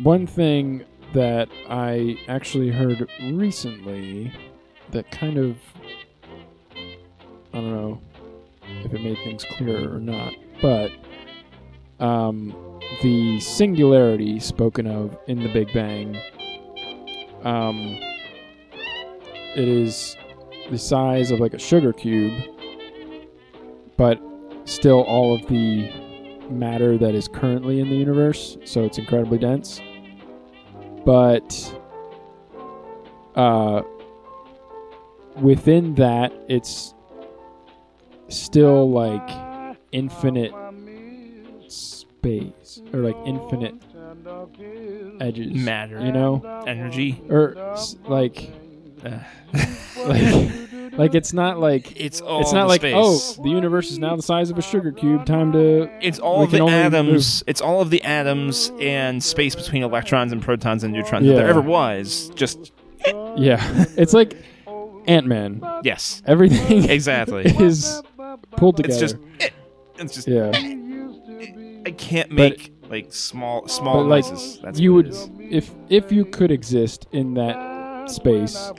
One 0.03 0.28
thing 0.28 0.86
that 1.15 1.49
I 1.67 2.15
actually 2.28 2.69
heard 2.69 3.09
recently 3.24 4.32
that 4.91 5.09
kind 5.09 5.39
of 5.39 5.57
I 7.55 7.57
don't 7.57 7.72
know 7.72 8.01
if 8.86 8.93
it 8.93 9.01
made 9.01 9.17
things 9.24 9.43
clearer 9.57 9.95
or 9.95 9.99
not, 9.99 10.36
but 10.61 10.91
um, 11.99 12.80
the 13.01 13.39
singularity 13.39 14.39
spoken 14.39 14.86
of 14.86 15.17
in 15.26 15.41
the 15.41 15.51
Big 15.51 15.74
Bang, 15.74 16.22
um, 17.43 17.99
it 19.56 19.68
is 19.68 20.16
the 20.70 20.78
size 20.78 21.32
of 21.32 21.39
like 21.39 21.54
a 21.54 21.60
sugar 21.60 21.93
cube, 21.93 22.43
but 23.97 24.20
still 24.66 25.02
all 25.02 25.34
of 25.34 25.45
the 25.47 25.89
matter 26.49 26.97
that 26.97 27.16
is 27.16 27.28
currently 27.28 27.80
in 27.80 27.89
the 27.89 27.95
universe, 27.95 28.58
so 28.66 28.84
it's 28.84 28.97
incredibly 28.97 29.38
dense. 29.38 29.82
But 31.06 31.80
uh, 33.36 33.82
within 35.38 35.95
that, 35.95 36.32
it's 36.47 36.93
still 38.28 38.89
like 38.89 39.30
infinite 39.91 40.54
space 41.68 42.82
or 42.93 42.99
like 42.99 43.16
infinite 43.26 43.76
edges 45.20 45.54
Matter. 45.54 45.99
you 46.06 46.12
know 46.12 46.64
Energy. 46.68 47.22
or 47.30 47.56
like 48.06 48.52
Uh, 49.06 49.20
like 50.06 50.97
like 50.97 51.16
it's 51.16 51.34
not 51.34 51.60
like 51.60 51.99
it's 51.99 52.22
all 52.22 52.41
it's 52.41 52.52
not 52.54 52.64
the 52.64 52.68
like 52.68 52.82
space. 52.82 52.93
oh 52.95 53.41
the 53.43 53.49
universe 53.49 53.91
is 53.91 53.99
now 53.99 54.16
the 54.16 54.22
size 54.22 54.49
of 54.49 54.58
a 54.58 54.62
sugar 54.62 54.91
cube 54.91 55.26
time 55.26 55.52
to 55.52 55.89
It's 56.02 56.20
all 56.20 56.39
we 56.39 56.45
of 56.45 56.52
the 56.52 56.60
only 56.60 56.74
atoms. 56.74 57.43
It's 57.47 57.62
all 57.62 57.82
of 57.82 57.89
the 57.89 58.02
atoms 58.04 58.72
and 58.80 59.24
space 59.24 59.56
between 59.56 59.84
electrons 59.84 60.32
and 60.32 60.41
protons 60.41 60.84
and 60.84 60.93
neutrons 60.93 61.26
that 61.26 61.32
Yeah. 61.32 61.38
there 61.38 61.47
ever 61.49 61.62
was. 61.62 62.32
Just 62.36 62.72
yeah 63.38 63.86
it's 63.97 64.14
like 64.14 64.38
ant-man 65.08 65.64
yes, 65.84 66.22
everything 66.28 66.89
exactly. 66.89 67.43
is 67.45 68.02
pulled 68.58 68.78
together 68.78 68.93
it's 68.93 68.99
just. 68.99 69.18
It's 69.97 70.14
just. 70.16 70.28
yeah 70.28 70.52
I 71.86 71.91
can't 71.91 72.32
make 72.32 72.72
like 72.89 73.12
small 73.14 73.68
small 73.68 74.04
but 74.04 74.10
like 74.10 74.26
noises. 74.26 74.60
That's 74.62 74.80
you 74.80 74.93
what 74.93 75.06
would 75.06 75.14
is. 75.14 75.30
if 75.49 75.72
if 75.89 76.12
you 76.12 76.26
could 76.26 76.52
exist 76.52 77.08
in 77.12 77.34
that 77.36 78.10
space 78.12 78.72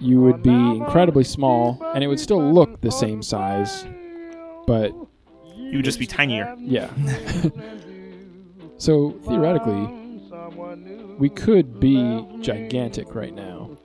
you 0.00 0.20
would 0.20 0.42
be 0.42 0.50
incredibly 0.50 1.24
small 1.24 1.78
and 1.94 2.04
it 2.04 2.06
would 2.06 2.20
still 2.20 2.52
look 2.52 2.80
the 2.80 2.90
same 2.90 3.22
size 3.22 3.84
but 4.66 4.92
You 5.56 5.76
would 5.78 5.84
just 5.84 5.98
be 5.98 6.06
tinier. 6.06 6.54
yeah 6.60 6.88
so 8.76 9.10
theoretically 9.26 9.94
we 11.18 11.28
could 11.28 11.80
be 11.80 12.24
gigantic 12.40 13.14
right 13.14 13.34
now 13.34 13.76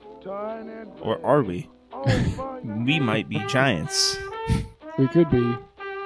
Or 1.00 1.24
are 1.24 1.42
we? 1.42 1.68
we 2.64 3.00
might 3.00 3.28
be 3.28 3.38
giants. 3.48 4.16
we 4.98 5.08
could 5.08 5.30
be 5.30 5.40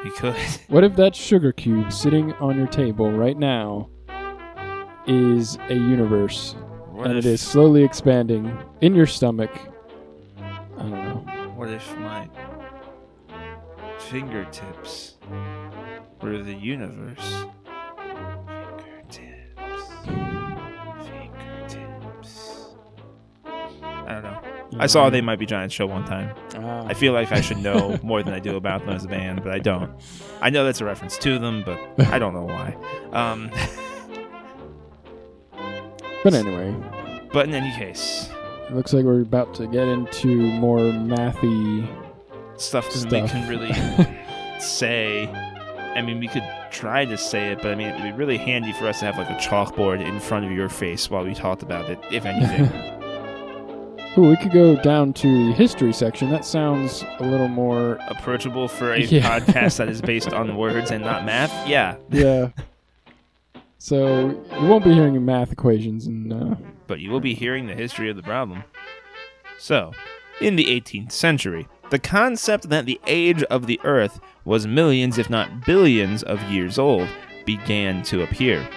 We 0.05 0.11
could. 0.17 0.37
what 0.69 0.85
if 0.85 0.97
that 0.97 1.15
sugar 1.15 1.53
cube 1.53 1.93
sitting 1.93 2.33
on 2.35 2.57
your 2.57 2.67
table 2.69 3.11
right 3.13 3.37
now 3.39 3.91
is 5.07 5.59
a 5.69 5.75
universe 5.75 6.55
What 6.93 7.09
and 7.09 7.19
if, 7.19 7.25
it 7.27 7.29
is 7.29 7.41
slowly 7.41 7.83
expanding 7.85 8.57
in 8.81 8.95
your 8.95 9.07
stomach 9.07 9.51
i 10.79 10.83
don't 10.83 10.91
know 10.91 11.53
What 11.57 11.71
if 11.71 11.97
my 11.99 12.29
fingertips 13.99 15.17
were 16.23 16.39
the 16.39 16.55
universe? 16.55 17.45
Fingertips. 19.07 19.93
Fingertips. 21.07 22.67
I 23.45 24.13
don't 24.13 24.23
know. 24.23 24.41
I 24.79 24.87
saw 24.87 25.11
They 25.11 25.21
Might 25.21 25.39
Be 25.39 25.47
Giants 25.47 25.75
show 25.75 25.87
one 25.87 26.05
time. 26.05 26.35
Ah. 26.55 26.87
I 26.87 26.95
feel 26.95 27.13
like 27.13 27.33
I 27.33 27.41
should 27.41 27.59
know 27.59 27.99
more 28.03 28.23
than 28.23 28.33
I 28.35 28.39
do 28.39 28.57
about 28.57 28.87
them 28.87 28.95
as 28.95 29.05
a 29.05 29.09
band, 29.09 29.43
but 29.43 29.53
I 29.53 29.59
don't. 29.59 29.91
I 30.41 30.51
know 30.51 30.65
that's 30.65 30.81
a 30.81 30.85
reference 30.85 31.19
to 31.19 31.39
them, 31.39 31.65
but 31.65 31.79
I 32.07 32.19
don't 32.19 32.35
know 32.35 32.45
why. 32.45 32.77
Um, 33.13 33.51
but 36.23 36.35
anyway 36.35 36.75
but 37.33 37.47
in 37.47 37.55
any 37.55 37.73
case, 37.77 38.29
It 38.69 38.75
looks 38.75 38.93
like 38.93 39.05
we're 39.05 39.23
about 39.23 39.55
to 39.55 39.67
get 39.67 39.89
into 39.89 40.27
more 40.37 40.79
mathy 40.79 41.89
stuff 42.61 42.91
that 42.93 43.11
we 43.23 43.29
can 43.29 43.49
really 43.49 43.73
say. 44.61 45.27
I 45.97 46.03
mean, 46.03 46.21
we 46.21 46.29
could 46.29 46.45
try 46.71 47.05
to 47.07 47.17
say 47.17 47.51
it, 47.53 47.63
but 47.63 47.73
I 47.73 47.75
mean, 47.75 47.89
it'd 47.89 48.03
be 48.03 48.13
really 48.13 48.37
handy 48.37 48.73
for 48.73 48.87
us 48.87 48.99
to 49.01 49.07
have 49.07 49.17
like 49.17 49.31
a 49.31 49.35
chalkboard 49.35 50.07
in 50.07 50.21
front 50.21 50.45
of 50.45 50.53
your 50.53 50.69
face 50.69 51.11
while 51.11 51.25
we 51.25 51.35
talked 51.35 51.63
about 51.63 51.89
it, 51.91 51.99
if 52.13 52.25
anything. 52.27 52.67
Ooh, 54.19 54.29
we 54.31 54.37
could 54.37 54.53
go 54.53 54.75
down 54.77 55.13
to 55.15 55.47
the 55.49 55.53
history 55.53 55.93
section. 55.93 56.29
That 56.31 56.45
sounds 56.45 57.05
a 57.21 57.25
little 57.25 57.49
more. 57.49 57.99
Approachable 58.09 58.67
for 58.69 58.93
a 58.93 59.01
Yeah. 59.01 59.39
podcast 59.41 59.77
that 59.79 59.89
is 59.89 60.01
based 60.13 60.33
on 60.33 60.57
words 60.57 60.91
and 60.91 61.05
not 61.05 61.25
math. 61.25 61.67
Yeah, 61.69 61.97
Yeah. 62.11 62.51
so 63.79 64.29
you 64.61 64.67
won't 64.69 64.85
be 64.85 64.93
hearing 64.93 65.25
math 65.25 65.53
equations 65.53 66.07
and. 66.07 66.33
Uh, 66.33 66.55
but 66.89 66.99
you 66.99 67.11
will 67.11 67.21
be 67.21 67.35
hearing 67.35 67.69
the 67.69 67.75
history 67.75 68.11
of 68.11 68.17
the 68.17 68.23
problem. 68.23 68.65
So, 69.59 69.93
in 70.41 70.57
the 70.57 70.67
18th 70.67 71.13
century, 71.13 71.69
the 71.91 71.99
concept 71.99 72.69
that 72.71 72.87
the 72.87 73.01
age 73.07 73.43
of 73.45 73.67
the 73.67 73.81
Earth 73.85 74.21
was 74.45 74.67
millions, 74.67 75.19
if 75.19 75.31
not 75.31 75.65
billions, 75.65 76.23
of 76.25 76.43
years 76.51 76.79
old 76.79 77.09
began 77.47 78.03
to 78.05 78.23
appear. 78.23 78.69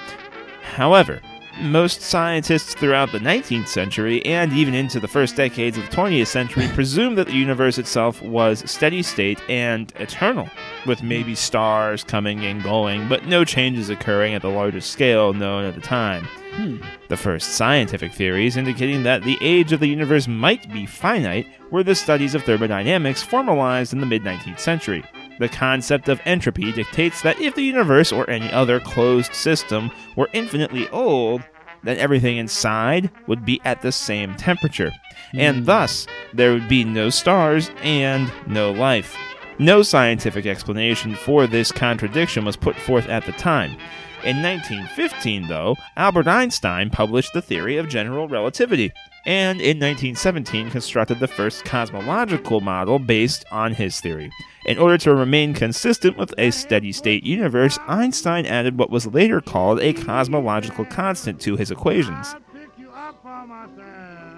However, 0.62 1.22
most 1.60 2.02
scientists 2.02 2.74
throughout 2.74 3.12
the 3.12 3.20
19th 3.20 3.68
century 3.68 4.26
and 4.26 4.54
even 4.54 4.74
into 4.74 5.00
the 5.00 5.08
first 5.08 5.36
decades 5.36 5.78
of 5.78 5.84
the 5.90 5.96
20th 5.96 6.28
century 6.28 6.68
presumed 6.74 7.18
that 7.18 7.28
the 7.28 7.34
universe 7.34 7.78
itself 7.78 8.22
was 8.22 8.70
steady 8.70 9.04
state 9.04 9.40
and 9.50 9.92
eternal, 9.98 10.50
with 10.86 11.04
maybe 11.04 11.36
stars 11.36 12.04
coming 12.04 12.46
and 12.46 12.64
going, 12.64 13.08
but 13.10 13.26
no 13.26 13.44
changes 13.44 13.90
occurring 13.90 14.34
at 14.34 14.42
the 14.42 14.50
largest 14.50 14.92
scale 14.92 15.34
known 15.34 15.66
at 15.66 15.76
the 15.76 15.82
time. 15.82 16.26
Hmm. 16.62 16.86
The 17.10 17.18
first 17.18 17.54
scientific 17.54 18.14
theories 18.14 18.58
indicating 18.58 19.04
that 19.04 19.24
the 19.24 19.38
age 19.42 19.72
of 19.72 19.80
the 19.80 19.88
universe 19.88 20.28
might 20.28 20.72
be 20.72 20.86
finite 20.86 21.48
were 21.72 21.84
the 21.84 21.96
studies 21.96 22.36
of 22.36 22.44
thermodynamics 22.44 23.24
formalized 23.24 23.94
in 23.94 24.00
the 24.00 24.06
mid 24.06 24.24
19th 24.24 24.60
century. 24.60 25.04
The 25.40 25.50
concept 25.50 26.10
of 26.10 26.22
entropy 26.26 26.72
dictates 26.72 27.22
that 27.22 27.40
if 27.40 27.56
the 27.56 27.64
universe 27.64 28.12
or 28.12 28.30
any 28.30 28.52
other 28.52 28.80
closed 28.80 29.34
system 29.34 29.90
were 30.16 30.30
infinitely 30.34 30.88
old, 30.90 31.42
then 31.84 31.98
everything 31.98 32.38
inside 32.38 33.10
would 33.28 33.44
be 33.44 33.60
at 33.66 33.82
the 33.82 33.92
same 33.92 34.36
temperature, 34.36 34.92
and 35.34 35.66
thus 35.66 36.06
there 36.34 36.54
would 36.54 36.70
be 36.70 36.84
no 36.84 37.10
stars 37.10 37.72
and 37.82 38.32
no 38.48 38.72
life. 38.72 39.18
No 39.58 39.82
scientific 39.84 40.46
explanation 40.46 41.16
for 41.16 41.48
this 41.48 41.72
contradiction 41.72 42.46
was 42.46 42.56
put 42.56 42.76
forth 42.76 43.08
at 43.08 43.26
the 43.26 43.32
time. 43.34 43.78
In 44.24 44.44
1915, 44.44 45.48
though, 45.48 45.76
Albert 45.98 46.28
Einstein 46.28 46.92
published 46.92 47.34
the 47.34 47.42
theory 47.42 47.78
of 47.78 47.90
general 47.90 48.28
relativity, 48.28 48.92
and 49.26 49.60
in 49.60 49.80
1917 49.80 50.70
constructed 50.70 51.20
the 51.20 51.28
first 51.28 51.66
cosmological 51.66 52.62
model 52.62 53.00
based 53.00 53.46
on 53.52 53.74
his 53.74 54.00
theory. 54.00 54.32
In 54.68 54.78
order 54.78 55.00
to 55.00 55.16
remain 55.16 55.56
consistent 55.56 56.18
with 56.18 56.36
a 56.38 56.52
steady 56.52 56.92
state 56.92 57.24
universe, 57.24 57.80
Einstein 57.88 58.46
added 58.46 58.78
what 58.78 58.92
was 58.92 59.08
later 59.08 59.42
called 59.42 59.80
a 59.80 59.94
cosmological 59.94 60.86
constant 60.86 61.42
to 61.42 61.56
his 61.56 61.72
equations. 61.72 62.36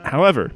However, 0.06 0.54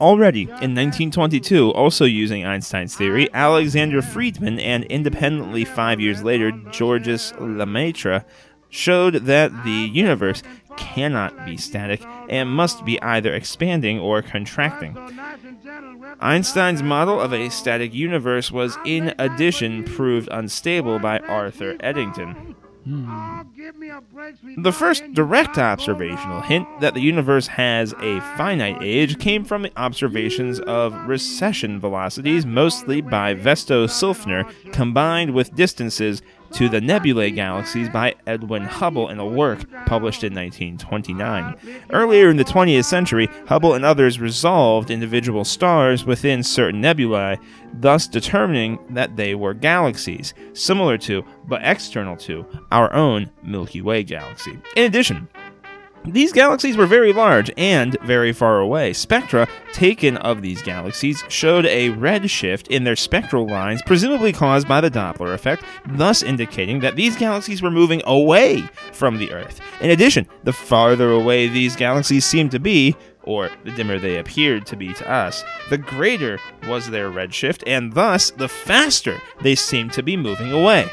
already 0.00 0.42
in 0.42 0.74
1922, 0.74 1.70
also 1.72 2.04
using 2.04 2.44
Einstein's 2.44 2.96
theory, 2.96 3.28
Alexander 3.32 4.02
Friedmann 4.02 4.60
and 4.60 4.84
independently 4.84 5.64
five 5.64 6.00
years 6.00 6.22
later, 6.22 6.50
Georges 6.70 7.32
Lemaitre 7.38 8.24
showed 8.68 9.14
that 9.14 9.64
the 9.64 9.70
universe 9.92 10.42
cannot 10.76 11.46
be 11.46 11.56
static 11.56 12.04
and 12.28 12.50
must 12.50 12.84
be 12.84 13.00
either 13.02 13.32
expanding 13.32 13.98
or 13.98 14.22
contracting. 14.22 14.96
Einstein's 16.20 16.82
model 16.82 17.20
of 17.20 17.32
a 17.32 17.48
static 17.48 17.94
universe 17.94 18.50
was, 18.50 18.78
in 18.84 19.14
addition, 19.18 19.84
proved 19.84 20.28
unstable 20.30 20.98
by 20.98 21.18
Arthur 21.20 21.76
Eddington. 21.80 22.54
Hmm. 22.86 23.42
The 24.58 24.72
first 24.72 25.12
direct 25.12 25.58
observational 25.58 26.40
hint 26.40 26.68
that 26.78 26.94
the 26.94 27.00
universe 27.00 27.48
has 27.48 27.92
a 27.94 28.20
finite 28.36 28.80
age 28.80 29.18
came 29.18 29.44
from 29.44 29.66
observations 29.76 30.60
of 30.60 30.94
recession 31.08 31.80
velocities, 31.80 32.46
mostly 32.46 33.00
by 33.00 33.34
Vesto 33.34 33.90
Slipher, 33.90 34.44
combined 34.70 35.34
with 35.34 35.56
distances 35.56 36.22
to 36.52 36.68
the 36.68 36.80
nebulae 36.80 37.30
galaxies 37.30 37.88
by 37.88 38.14
Edwin 38.26 38.64
Hubble 38.64 39.08
in 39.08 39.18
a 39.18 39.26
work 39.26 39.60
published 39.86 40.24
in 40.24 40.34
1929. 40.34 41.56
Earlier 41.90 42.30
in 42.30 42.36
the 42.36 42.44
20th 42.44 42.84
century, 42.84 43.28
Hubble 43.46 43.74
and 43.74 43.84
others 43.84 44.20
resolved 44.20 44.90
individual 44.90 45.44
stars 45.44 46.04
within 46.04 46.42
certain 46.42 46.80
nebulae, 46.80 47.38
thus 47.72 48.06
determining 48.06 48.78
that 48.90 49.16
they 49.16 49.34
were 49.34 49.54
galaxies, 49.54 50.34
similar 50.52 50.98
to, 50.98 51.24
but 51.46 51.62
external 51.64 52.16
to, 52.16 52.46
our 52.70 52.92
own 52.92 53.30
Milky 53.42 53.82
Way 53.82 54.02
galaxy. 54.02 54.58
In 54.76 54.84
addition, 54.84 55.28
these 56.06 56.32
galaxies 56.32 56.76
were 56.76 56.86
very 56.86 57.12
large 57.12 57.50
and 57.56 57.98
very 58.02 58.32
far 58.32 58.60
away. 58.60 58.92
Spectra 58.92 59.48
taken 59.72 60.16
of 60.18 60.42
these 60.42 60.62
galaxies 60.62 61.24
showed 61.28 61.66
a 61.66 61.90
red 61.90 62.30
shift 62.30 62.68
in 62.68 62.84
their 62.84 62.96
spectral 62.96 63.46
lines, 63.46 63.82
presumably 63.82 64.32
caused 64.32 64.68
by 64.68 64.80
the 64.80 64.90
Doppler 64.90 65.34
effect, 65.34 65.64
thus 65.86 66.22
indicating 66.22 66.80
that 66.80 66.96
these 66.96 67.16
galaxies 67.16 67.62
were 67.62 67.70
moving 67.70 68.02
away 68.06 68.62
from 68.92 69.18
the 69.18 69.32
Earth. 69.32 69.60
In 69.80 69.90
addition, 69.90 70.26
the 70.44 70.52
farther 70.52 71.10
away 71.10 71.48
these 71.48 71.76
galaxies 71.76 72.24
seemed 72.24 72.52
to 72.52 72.60
be, 72.60 72.96
or 73.24 73.50
the 73.64 73.72
dimmer 73.72 73.98
they 73.98 74.18
appeared 74.18 74.64
to 74.66 74.76
be 74.76 74.94
to 74.94 75.10
us, 75.10 75.44
the 75.68 75.78
greater 75.78 76.38
was 76.68 76.88
their 76.88 77.10
redshift, 77.10 77.62
and 77.66 77.92
thus 77.92 78.30
the 78.30 78.48
faster 78.48 79.20
they 79.40 79.54
seemed 79.54 79.92
to 79.92 80.02
be 80.02 80.16
moving 80.16 80.52
away. 80.52 80.88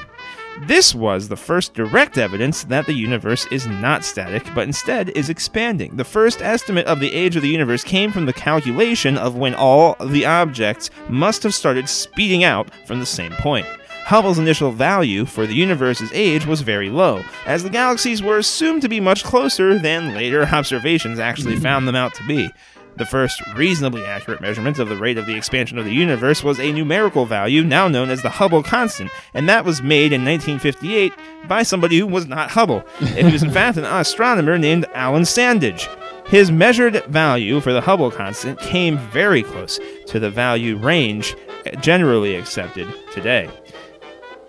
This 0.62 0.94
was 0.94 1.28
the 1.28 1.36
first 1.36 1.74
direct 1.74 2.18
evidence 2.18 2.64
that 2.66 2.86
the 2.86 2.94
universe 2.94 3.48
is 3.48 3.66
not 3.68 4.06
static, 4.06 4.46
but 4.54 4.68
instead 4.68 5.10
is 5.10 5.30
expanding. 5.30 5.98
The 5.98 6.04
first 6.04 6.42
estimate 6.42 6.86
of 6.86 7.00
the 7.00 7.12
age 7.12 7.36
of 7.36 7.42
the 7.42 7.50
universe 7.50 7.84
came 7.84 8.12
from 8.12 8.28
the 8.28 8.34
calculation 8.34 9.18
of 9.18 9.36
when 9.36 9.56
all 9.56 9.96
the 10.00 10.26
objects 10.26 10.92
must 11.10 11.44
have 11.44 11.56
started 11.56 11.90
speeding 11.90 12.44
out 12.44 12.74
from 12.86 13.00
the 13.00 13.06
same 13.06 13.34
point. 13.34 13.66
Hubble's 14.06 14.38
initial 14.38 14.72
value 14.72 15.26
for 15.26 15.48
the 15.48 15.56
universe's 15.56 16.12
age 16.14 16.46
was 16.46 16.62
very 16.62 16.90
low, 16.90 17.24
as 17.46 17.64
the 17.64 17.70
galaxies 17.70 18.22
were 18.22 18.38
assumed 18.38 18.82
to 18.84 18.90
be 18.90 19.00
much 19.00 19.24
closer 19.24 19.80
than 19.80 20.14
later 20.14 20.46
observations 20.46 21.20
actually 21.20 21.56
found 21.56 21.88
them 21.88 21.96
out 21.96 22.14
to 22.16 22.28
be. 22.28 22.50
The 22.96 23.06
first 23.06 23.42
reasonably 23.56 24.06
accurate 24.06 24.42
measurement 24.42 24.78
of 24.78 24.88
the 24.88 24.98
rate 24.98 25.18
of 25.18 25.26
the 25.26 25.36
expansion 25.36 25.80
of 25.80 25.86
the 25.86 25.94
universe 25.94 26.44
was 26.44 26.60
a 26.60 26.72
numerical 26.72 27.26
value 27.26 27.64
now 27.64 27.88
known 27.88 28.10
as 28.10 28.22
the 28.22 28.30
Hubble 28.30 28.62
constant, 28.62 29.10
and 29.34 29.50
that 29.50 29.66
was 29.66 29.82
made 29.82 30.14
in 30.14 30.24
1958 30.24 31.12
by 31.48 31.64
somebody 31.64 31.98
who 31.98 32.06
was 32.06 32.28
not 32.28 32.52
Hubble. 32.52 32.84
It 33.02 33.32
was 33.32 33.42
in 33.42 33.52
fact 33.60 33.78
an 33.78 33.86
astronomer 33.86 34.58
named 34.60 34.86
Alan 34.94 35.24
Sandage. 35.24 35.88
His 36.28 36.52
measured 36.52 37.04
value 37.06 37.60
for 37.60 37.74
the 37.74 37.82
Hubble 37.82 38.12
constant 38.12 38.60
came 38.60 38.98
very 38.98 39.44
close 39.44 39.80
to 40.08 40.20
the 40.20 40.30
value 40.30 40.78
range 40.78 41.36
generally 41.82 42.36
accepted 42.36 42.88
today. 43.12 43.50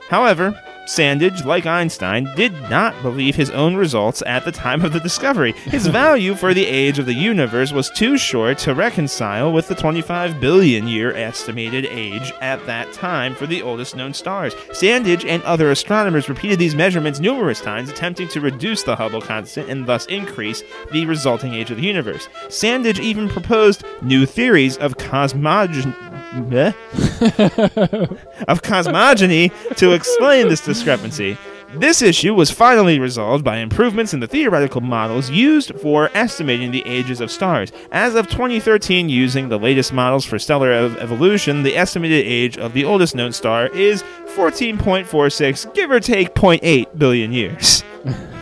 However, 0.08 0.58
Sandage, 0.86 1.44
like 1.44 1.66
Einstein, 1.66 2.30
did 2.36 2.52
not 2.70 3.00
believe 3.02 3.34
his 3.34 3.50
own 3.50 3.74
results 3.74 4.22
at 4.26 4.44
the 4.44 4.52
time 4.52 4.84
of 4.84 4.92
the 4.92 5.00
discovery. 5.00 5.52
His 5.52 5.86
value 5.86 6.34
for 6.34 6.52
the 6.52 6.66
age 6.66 6.98
of 6.98 7.06
the 7.06 7.14
universe 7.14 7.72
was 7.72 7.90
too 7.90 8.18
short 8.18 8.58
to 8.58 8.74
reconcile 8.74 9.52
with 9.52 9.68
the 9.68 9.74
25 9.74 10.40
billion 10.40 10.86
year 10.86 11.14
estimated 11.14 11.86
age 11.86 12.32
at 12.40 12.64
that 12.66 12.92
time 12.92 13.34
for 13.34 13.46
the 13.46 13.62
oldest 13.62 13.96
known 13.96 14.12
stars. 14.12 14.54
Sandage 14.72 15.24
and 15.24 15.42
other 15.44 15.70
astronomers 15.70 16.28
repeated 16.28 16.58
these 16.58 16.74
measurements 16.74 17.20
numerous 17.20 17.60
times, 17.60 17.88
attempting 17.88 18.28
to 18.28 18.40
reduce 18.40 18.82
the 18.82 18.96
Hubble 18.96 19.22
constant 19.22 19.68
and 19.68 19.86
thus 19.86 20.06
increase 20.06 20.62
the 20.92 21.06
resulting 21.06 21.54
age 21.54 21.70
of 21.70 21.78
the 21.78 21.86
universe. 21.86 22.28
Sandage 22.48 23.00
even 23.00 23.28
proposed 23.28 23.84
new 24.02 24.26
theories 24.26 24.76
of 24.76 24.98
cosmogony 24.98 25.94
of 28.48 28.62
cosmogony 28.62 29.52
to 29.76 29.92
explain 29.92 30.48
this 30.48 30.60
discrepancy. 30.74 31.38
This 31.76 32.02
issue 32.02 32.34
was 32.34 32.50
finally 32.50 32.98
resolved 32.98 33.44
by 33.44 33.56
improvements 33.56 34.12
in 34.12 34.20
the 34.20 34.26
theoretical 34.26 34.80
models 34.80 35.30
used 35.30 35.74
for 35.80 36.10
estimating 36.14 36.70
the 36.70 36.86
ages 36.86 37.20
of 37.20 37.30
stars. 37.30 37.72
As 37.90 38.14
of 38.14 38.28
2013, 38.28 39.08
using 39.08 39.48
the 39.48 39.58
latest 39.58 39.92
models 39.92 40.24
for 40.24 40.38
stellar 40.38 40.70
ev- 40.70 40.96
evolution, 40.98 41.62
the 41.62 41.76
estimated 41.76 42.24
age 42.26 42.58
of 42.58 42.74
the 42.74 42.84
oldest 42.84 43.14
known 43.14 43.32
star 43.32 43.68
is 43.68 44.02
14.46, 44.36 45.74
give 45.74 45.90
or 45.90 46.00
take 46.00 46.34
0.8 46.34 46.98
billion 46.98 47.32
years. 47.32 47.82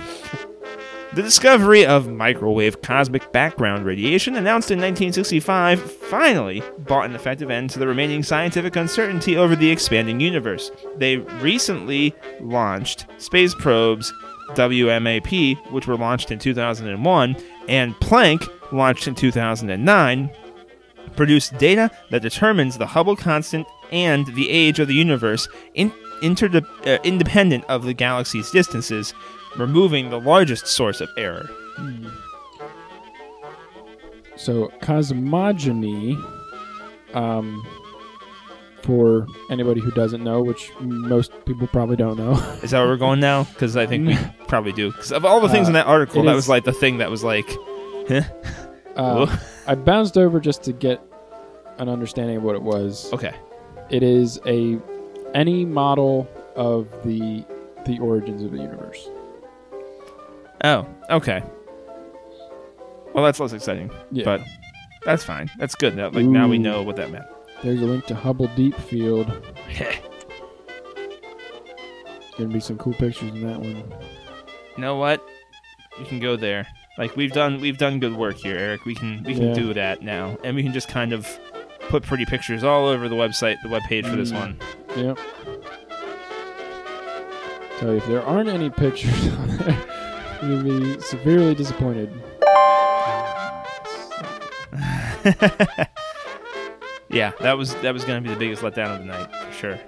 The 1.15 1.23
discovery 1.23 1.85
of 1.85 2.09
microwave 2.09 2.81
cosmic 2.81 3.33
background 3.33 3.85
radiation, 3.85 4.35
announced 4.35 4.71
in 4.71 4.79
1965, 4.79 5.79
finally 5.81 6.63
brought 6.79 7.05
an 7.05 7.15
effective 7.15 7.51
end 7.51 7.69
to 7.71 7.79
the 7.79 7.87
remaining 7.87 8.23
scientific 8.23 8.77
uncertainty 8.77 9.37
over 9.37 9.55
the 9.55 9.71
expanding 9.71 10.21
universe. 10.21 10.71
They 10.97 11.19
recently 11.19 12.15
launched 12.41 13.05
space 13.19 13.55
probes 13.55 14.11
WMAP, 14.53 15.71
which 15.71 15.87
were 15.87 15.99
launched 15.99 16.31
in 16.31 16.39
2001, 16.39 17.37
and 17.69 17.95
Planck, 17.97 18.49
launched 18.73 19.07
in 19.07 19.15
2009, 19.15 20.31
produced 21.15 21.59
data 21.59 21.91
that 22.11 22.23
determines 22.23 22.79
the 22.79 22.87
Hubble 22.87 23.17
constant 23.17 23.67
and 23.91 24.27
the 24.29 24.49
age 24.49 24.79
of 24.79 24.89
the 24.89 24.95
universe 24.95 25.47
in, 25.75 25.93
interde- 26.23 26.65
uh, 26.87 26.99
independent 27.05 27.65
of 27.69 27.85
the 27.85 27.93
galaxy's 27.93 28.51
distances, 28.51 29.13
removing 29.59 30.11
the 30.11 30.21
largest 30.21 30.67
source 30.67 31.01
of 31.01 31.09
error. 31.17 31.49
So 34.37 34.69
cosmogony, 34.81 36.17
um, 37.15 37.65
for 38.83 39.27
anybody 39.51 39.81
who 39.81 39.91
doesn't 39.93 40.25
know, 40.25 40.43
which 40.43 40.71
most 40.81 41.33
people 41.45 41.67
probably 41.69 41.97
don't 41.97 42.19
know, 42.19 42.33
Is 42.63 42.71
that 42.73 42.81
where 42.81 42.89
we're 42.89 42.97
going 42.97 43.21
now? 43.21 43.45
Because 43.45 43.77
I 43.77 43.87
think 43.87 44.09
we 44.09 44.19
probably 44.49 44.73
do. 44.73 44.91
Because 44.91 45.13
of 45.13 45.25
all 45.25 45.41
the 45.41 45.49
things 45.49 45.69
in 45.69 45.75
that 45.75 45.87
article, 45.87 46.23
Uh, 46.23 46.25
that 46.25 46.31
is- 46.33 46.37
was 46.37 46.49
like 46.49 46.65
the 46.65 46.73
thing 46.73 46.99
that 46.99 47.11
was 47.11 47.23
like, 47.23 47.47
huh? 48.09 48.23
uh, 48.97 49.37
I 49.67 49.75
bounced 49.77 50.19
over 50.19 50.41
just 50.41 50.65
to 50.65 50.73
get 50.73 51.01
an 51.79 51.89
understanding 51.89 52.39
of 52.39 52.43
what 52.43 52.57
it 52.57 52.63
was. 52.63 53.13
okay. 53.13 53.35
It 53.91 54.03
is 54.03 54.41
a 54.47 54.79
any 55.35 55.65
model 55.65 56.27
of 56.57 56.89
the 57.05 57.45
the 57.87 57.99
origins 57.99 58.43
of 58.43 58.51
the 58.53 58.59
universe. 58.59 59.09
Oh, 60.65 60.87
okay. 61.11 61.43
Well, 63.15 63.25
that's 63.25 63.41
less 63.41 63.53
exciting, 63.53 63.91
Yeah. 64.11 64.25
but 64.25 64.41
that's 65.05 65.25
fine. 65.25 65.51
That's 65.59 65.75
good. 65.75 65.97
Now, 65.97 66.11
like 66.11 66.25
now 66.25 66.49
we 66.49 66.57
Ooh. 66.57 66.61
know 66.61 66.83
what 66.83 66.97
that 66.97 67.11
meant. 67.11 67.25
There's 67.63 67.81
a 67.81 67.85
link 67.85 68.07
to 68.07 68.15
Hubble 68.15 68.49
Deep 68.57 68.75
Field. 68.77 69.27
Gonna 72.39 72.49
be 72.51 72.61
some 72.61 72.79
cool 72.79 72.95
pictures 72.95 73.31
in 73.35 73.47
that 73.47 73.61
one. 73.61 73.85
you 74.77 74.81
know 74.81 74.97
what? 74.97 75.23
You 75.99 76.07
can 76.07 76.19
go 76.19 76.37
there. 76.37 76.67
Like 76.97 77.15
we've 77.17 77.33
done, 77.33 77.61
we've 77.61 77.77
done 77.79 78.01
good 78.01 78.17
work 78.17 78.37
here, 78.37 78.57
Eric. 78.57 78.85
We 78.87 78.95
can 78.95 79.23
we 79.25 79.35
can 79.35 79.49
Yeah. 79.49 79.55
do 79.55 79.75
that 79.75 80.03
now, 80.03 80.39
and 80.45 80.57
we 80.57 80.63
can 80.63 80.73
just 80.73 80.89
kind 80.89 81.13
of 81.13 81.29
put 81.89 82.03
pretty 82.03 82.25
pictures 82.25 82.65
all 82.65 82.87
over 82.87 83.09
the 83.09 83.17
website, 83.17 83.57
the 83.63 83.69
web 83.69 83.83
webpage 83.83 84.07
for 84.09 84.17
this 84.17 84.33
Mm. 84.33 84.39
one. 84.39 84.57
Yep. 84.97 85.19
Tell 87.79 87.91
you 87.91 87.97
if 87.97 88.07
there 88.07 88.23
aren't 88.23 88.49
any 88.49 88.71
pictures 88.71 89.29
on 89.39 89.57
there, 89.59 89.77
you'll 90.43 90.63
be 90.63 91.01
severely 91.01 91.55
disappointed. 91.55 92.13
yeah, 97.09 97.31
that 97.41 97.57
was 97.57 97.75
that 97.77 97.93
was 97.93 98.05
gonna 98.05 98.21
be 98.21 98.29
the 98.29 98.37
biggest 98.37 98.63
letdown 98.63 98.95
of 98.95 98.99
the 98.99 99.05
night 99.05 99.31
for 99.47 99.53
sure. 99.53 99.81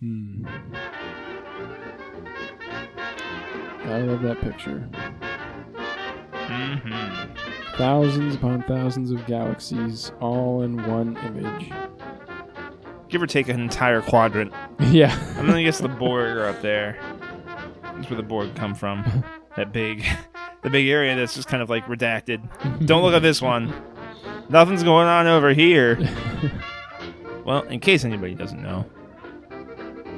Hmm. 0.00 0.46
I 3.84 4.00
love 4.00 4.22
that 4.22 4.40
picture. 4.40 4.88
Mm-hmm. 6.32 7.76
Thousands 7.76 8.34
upon 8.34 8.62
thousands 8.62 9.10
of 9.10 9.26
galaxies, 9.26 10.12
all 10.20 10.62
in 10.62 10.82
one 10.86 11.16
image. 11.18 11.70
Give 13.08 13.22
or 13.22 13.26
take 13.26 13.48
an 13.48 13.60
entire 13.60 14.00
quadrant. 14.00 14.52
yeah. 14.80 15.18
I'm 15.36 15.46
gonna 15.46 15.62
guess 15.62 15.78
the 15.78 15.88
Borg 15.88 16.36
are 16.36 16.46
up 16.46 16.62
there. 16.62 16.98
That's 17.98 18.10
where 18.10 18.16
the 18.16 18.22
Borg 18.22 18.54
come 18.54 18.76
from. 18.76 19.24
That 19.56 19.72
big, 19.72 20.04
the 20.62 20.70
big 20.70 20.86
area 20.86 21.16
that's 21.16 21.34
just 21.34 21.48
kind 21.48 21.62
of 21.62 21.68
like 21.68 21.84
redacted. 21.86 22.86
Don't 22.86 23.02
look 23.02 23.12
at 23.12 23.22
this 23.22 23.42
one. 23.42 23.74
Nothing's 24.48 24.84
going 24.84 25.08
on 25.08 25.26
over 25.26 25.52
here. 25.52 25.98
Well, 27.44 27.62
in 27.62 27.80
case 27.80 28.04
anybody 28.04 28.34
doesn't 28.34 28.60
know, 28.62 28.84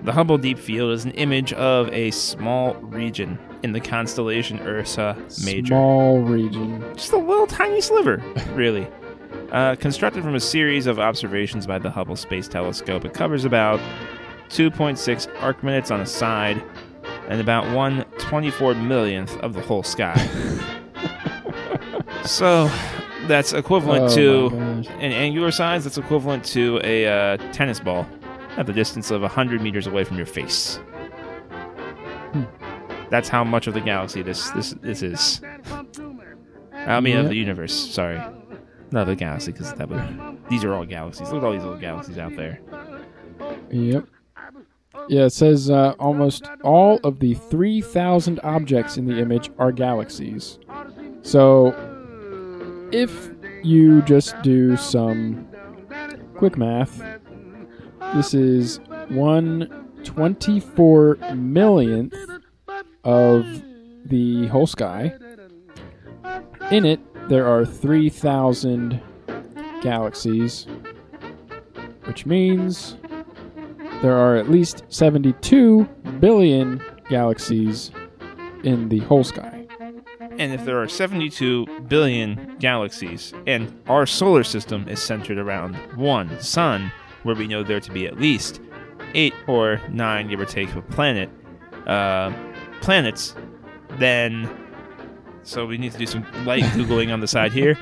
the 0.02 0.10
Hubble 0.10 0.36
Deep 0.36 0.58
Field 0.58 0.90
is 0.90 1.04
an 1.04 1.12
image 1.12 1.52
of 1.52 1.88
a 1.92 2.10
small 2.10 2.74
region 2.74 3.38
in 3.62 3.70
the 3.70 3.78
constellation 3.78 4.58
Ursa 4.66 5.16
Major. 5.44 5.68
Small 5.68 6.22
region. 6.22 6.82
Just 6.96 7.12
a 7.12 7.18
little 7.18 7.46
tiny 7.46 7.80
sliver, 7.82 8.16
really. 8.54 8.88
Uh, 9.52 9.76
constructed 9.76 10.24
from 10.24 10.34
a 10.34 10.40
series 10.40 10.88
of 10.88 10.98
observations 10.98 11.68
by 11.68 11.78
the 11.78 11.88
Hubble 11.88 12.16
Space 12.16 12.48
Telescope, 12.48 13.04
it 13.04 13.14
covers 13.14 13.44
about 13.44 13.78
2.6 14.48 15.28
arc 15.40 15.62
minutes 15.62 15.92
on 15.92 16.00
a 16.00 16.06
side 16.06 16.60
and 17.30 17.40
about 17.40 17.72
1 17.74 18.04
24 18.18 18.74
millionth 18.74 19.36
of 19.38 19.54
the 19.54 19.60
whole 19.60 19.84
sky. 19.84 20.14
so 22.24 22.68
that's 23.28 23.52
equivalent 23.52 24.12
Oh 24.12 24.14
to, 24.16 24.56
in 24.98 25.12
angular 25.12 25.52
size, 25.52 25.84
that's 25.84 25.96
equivalent 25.96 26.44
to 26.46 26.80
a 26.82 27.06
uh, 27.06 27.36
tennis 27.52 27.78
ball 27.78 28.06
at 28.56 28.66
the 28.66 28.72
distance 28.72 29.12
of 29.12 29.22
100 29.22 29.62
meters 29.62 29.86
away 29.86 30.02
from 30.02 30.16
your 30.16 30.26
face. 30.26 30.76
Hmm. 32.32 32.42
That's 33.10 33.28
how 33.28 33.44
much 33.44 33.68
of 33.68 33.74
the 33.74 33.80
galaxy 33.80 34.22
this 34.22 34.50
this 34.50 34.74
this 34.82 35.02
is. 35.02 35.40
I 36.72 37.00
mean, 37.00 37.16
of 37.16 37.28
the 37.28 37.36
universe. 37.36 37.74
Sorry, 37.74 38.20
not 38.90 39.04
the 39.04 39.16
galaxy, 39.16 39.52
because 39.52 39.72
that 39.74 39.88
would. 39.88 40.38
These 40.48 40.64
are 40.64 40.74
all 40.74 40.84
galaxies. 40.84 41.30
Look 41.30 41.42
at 41.42 41.46
all 41.46 41.52
these 41.52 41.62
little 41.62 41.78
galaxies 41.78 42.18
out 42.18 42.34
there. 42.36 42.60
Yep. 43.70 44.06
Yeah, 45.09 45.24
it 45.24 45.30
says 45.30 45.70
uh, 45.70 45.94
almost 45.98 46.44
all 46.62 47.01
of 47.05 47.18
the 47.18 47.34
3,000 47.34 48.40
objects 48.42 48.96
in 48.96 49.07
the 49.07 49.18
image 49.18 49.51
are 49.59 49.72
galaxies. 49.72 50.59
So, 51.22 51.74
if 52.92 53.30
you 53.62 54.03
just 54.03 54.40
do 54.42 54.76
some 54.76 55.46
quick 56.36 56.57
math, 56.57 57.03
this 58.14 58.34
is 58.34 58.80
1 59.09 59.86
24 60.05 61.18
millionth 61.34 62.14
of 63.05 63.44
the 64.05 64.46
whole 64.48 64.66
sky. 64.66 65.14
In 66.70 66.84
it, 66.84 67.01
there 67.28 67.46
are 67.46 67.64
3,000 67.64 69.01
galaxies, 69.82 70.66
which 72.05 72.26
means 72.26 72.96
there 74.03 74.16
are 74.16 74.36
at 74.36 74.51
least 74.51 74.84
72 74.88 75.84
billion 76.18 76.82
galaxies 77.09 77.90
in 78.64 78.88
the 78.88 79.01
whole 79.01 79.24
sky. 79.24 79.66
And 80.38 80.53
if 80.53 80.64
there 80.64 80.80
are 80.80 80.88
72 80.88 81.66
billion 81.88 82.57
galaxies, 82.59 83.34
and 83.46 83.78
our 83.88 84.07
solar 84.07 84.42
system 84.42 84.88
is 84.88 85.03
centered 85.03 85.38
around 85.38 85.74
one 85.96 86.40
sun, 86.40 86.90
where 87.24 87.34
we 87.34 87.46
know 87.46 87.62
there 87.62 87.80
to 87.80 87.92
be 87.92 88.07
at 88.07 88.18
least 88.18 88.61
eight 89.14 89.34
or 89.46 89.80
nine, 89.90 90.28
give 90.28 90.40
or 90.40 90.46
take, 90.46 90.74
a 90.74 90.82
planet, 90.82 91.28
uh, 91.86 92.32
planets, 92.80 93.34
then. 93.98 94.48
So 95.42 95.66
we 95.66 95.76
need 95.76 95.92
to 95.92 95.98
do 95.98 96.07
some 96.07 96.24
light 96.46 96.62
googling 96.74 97.12
on 97.12 97.20
the 97.20 97.28
side 97.28 97.53
here. 97.53 97.76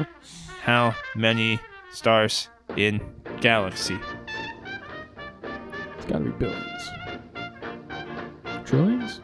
How 0.62 0.95
many 1.14 1.61
stars 1.93 2.49
in 2.77 3.01
galaxy? 3.41 3.99
It's 6.09 6.13
got 6.15 6.21
to 6.21 6.25
be 6.25 6.31
billions. 6.31 6.91
Trillions? 8.67 9.21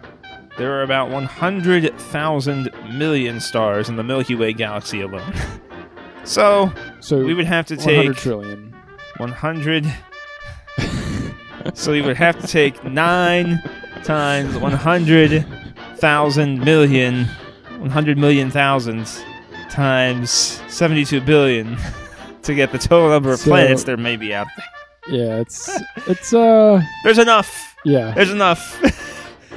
There 0.59 0.71
are 0.79 0.83
about 0.83 1.09
100,000 1.11 2.71
million 2.93 3.41
stars 3.41 3.89
in 3.89 3.97
the 3.97 4.03
Milky 4.05 4.35
Way 4.35 4.53
galaxy 4.53 5.01
alone. 5.01 5.33
so 6.25 6.71
So 7.01 7.25
we 7.25 7.33
would 7.33 7.47
have 7.47 7.65
to 7.69 7.77
100 7.77 8.09
take 8.13 8.17
trillion. 8.23 8.75
100. 9.17 9.95
so 11.75 11.95
you 11.95 12.05
would 12.05 12.19
have 12.19 12.39
to 12.43 12.47
take 12.47 12.85
9 12.85 13.63
times 14.05 14.55
100,000 14.59 16.59
million, 16.61 17.25
100 17.79 18.19
million 18.19 18.51
thousands 18.51 19.25
times 19.71 20.31
72 20.69 21.23
billion 21.23 21.79
to 22.43 22.55
get 22.55 22.73
the 22.73 22.79
total 22.79 23.09
number 23.09 23.33
of 23.33 23.39
So- 23.41 23.49
planets 23.53 23.85
there 23.85 23.97
may 23.97 24.17
be 24.17 24.35
out 24.35 24.49
there. 24.55 24.67
Yeah, 25.09 25.41
it's 25.41 25.71
it's 26.07 26.33
uh 26.33 26.81
There's 27.05 27.19
enough. 27.19 27.77
yeah. 27.85 28.13
There's 28.15 28.31
enough. 28.31 28.81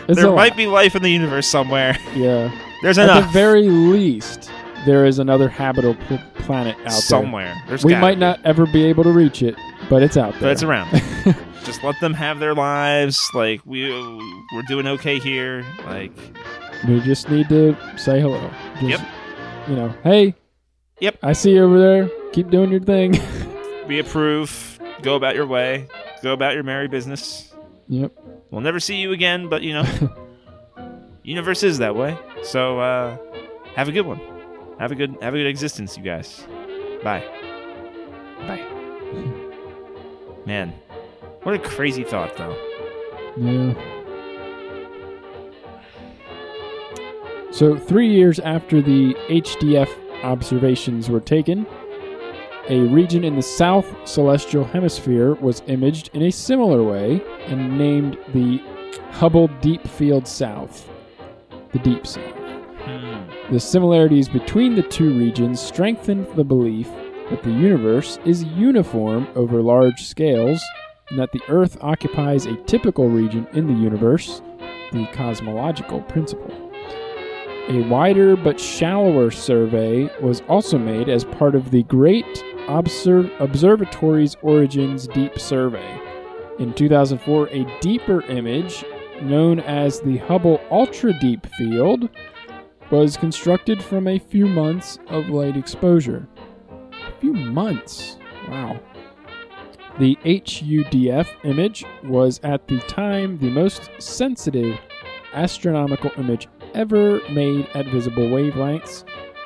There 0.08 0.32
might 0.32 0.52
lot. 0.52 0.58
be 0.58 0.68
life 0.68 0.96
in 0.96 1.04
the 1.04 1.12
universe 1.12 1.48
somewhere. 1.48 1.98
yeah. 2.16 2.50
There's 2.82 2.98
enough. 2.98 3.24
At 3.26 3.28
the 3.28 3.32
very 3.34 3.68
least, 3.68 4.50
there 4.86 5.06
is 5.06 5.20
another 5.20 5.50
habitable 5.50 5.96
pl- 6.08 6.22
planet 6.36 6.78
out 6.78 6.84
there. 6.84 6.92
somewhere. 6.92 7.54
There's 7.68 7.82
there. 7.84 7.98
We 7.98 8.02
might 8.02 8.14
be. 8.16 8.22
not 8.22 8.40
ever 8.46 8.66
be 8.66 8.86
able 8.86 9.04
to 9.04 9.12
reach 9.12 9.42
it, 9.42 9.56
but 9.90 10.02
it's 10.02 10.16
out 10.16 10.32
there. 10.36 10.44
but 10.44 10.52
it's 10.52 10.64
around. 10.64 10.90
Just 11.66 11.84
let 11.84 12.00
them 12.00 12.14
have 12.14 12.40
their 12.40 12.56
lives. 12.56 13.20
Like 13.34 13.60
we 13.66 13.92
we're 14.54 14.62
doing 14.70 14.88
okay 14.88 15.20
here. 15.20 15.66
Like 15.86 16.14
We 16.88 17.02
just 17.02 17.30
need 17.30 17.50
to 17.50 17.76
say 17.98 18.22
hello. 18.22 18.50
Just, 18.80 18.84
Yep. 19.04 19.10
You 19.68 19.76
know, 19.76 19.96
hey. 20.06 20.36
Yep. 21.02 21.18
I 21.22 21.34
see 21.34 21.52
you 21.56 21.66
over 21.66 21.78
there. 21.78 22.10
Keep 22.32 22.50
doing 22.50 22.72
your 22.72 22.80
thing. 22.80 23.20
we 23.88 24.00
approve. 24.00 24.67
Go 25.02 25.16
about 25.16 25.36
your 25.36 25.46
way. 25.46 25.88
Go 26.24 26.34
about 26.34 26.54
your 26.54 26.64
merry 26.64 26.88
business. 26.88 27.54
yep. 27.88 28.12
We'll 28.50 28.62
never 28.62 28.80
see 28.80 28.96
you 28.96 29.12
again, 29.12 29.50
but 29.50 29.62
you 29.62 29.74
know, 29.74 29.86
universe 31.24 31.64
is 31.64 31.80
that 31.80 31.96
way. 31.96 32.18
So 32.44 32.80
uh, 32.80 33.18
have 33.76 33.88
a 33.88 33.92
good 33.92 34.06
one. 34.06 34.22
Have 34.80 34.92
a 34.92 34.96
good 34.96 35.18
have 35.22 35.34
a 35.34 35.38
good 35.38 35.48
existence, 35.48 35.98
you 35.98 36.04
guys. 36.04 36.46
Bye. 37.04 37.24
Bye. 38.40 38.66
Man, 40.46 40.74
what 41.44 41.56
a 41.56 41.60
crazy 41.60 42.04
thought, 42.04 42.36
though. 42.38 42.56
Yeah. 43.38 43.74
So, 47.52 47.78
three 47.78 48.08
years 48.08 48.40
after 48.40 48.82
the 48.82 49.14
HDF 49.30 49.90
observations 50.24 51.10
were 51.10 51.20
taken, 51.20 51.66
a 52.70 52.82
region 52.82 53.24
in 53.24 53.36
the 53.36 53.42
south 53.42 53.96
celestial 54.06 54.66
hemisphere 54.66 55.36
was 55.36 55.64
imaged 55.68 56.10
in 56.14 56.24
a 56.24 56.32
similar 56.32 56.84
way 56.84 57.22
and 57.46 57.78
named 57.78 58.18
the 58.34 58.62
Hubble 59.12 59.48
Deep 59.62 59.88
Field 59.88 60.28
South. 60.28 60.90
The 61.72 61.80
Deep 61.80 62.06
South. 62.06 62.36
Hmm. 62.84 63.54
The 63.54 63.60
similarities 63.60 64.28
between 64.28 64.76
the 64.76 64.84
two 64.84 65.18
regions 65.18 65.62
strengthened 65.62 66.28
the 66.36 66.44
belief 66.44 66.90
that 67.30 67.42
the 67.44 67.52
universe 67.52 68.20
is 68.26 68.44
uniform 68.44 69.28
over 69.36 69.62
large 69.62 70.04
scales 70.04 70.62
and 71.10 71.18
that 71.20 71.32
the 71.32 71.42
Earth 71.48 71.78
occupies 71.80 72.46
a 72.46 72.58
typical 72.64 73.08
region 73.10 73.48
in 73.54 73.68
the 73.68 73.82
universe, 73.82 74.42
the 74.92 75.08
cosmological 75.14 76.02
principle. 76.02 76.54
A 77.70 77.82
wider 77.90 78.36
but 78.36 78.60
shallower 78.60 79.32
survey 79.32 80.10
was 80.22 80.42
also 80.48 80.78
made 80.78 81.10
as 81.10 81.26
part 81.26 81.56
of 81.56 81.72
the 81.72 81.84
Great 81.84 82.44
Obser- 82.68 83.32
Observatory's 83.40 84.36
Origins 84.42 85.08
Deep 85.08 85.40
Survey. 85.40 86.00
In 86.60 86.74
2004, 86.74 87.50
a 87.50 87.80
deeper 87.80 88.22
image, 88.24 88.84
known 89.22 89.60
as 89.60 90.00
the 90.02 90.18
Hubble 90.18 90.60
Ultra 90.72 91.18
Deep 91.20 91.46
Field, 91.58 92.10
was 92.90 93.18
constructed 93.18 93.84
from 93.84 94.08
a 94.08 94.20
few 94.20 94.48
months 94.48 95.00
of 95.08 95.30
light 95.30 95.58
exposure. 95.58 96.28
A 96.72 97.12
few 97.20 97.34
months? 97.34 98.18
Wow. 98.50 98.80
The 100.00 100.16
HUDF 100.24 101.28
image 101.44 101.86
was 102.04 102.40
at 102.44 102.68
the 102.68 102.80
time 102.82 103.38
the 103.40 103.50
most 103.50 103.90
sensitive 104.00 104.78
astronomical 105.34 106.12
image 106.18 106.48
ever 106.74 107.20
made 107.32 107.68
at 107.74 107.88
visible 107.88 108.24
wavelengths, 108.24 109.04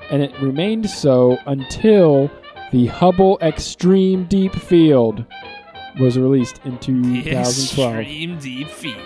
and 0.09 0.21
it 0.21 0.33
remained 0.41 0.89
so 0.89 1.37
until 1.45 2.29
the 2.71 2.87
Hubble 2.87 3.37
Extreme 3.41 4.25
Deep 4.25 4.53
Field 4.55 5.25
was 5.99 6.17
released 6.17 6.61
in 6.65 6.77
2012. 6.79 7.99
Extreme 7.99 8.39
deep 8.39 8.67
field. 8.67 8.97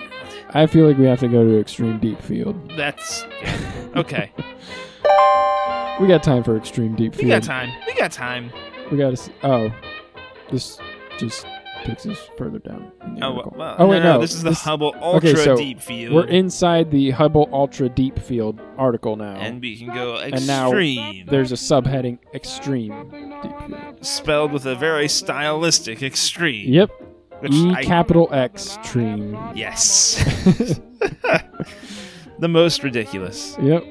I 0.51 0.67
feel 0.67 0.87
like 0.87 0.97
we 0.97 1.05
have 1.05 1.19
to 1.19 1.27
go 1.27 1.43
to 1.43 1.59
Extreme 1.59 1.99
Deep 1.99 2.21
Field. 2.21 2.55
That's 2.77 3.25
okay. 3.95 4.31
We 5.99 6.09
got 6.09 6.23
time 6.23 6.43
for 6.43 6.57
Extreme 6.57 6.95
Deep 6.95 7.15
Field. 7.15 7.23
We 7.23 7.29
got 7.29 7.43
time. 7.43 7.71
We 7.87 7.93
got 7.95 8.11
time. 8.11 8.51
We 8.91 8.97
got 8.97 9.15
to. 9.15 9.31
Oh, 9.43 9.73
this 10.51 10.77
just 11.17 11.45
takes 11.85 12.05
us 12.05 12.17
further 12.37 12.59
down. 12.59 12.91
Oh, 13.21 13.33
well, 13.55 13.75
oh 13.79 13.87
wait, 13.87 13.99
no, 13.99 14.13
no, 14.15 14.21
this 14.21 14.33
is 14.33 14.43
the 14.43 14.53
Hubble 14.53 14.93
Ultra 15.01 15.29
okay, 15.31 15.43
so 15.43 15.55
Deep 15.55 15.79
Field. 15.79 16.13
We're 16.13 16.27
inside 16.27 16.91
the 16.91 17.11
Hubble 17.11 17.49
Ultra 17.51 17.89
Deep 17.89 18.19
Field 18.19 18.59
article 18.77 19.15
now. 19.15 19.35
and 19.35 19.61
we 19.61 19.77
can 19.77 19.93
go 19.93 20.17
And 20.17 20.45
now 20.47 20.67
extreme. 20.67 21.25
There's 21.27 21.51
a 21.51 21.55
subheading: 21.55 22.19
Extreme 22.33 23.09
Deep 23.09 23.59
Field. 23.67 24.05
spelled 24.05 24.51
with 24.51 24.65
a 24.65 24.75
very 24.75 25.07
stylistic 25.07 26.03
extreme. 26.03 26.71
Yep. 26.73 26.89
E 27.51 27.71
I- 27.75 27.83
capital 27.83 28.29
X 28.31 28.77
Extreme. 28.77 29.37
Yes. 29.55 30.23
the 32.39 32.47
most 32.47 32.83
ridiculous. 32.83 33.57
Yep. 33.61 33.83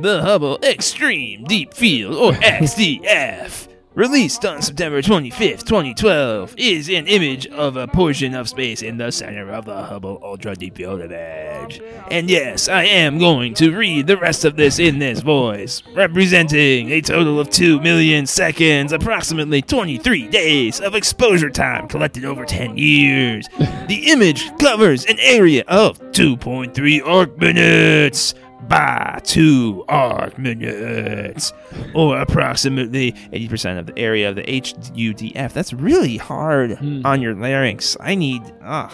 The 0.00 0.22
Hubble 0.22 0.58
Extreme 0.62 1.44
Deep 1.44 1.74
Field, 1.74 2.14
or 2.14 2.32
XDF, 2.40 3.68
released 3.94 4.44
on 4.44 4.62
September 4.62 5.02
25th, 5.02 5.64
2012, 5.64 6.54
is 6.56 6.88
an 6.88 7.06
image 7.06 7.46
of 7.48 7.76
a 7.76 7.88
portion 7.88 8.34
of 8.34 8.48
space 8.48 8.82
in 8.82 8.96
the 8.96 9.10
center 9.10 9.50
of 9.50 9.64
the 9.64 9.82
Hubble 9.82 10.20
Ultra 10.22 10.54
Deep 10.54 10.76
Field 10.76 11.00
image. 11.00 11.80
And 12.10 12.30
yes, 12.30 12.68
I 12.68 12.84
am 12.84 13.18
going 13.18 13.54
to 13.54 13.76
read 13.76 14.06
the 14.06 14.16
rest 14.16 14.44
of 14.44 14.56
this 14.56 14.78
in 14.78 14.98
this 14.98 15.20
voice, 15.20 15.82
representing 15.94 16.90
a 16.90 17.00
total 17.00 17.40
of 17.40 17.50
2 17.50 17.80
million 17.80 18.26
seconds, 18.26 18.92
approximately 18.92 19.62
23 19.62 20.28
days 20.28 20.80
of 20.80 20.94
exposure 20.94 21.50
time 21.50 21.88
collected 21.88 22.24
over 22.24 22.44
10 22.44 22.78
years. 22.78 23.48
The 23.88 24.04
image 24.06 24.56
covers 24.58 25.04
an 25.06 25.18
area 25.18 25.64
of 25.66 25.98
2.3 26.12 27.04
arc 27.04 27.38
minutes 27.38 28.34
by 28.70 29.20
two 29.24 29.84
arc 29.88 30.38
minutes, 30.38 31.52
or 31.94 32.16
approximately 32.18 33.12
80% 33.32 33.78
of 33.78 33.86
the 33.86 33.98
area 33.98 34.30
of 34.30 34.36
the 34.36 34.42
HUDF. 34.44 35.52
That's 35.52 35.72
really 35.74 36.16
hard 36.16 36.78
Hmm. 36.78 37.02
on 37.04 37.20
your 37.20 37.34
larynx. 37.34 37.96
I 38.00 38.14
need. 38.14 38.42
Ugh. 38.64 38.92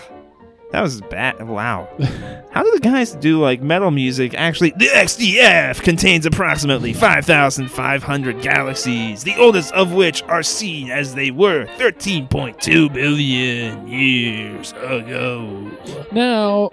That 0.72 0.81
was 0.83 1.01
bad. 1.03 1.47
Wow. 1.47 1.89
How 2.51 2.64
do 2.64 2.70
the 2.72 2.81
guys 2.81 3.12
do 3.14 3.41
like 3.41 3.62
metal 3.62 3.93
music 3.93 4.35
actually? 4.35 4.70
The 4.77 4.87
XDF 4.89 5.81
contains 5.83 6.27
approximately 6.27 6.93
5,500 6.93 8.43
galaxies, 8.43 9.22
the 9.22 9.37
oldest 9.37 9.72
of 9.74 9.93
which 9.93 10.24
are 10.24 10.43
seen 10.43 10.91
as 10.91 11.14
they 11.14 11.31
were 11.31 11.66
13.2 11.79 12.93
billion 12.93 13.87
years 13.87 14.72
ago. 14.72 15.70
Now, 16.11 16.70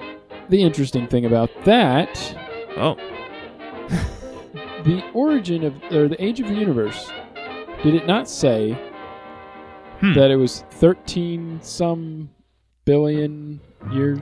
the 0.49 0.63
interesting 0.63 1.07
thing 1.07 1.25
about 1.25 1.51
that, 1.65 2.35
Oh, 2.77 2.95
the 4.83 5.03
origin 5.13 5.63
of 5.63 5.73
or 5.91 6.07
the 6.07 6.21
age 6.23 6.39
of 6.39 6.47
the 6.47 6.53
universe, 6.55 7.11
did 7.83 7.95
it 7.95 8.07
not 8.07 8.27
say 8.29 8.77
Hmm. 9.99 10.13
that 10.13 10.31
it 10.31 10.35
was 10.35 10.65
13 10.71 11.59
some 11.61 12.29
billion 12.83 13.61
years 13.93 14.19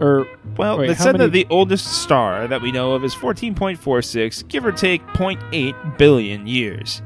or 0.00 0.26
Well, 0.58 0.78
Wait, 0.78 0.90
it 0.90 0.98
said 0.98 1.12
many- 1.12 1.24
that 1.26 1.32
the 1.32 1.46
oldest 1.48 2.02
star 2.02 2.46
that 2.48 2.60
we 2.60 2.72
know 2.72 2.92
of 2.92 3.04
is 3.04 3.14
14.46, 3.14 4.42
give 4.48 4.66
or 4.66 4.72
take 4.72 5.00
0.8 5.14 5.74
billion 5.96 6.46
years, 6.46 7.00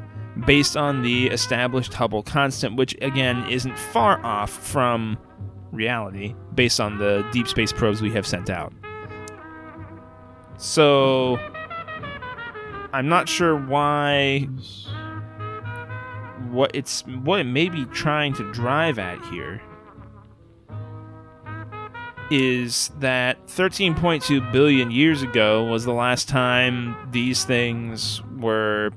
based 0.47 0.77
on 0.77 1.03
the 1.03 1.27
established 1.29 1.95
Hubble 1.95 2.23
constant, 2.23 2.77
which 2.77 2.97
again 3.03 3.45
isn't 3.49 3.79
far 3.79 4.25
off 4.25 4.51
from 4.51 5.17
reality, 5.71 6.35
based 6.55 6.81
on 6.81 6.99
the 6.99 7.25
deep 7.31 7.47
space 7.47 7.73
probes 7.73 8.01
we 8.03 8.11
have 8.13 8.27
sent 8.27 8.49
out. 8.51 8.73
So, 10.59 11.37
I'm 12.93 13.09
not 13.09 13.29
sure 13.29 13.57
why 13.57 14.49
what 16.51 16.71
it's 16.75 17.03
what 17.07 17.41
it 17.41 17.45
may 17.45 17.69
be 17.69 17.85
trying 17.87 18.33
to 18.35 18.51
drive 18.53 18.99
at 18.99 19.23
here 19.27 19.61
is 22.31 22.91
that 22.99 23.47
13.2 23.47 24.53
billion 24.53 24.91
years 24.91 25.23
ago 25.23 25.65
was 25.65 25.85
the 25.85 25.93
last 25.93 26.29
time 26.29 26.97
these 27.11 27.45
things 27.45 28.23
were 28.39 28.91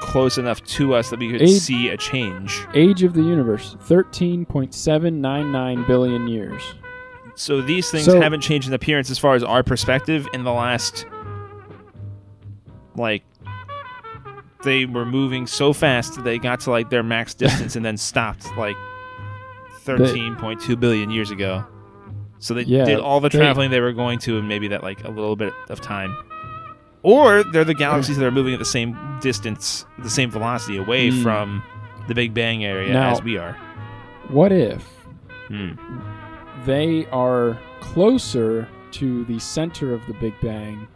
close 0.00 0.38
enough 0.38 0.62
to 0.64 0.94
us 0.94 1.10
that 1.10 1.18
we 1.18 1.30
could 1.32 1.42
Eight- 1.42 1.60
see 1.60 1.88
a 1.88 1.96
change. 1.96 2.66
age 2.74 3.02
of 3.02 3.14
the 3.14 3.22
universe 3.22 3.76
13.799 3.86 5.86
billion 5.86 6.28
years. 6.28 6.62
So 7.40 7.62
these 7.62 7.90
things 7.90 8.04
So- 8.04 8.20
haven't 8.20 8.42
changed 8.42 8.68
in 8.68 8.74
appearance 8.74 9.10
as 9.10 9.18
far 9.18 9.34
as 9.34 9.42
our 9.42 9.62
perspective 9.62 10.28
in 10.34 10.44
the 10.44 10.52
last 10.52 11.06
like 12.96 13.22
they 14.62 14.84
were 14.84 15.06
moving 15.06 15.46
so 15.46 15.72
fast 15.72 16.22
they 16.22 16.38
got 16.38 16.60
to 16.60 16.70
like 16.70 16.90
their 16.90 17.02
max 17.02 17.32
distance 17.44 17.76
and 17.76 17.84
then 17.84 17.96
stopped 17.96 18.46
like 18.58 18.76
13.2 19.86 20.78
billion 20.78 21.10
years 21.10 21.30
ago. 21.30 21.64
So 22.40 22.52
they 22.52 22.62
Yeah, 22.62 22.84
did 22.84 22.98
all 23.00 23.20
the 23.20 23.30
traveling 23.30 23.70
they 23.70 23.80
were 23.80 23.92
going 23.94 24.18
to 24.20 24.36
in 24.36 24.46
maybe 24.46 24.68
that 24.68 24.82
like 24.82 25.02
a 25.04 25.10
little 25.10 25.36
bit 25.36 25.54
of 25.70 25.80
time. 25.80 26.14
Or 27.02 27.42
they're 27.42 27.64
the 27.64 27.72
galaxies 27.74 28.18
that 28.18 28.26
are 28.26 28.30
moving 28.30 28.52
at 28.52 28.58
the 28.58 28.66
same 28.66 28.94
distance, 29.22 29.86
the 29.98 30.10
same 30.10 30.30
velocity 30.30 30.76
away 30.76 31.10
Hmm. 31.10 31.22
from 31.22 31.62
the 32.06 32.14
Big 32.14 32.34
Bang 32.34 32.64
area 32.66 32.92
Now- 32.92 33.12
as 33.12 33.22
we 33.22 33.38
are. 33.38 33.56
What 34.28 34.52
if 34.52 34.86
Hmm. 35.48 35.70
They 36.64 37.06
are 37.06 37.58
closer 37.80 38.68
to 38.92 39.24
the 39.24 39.38
center 39.38 39.94
of 39.94 40.04
the 40.06 40.14
Big 40.14 40.34
Bang 40.40 40.86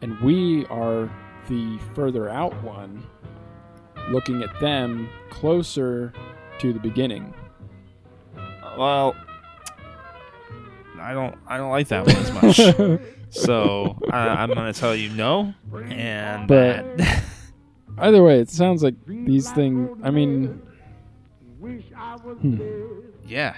and 0.00 0.18
we 0.20 0.66
are 0.66 1.10
the 1.48 1.78
further 1.94 2.28
out 2.28 2.52
one, 2.62 3.04
looking 4.10 4.42
at 4.42 4.58
them 4.60 5.08
closer 5.30 6.12
to 6.58 6.72
the 6.72 6.78
beginning? 6.80 7.32
Well, 8.76 9.14
I 11.00 11.12
don't. 11.14 11.36
I 11.46 11.56
don't 11.56 11.70
like 11.70 11.88
that 11.88 12.06
one 12.06 12.16
as 12.16 12.32
much. 12.32 13.00
so 13.30 13.98
I, 14.10 14.28
I'm 14.28 14.48
gonna 14.54 14.72
tell 14.72 14.94
you 14.94 15.10
no. 15.10 15.52
And 15.88 16.46
But- 16.48 16.84
Either 17.98 18.22
way, 18.22 18.40
it 18.40 18.48
sounds 18.48 18.82
like 18.82 18.94
these 19.06 19.50
things. 19.52 20.00
I 20.02 20.10
mean, 20.10 20.62
hmm, 21.60 22.60
yeah, 23.26 23.56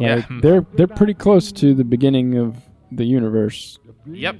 like 0.00 0.28
yeah, 0.28 0.38
they're 0.40 0.66
they're 0.74 0.88
pretty 0.88 1.14
close 1.14 1.52
to 1.52 1.74
the 1.74 1.84
beginning 1.84 2.36
of 2.36 2.56
the 2.92 3.04
universe. 3.04 3.78
yep. 4.06 4.38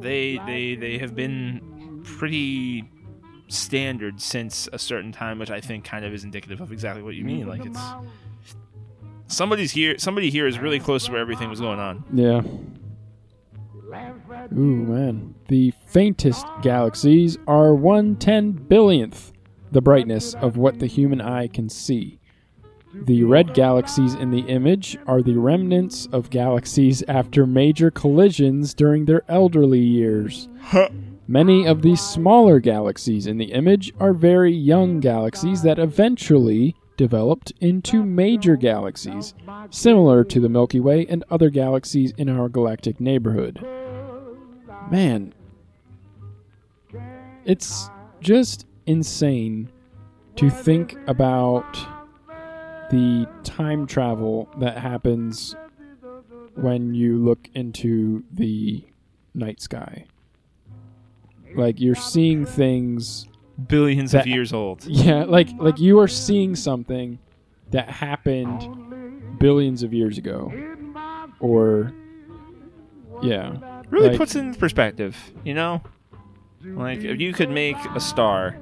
They 0.00 0.40
they 0.46 0.76
they 0.76 0.98
have 0.98 1.14
been 1.14 2.02
pretty 2.04 2.88
standard 3.48 4.20
since 4.20 4.68
a 4.72 4.78
certain 4.78 5.12
time, 5.12 5.38
which 5.38 5.50
I 5.50 5.60
think 5.60 5.84
kind 5.84 6.04
of 6.04 6.14
is 6.14 6.24
indicative 6.24 6.60
of 6.60 6.72
exactly 6.72 7.02
what 7.02 7.14
you 7.14 7.24
mean. 7.24 7.46
Like 7.46 7.66
it's 7.66 7.80
somebody's 9.26 9.72
here. 9.72 9.98
Somebody 9.98 10.30
here 10.30 10.46
is 10.46 10.58
really 10.58 10.80
close 10.80 11.06
to 11.06 11.12
where 11.12 11.20
everything 11.20 11.50
was 11.50 11.60
going 11.60 11.78
on. 11.78 12.04
Yeah. 12.12 12.42
Ooh, 14.52 14.84
man. 14.84 15.34
The 15.48 15.72
faintest 15.86 16.46
galaxies 16.62 17.36
are 17.48 17.74
one 17.74 18.16
ten 18.16 18.52
billionth 18.52 19.32
the 19.72 19.80
brightness 19.80 20.34
of 20.34 20.56
what 20.56 20.78
the 20.78 20.86
human 20.86 21.20
eye 21.20 21.46
can 21.46 21.68
see. 21.68 22.19
The 22.92 23.22
red 23.22 23.54
galaxies 23.54 24.14
in 24.14 24.30
the 24.30 24.40
image 24.40 24.98
are 25.06 25.22
the 25.22 25.36
remnants 25.36 26.06
of 26.12 26.30
galaxies 26.30 27.04
after 27.06 27.46
major 27.46 27.90
collisions 27.90 28.74
during 28.74 29.04
their 29.04 29.22
elderly 29.28 29.80
years. 29.80 30.48
Many 31.28 31.66
of 31.66 31.82
the 31.82 31.94
smaller 31.94 32.58
galaxies 32.58 33.28
in 33.28 33.38
the 33.38 33.52
image 33.52 33.92
are 34.00 34.12
very 34.12 34.52
young 34.52 34.98
galaxies 34.98 35.62
that 35.62 35.78
eventually 35.78 36.74
developed 36.96 37.52
into 37.60 38.02
major 38.02 38.56
galaxies, 38.56 39.34
similar 39.70 40.24
to 40.24 40.40
the 40.40 40.48
Milky 40.48 40.80
Way 40.80 41.06
and 41.06 41.22
other 41.30 41.48
galaxies 41.48 42.12
in 42.18 42.28
our 42.28 42.48
galactic 42.48 42.98
neighborhood. 43.00 43.64
Man, 44.90 45.32
it's 47.44 47.88
just 48.20 48.66
insane 48.86 49.70
to 50.34 50.50
think 50.50 50.96
about 51.06 51.78
the 52.90 53.26
time 53.44 53.86
travel 53.86 54.48
that 54.58 54.78
happens 54.78 55.54
when 56.54 56.94
you 56.94 57.18
look 57.18 57.48
into 57.54 58.24
the 58.32 58.82
night 59.34 59.60
sky. 59.60 60.04
Like 61.54 61.80
you're 61.80 61.94
seeing 61.94 62.44
things 62.46 63.26
Billions 63.68 64.12
That- 64.12 64.22
of 64.22 64.26
years 64.26 64.52
old. 64.52 64.84
yeah, 64.86 65.24
like 65.24 65.48
like 65.58 65.78
you 65.78 65.98
are 66.00 66.08
seeing 66.08 66.54
something 66.56 67.18
that 67.70 67.88
happened 67.90 69.38
billions 69.38 69.82
of 69.82 69.92
years 69.92 70.18
ago, 70.18 70.52
or 71.40 71.92
yeah, 73.22 73.56
Really 73.90 74.08
Like- 74.10 74.18
puts 74.18 74.34
it 74.36 74.40
in 74.40 74.54
perspective. 74.54 75.16
You 75.44 75.54
know, 75.54 75.82
like 76.64 77.00
if 77.00 77.20
you 77.20 77.32
could 77.32 77.50
make 77.50 77.76
a 77.94 78.00
star, 78.00 78.56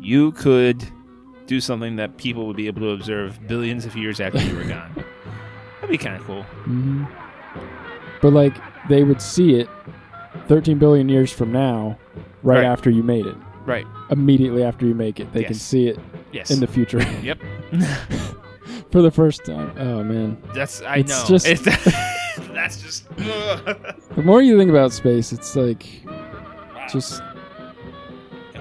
you 0.00 0.32
could 0.32 0.86
do 1.48 1.60
something 1.60 1.96
that 1.96 2.16
people 2.18 2.46
would 2.46 2.56
be 2.56 2.68
able 2.68 2.82
to 2.82 2.90
observe 2.90 3.44
billions 3.48 3.84
of 3.84 3.96
years 3.96 4.20
after 4.20 4.38
you 4.38 4.54
were 4.54 4.64
gone. 4.68 4.94
That'd 5.80 5.90
be 5.90 5.98
kind 5.98 6.14
of 6.16 6.22
cool. 6.24 6.42
hmm 6.44 7.04
but 8.20 8.32
like 8.32 8.54
they 8.88 9.02
would 9.04 9.22
see 9.22 9.54
it 9.54 9.68
13 10.48 10.78
billion 10.78 11.08
years 11.08 11.32
from 11.32 11.50
now, 11.52 11.96
right, 12.42 12.56
Right. 12.58 12.64
after 12.64 12.90
you 12.90 13.02
made 13.04 13.26
it. 13.26 13.36
Right. 13.64 13.86
Immediately 14.10 14.62
after 14.64 14.86
you 14.86 14.94
make 14.94 15.20
it, 15.20 15.32
they 15.32 15.44
can 15.44 15.54
see 15.54 15.86
it 15.88 15.98
Yes. 16.32 16.50
in 16.50 16.58
the 16.60 16.66
future 16.66 17.00
yep. 17.22 17.38
for 18.90 19.02
the 19.02 19.10
first 19.10 19.44
time. 19.44 19.72
Oh 19.78 20.02
man, 20.04 20.36
That's 20.54 20.82
I 20.82 20.96
It's 20.96 21.10
know. 21.10 21.24
just- 21.28 21.46
It's- 21.46 21.94
that's 22.52 22.82
just. 22.82 23.08
the 23.16 24.22
more 24.24 24.42
you 24.42 24.58
think 24.58 24.70
about 24.70 24.92
space, 24.92 25.32
it's 25.32 25.54
like 25.56 25.86
just 26.90 27.22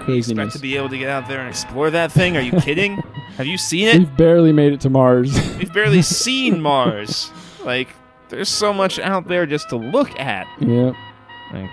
And 0.08 0.14
we 0.14 0.20
expect 0.20 0.54
to 0.54 0.60
be 0.60 0.76
able 0.78 0.90
to 0.90 0.98
get 0.98 1.10
out 1.10 1.28
there 1.28 1.40
and 1.40 1.50
explore 1.50 1.90
that 1.92 2.12
thing. 2.12 2.38
Are 2.38 2.42
you 2.42 2.52
kidding? 2.62 2.96
Have 3.38 3.46
you 3.48 3.58
seen 3.58 3.88
it? 3.88 3.98
we've 4.00 4.18
barely 4.18 4.52
made 4.52 4.74
it 4.74 4.82
to 4.82 4.90
Mars. 4.90 5.34
We've 5.58 5.74
barely 5.74 6.02
seen 6.24 6.62
Mars. 6.62 7.30
Like, 7.64 7.90
there's 8.30 8.50
so 8.50 8.74
much 8.74 9.00
out 9.00 9.28
there 9.28 9.46
just 9.46 9.70
to 9.70 9.76
look 9.78 10.18
at. 10.20 10.48
yeah, 10.60 10.92
Like, 11.54 11.70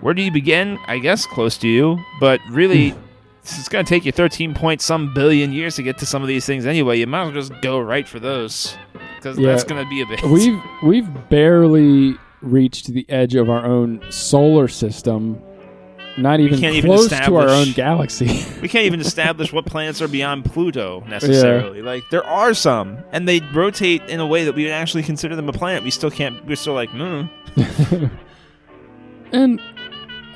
where 0.00 0.14
do 0.14 0.22
you 0.22 0.30
begin? 0.30 0.78
I 0.86 0.98
guess 0.98 1.26
close 1.26 1.56
to 1.58 1.68
you, 1.68 1.98
but 2.20 2.40
really, 2.50 2.94
it's 3.42 3.68
gonna 3.68 3.84
take 3.84 4.04
you 4.04 4.12
13 4.12 4.54
point 4.54 4.80
some 4.82 5.14
billion 5.14 5.52
years 5.52 5.76
to 5.76 5.82
get 5.82 5.98
to 5.98 6.06
some 6.06 6.22
of 6.22 6.28
these 6.28 6.44
things 6.46 6.66
anyway. 6.66 6.98
You 6.98 7.06
might 7.06 7.22
as 7.22 7.26
well 7.32 7.34
just 7.42 7.62
go 7.62 7.78
right 7.80 8.06
for 8.06 8.18
those, 8.20 8.76
because 9.16 9.38
Yeah. 9.38 9.48
that's 9.50 9.64
gonna 9.64 9.88
be 9.88 10.02
a 10.02 10.06
bit. 10.06 10.22
we've 10.24 10.60
we've 10.82 11.28
barely 11.30 12.16
reached 12.42 12.88
the 12.88 13.06
edge 13.08 13.34
of 13.34 13.48
our 13.48 13.64
own 13.64 14.02
solar 14.10 14.68
system. 14.68 15.40
Not 16.16 16.40
even 16.40 16.60
can't 16.60 16.76
even 16.76 16.90
close 16.90 17.08
to 17.08 17.34
our 17.36 17.48
own 17.48 17.72
galaxy. 17.72 18.26
we 18.62 18.68
can't 18.68 18.84
even 18.86 19.00
establish 19.02 19.52
what 19.52 19.66
planets 19.66 20.00
are 20.00 20.08
beyond 20.08 20.44
Pluto 20.44 21.02
necessarily. 21.08 21.82
Like 21.82 22.04
there 22.10 22.24
are 22.24 22.54
some, 22.54 22.98
and 23.12 23.28
they 23.28 23.40
rotate 23.52 24.02
in 24.02 24.20
a 24.20 24.26
way 24.26 24.44
that 24.44 24.54
we 24.54 24.64
would 24.64 24.72
actually 24.72 25.02
consider 25.02 25.34
them 25.34 25.48
a 25.48 25.52
planet. 25.52 25.82
We 25.82 25.90
still 25.90 26.10
can't. 26.10 26.44
We're 26.46 26.56
still 26.56 26.74
like, 26.74 26.90
hmm. 26.90 27.22
and 29.32 29.60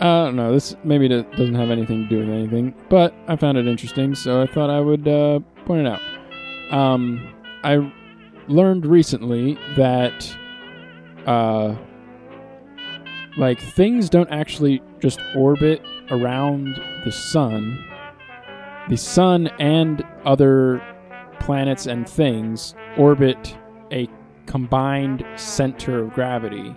I 0.00 0.24
don't 0.24 0.36
know. 0.36 0.52
This 0.52 0.76
maybe 0.84 1.08
doesn't 1.08 1.54
have 1.54 1.70
anything 1.70 2.04
to 2.04 2.08
do 2.08 2.18
with 2.18 2.28
anything, 2.28 2.74
but 2.88 3.14
I 3.26 3.36
found 3.36 3.58
it 3.58 3.66
interesting, 3.66 4.14
so 4.14 4.42
I 4.42 4.46
thought 4.46 4.70
I 4.70 4.80
would 4.80 5.06
uh, 5.06 5.40
point 5.64 5.86
it 5.86 5.92
out. 5.92 6.00
Um, 6.72 7.34
I 7.64 7.92
learned 8.48 8.86
recently 8.86 9.58
that, 9.76 10.36
uh, 11.26 11.74
like 13.36 13.60
things 13.60 14.08
don't 14.08 14.30
actually 14.30 14.82
just 15.00 15.20
orbit 15.36 15.82
around 16.10 16.66
the 17.04 17.12
sun. 17.12 17.84
The 18.88 18.96
sun 18.96 19.48
and 19.58 20.02
other 20.24 20.82
planets 21.40 21.86
and 21.86 22.08
things 22.08 22.74
orbit 22.96 23.56
a 23.92 24.08
combined 24.46 25.24
center 25.36 26.00
of 26.00 26.12
gravity 26.14 26.74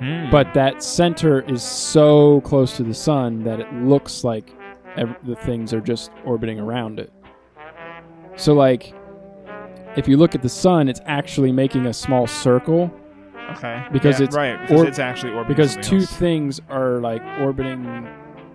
Hmm. 0.00 0.28
but 0.30 0.52
that 0.54 0.82
center 0.82 1.42
is 1.42 1.62
so 1.62 2.40
close 2.40 2.76
to 2.76 2.82
the 2.82 2.92
sun 2.94 3.44
that 3.44 3.60
it 3.60 3.72
looks 3.74 4.24
like 4.24 4.52
ev- 4.96 5.16
the 5.22 5.36
things 5.36 5.72
are 5.72 5.80
just 5.80 6.10
orbiting 6.24 6.58
around 6.58 6.98
it. 6.98 7.12
So, 8.34 8.54
like, 8.54 8.92
if 9.96 10.08
you 10.08 10.16
look 10.16 10.34
at 10.34 10.42
the 10.42 10.48
sun, 10.48 10.88
it's 10.88 11.00
actually 11.06 11.52
making 11.52 11.86
a 11.86 11.92
small 11.92 12.26
circle 12.26 12.92
okay, 13.52 13.84
because 13.92 14.18
Yeah, 14.20 14.26
it's 14.26 14.36
right 14.36 14.60
because 14.60 14.80
or- 14.82 14.86
it's 14.86 14.98
actually 14.98 15.32
orbiting 15.32 15.48
because 15.56 15.76
two 15.86 15.96
else. 15.98 16.12
things 16.16 16.60
are 16.68 16.98
like 17.00 17.22
orbiting 17.40 18.08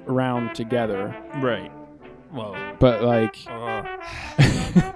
around 0.08 0.56
together. 0.56 1.16
right. 1.42 1.72
Whoa. 2.32 2.56
But 2.80 3.02
like, 3.04 3.36
uh. 3.48 3.84
Ugh. 4.38 4.96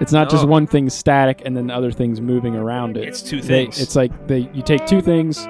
it's 0.00 0.12
not 0.12 0.28
just 0.30 0.44
Oh. 0.44 0.48
one 0.48 0.66
thing 0.66 0.90
static 0.90 1.42
and 1.44 1.56
then 1.56 1.70
other 1.70 1.92
things 1.92 2.20
moving 2.20 2.56
around 2.56 2.96
it. 2.96 3.06
It's 3.06 3.22
two 3.22 3.40
They- 3.40 3.46
things. 3.66 3.80
it's 3.80 3.94
like 3.94 4.26
they 4.26 4.50
you 4.52 4.62
take 4.62 4.84
two 4.86 5.00
things, 5.00 5.46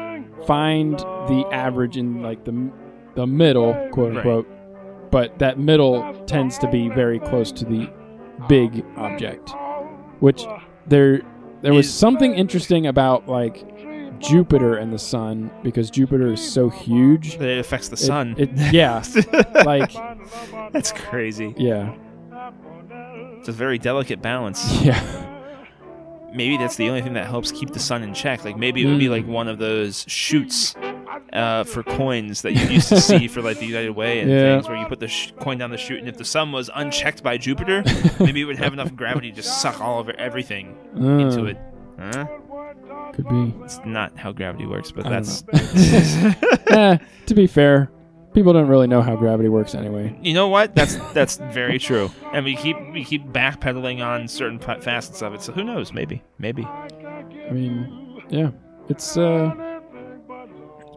find 0.46 0.98
the 0.98 1.46
average 1.52 1.96
in 1.96 2.22
like 2.22 2.44
the 2.44 2.70
the 3.14 3.26
middle, 3.26 3.72
quote 3.92 4.08
Right. 4.10 4.16
unquote. 4.18 4.48
But 5.10 5.38
that 5.38 5.58
middle 5.58 6.14
tends 6.26 6.56
to 6.58 6.68
be 6.68 6.88
very 6.88 7.18
close 7.18 7.52
to 7.52 7.64
the 7.66 7.88
big 8.48 8.84
object, 8.96 9.54
which 10.20 10.44
there 10.86 11.20
there 11.62 11.72
was 11.72 11.92
something 11.92 12.34
interesting 12.34 12.86
about 12.86 13.28
like 13.28 13.64
Jupiter 14.20 14.76
and 14.76 14.92
the 14.92 14.98
sun 14.98 15.50
because 15.62 15.90
Jupiter 15.90 16.32
is 16.32 16.40
so 16.52 16.68
huge. 16.68 17.38
That 17.38 17.48
it 17.48 17.58
affects 17.58 17.88
the 17.88 17.96
sun. 17.96 18.34
It, 18.38 18.50
yeah, 18.72 19.02
like 19.64 19.92
That's 20.72 20.92
crazy. 20.92 21.54
yeah, 21.58 21.94
It's 23.38 23.48
a 23.48 23.52
very 23.52 23.78
delicate 23.78 24.22
balance. 24.22 24.80
yeah. 24.82 25.00
Maybe 26.34 26.56
that's 26.56 26.76
the 26.76 26.88
only 26.88 27.02
thing 27.02 27.12
that 27.14 27.26
helps 27.26 27.52
keep 27.52 27.70
the 27.72 27.78
sun 27.80 28.02
in 28.02 28.14
check. 28.14 28.44
Like 28.44 28.56
maybe 28.56 28.82
it 28.82 28.86
would 28.86 28.98
be 28.98 29.06
Mm. 29.06 29.10
like 29.10 29.26
one 29.26 29.48
of 29.48 29.58
those 29.58 30.04
shoots 30.08 30.74
uh, 31.32 31.64
for 31.64 31.82
coins 31.82 32.42
that 32.42 32.52
you 32.52 32.66
used 32.66 32.88
to 32.88 33.00
see 33.00 33.28
for 33.28 33.42
like 33.42 33.58
the 33.58 33.66
United 33.66 33.90
Way 33.90 34.20
and 34.20 34.30
Yeah. 34.30 34.54
things, 34.56 34.68
where 34.68 34.76
you 34.78 34.86
put 34.86 35.00
the 35.00 35.08
sh- 35.08 35.32
coin 35.40 35.58
down 35.58 35.70
the 35.70 35.76
chute, 35.78 35.98
and 36.00 36.08
if 36.08 36.16
the 36.16 36.24
sun 36.24 36.52
was 36.52 36.70
unchecked 36.74 37.22
by 37.22 37.36
Jupiter, 37.38 37.82
maybe 38.20 38.40
it 38.40 38.44
would 38.44 38.58
have 38.58 38.72
enough 38.72 38.94
gravity 38.94 39.30
to 39.30 39.36
just 39.36 39.60
suck 39.62 39.80
all 39.80 40.00
of 40.00 40.08
it, 40.08 40.16
everything 40.18 40.76
into 40.94 41.42
Uh, 41.42 41.44
it. 41.44 41.58
Huh? 41.98 42.26
Could 43.14 43.28
be. 43.28 43.54
It's 43.64 43.78
not 43.84 44.16
how 44.16 44.32
gravity 44.32 44.66
works, 44.66 44.90
but 44.90 45.06
I 45.06 45.10
that's. 45.10 45.44
eh, 46.70 46.98
to 47.26 47.34
be 47.34 47.46
fair, 47.46 47.90
people 48.32 48.52
don't 48.54 48.68
really 48.68 48.86
know 48.86 49.02
how 49.02 49.16
gravity 49.16 49.48
works 49.50 49.74
anyway. 49.74 50.16
You 50.22 50.32
know 50.32 50.48
what? 50.48 50.74
That's 50.74 50.96
that's 51.12 51.36
very 51.52 51.78
true. 51.78 52.10
And 52.32 52.44
we 52.44 52.56
keep 52.56 52.76
we 52.92 53.04
keep 53.04 53.26
backpedaling 53.26 54.02
on 54.04 54.28
certain 54.28 54.58
fa- 54.58 54.80
facets 54.80 55.20
of 55.22 55.34
it. 55.34 55.42
So 55.42 55.52
who 55.52 55.62
knows? 55.62 55.92
Maybe, 55.92 56.22
maybe. 56.38 56.64
I 56.64 57.50
mean, 57.52 58.22
yeah, 58.30 58.50
it's 58.88 59.16
uh, 59.18 59.52
it's 59.58 59.71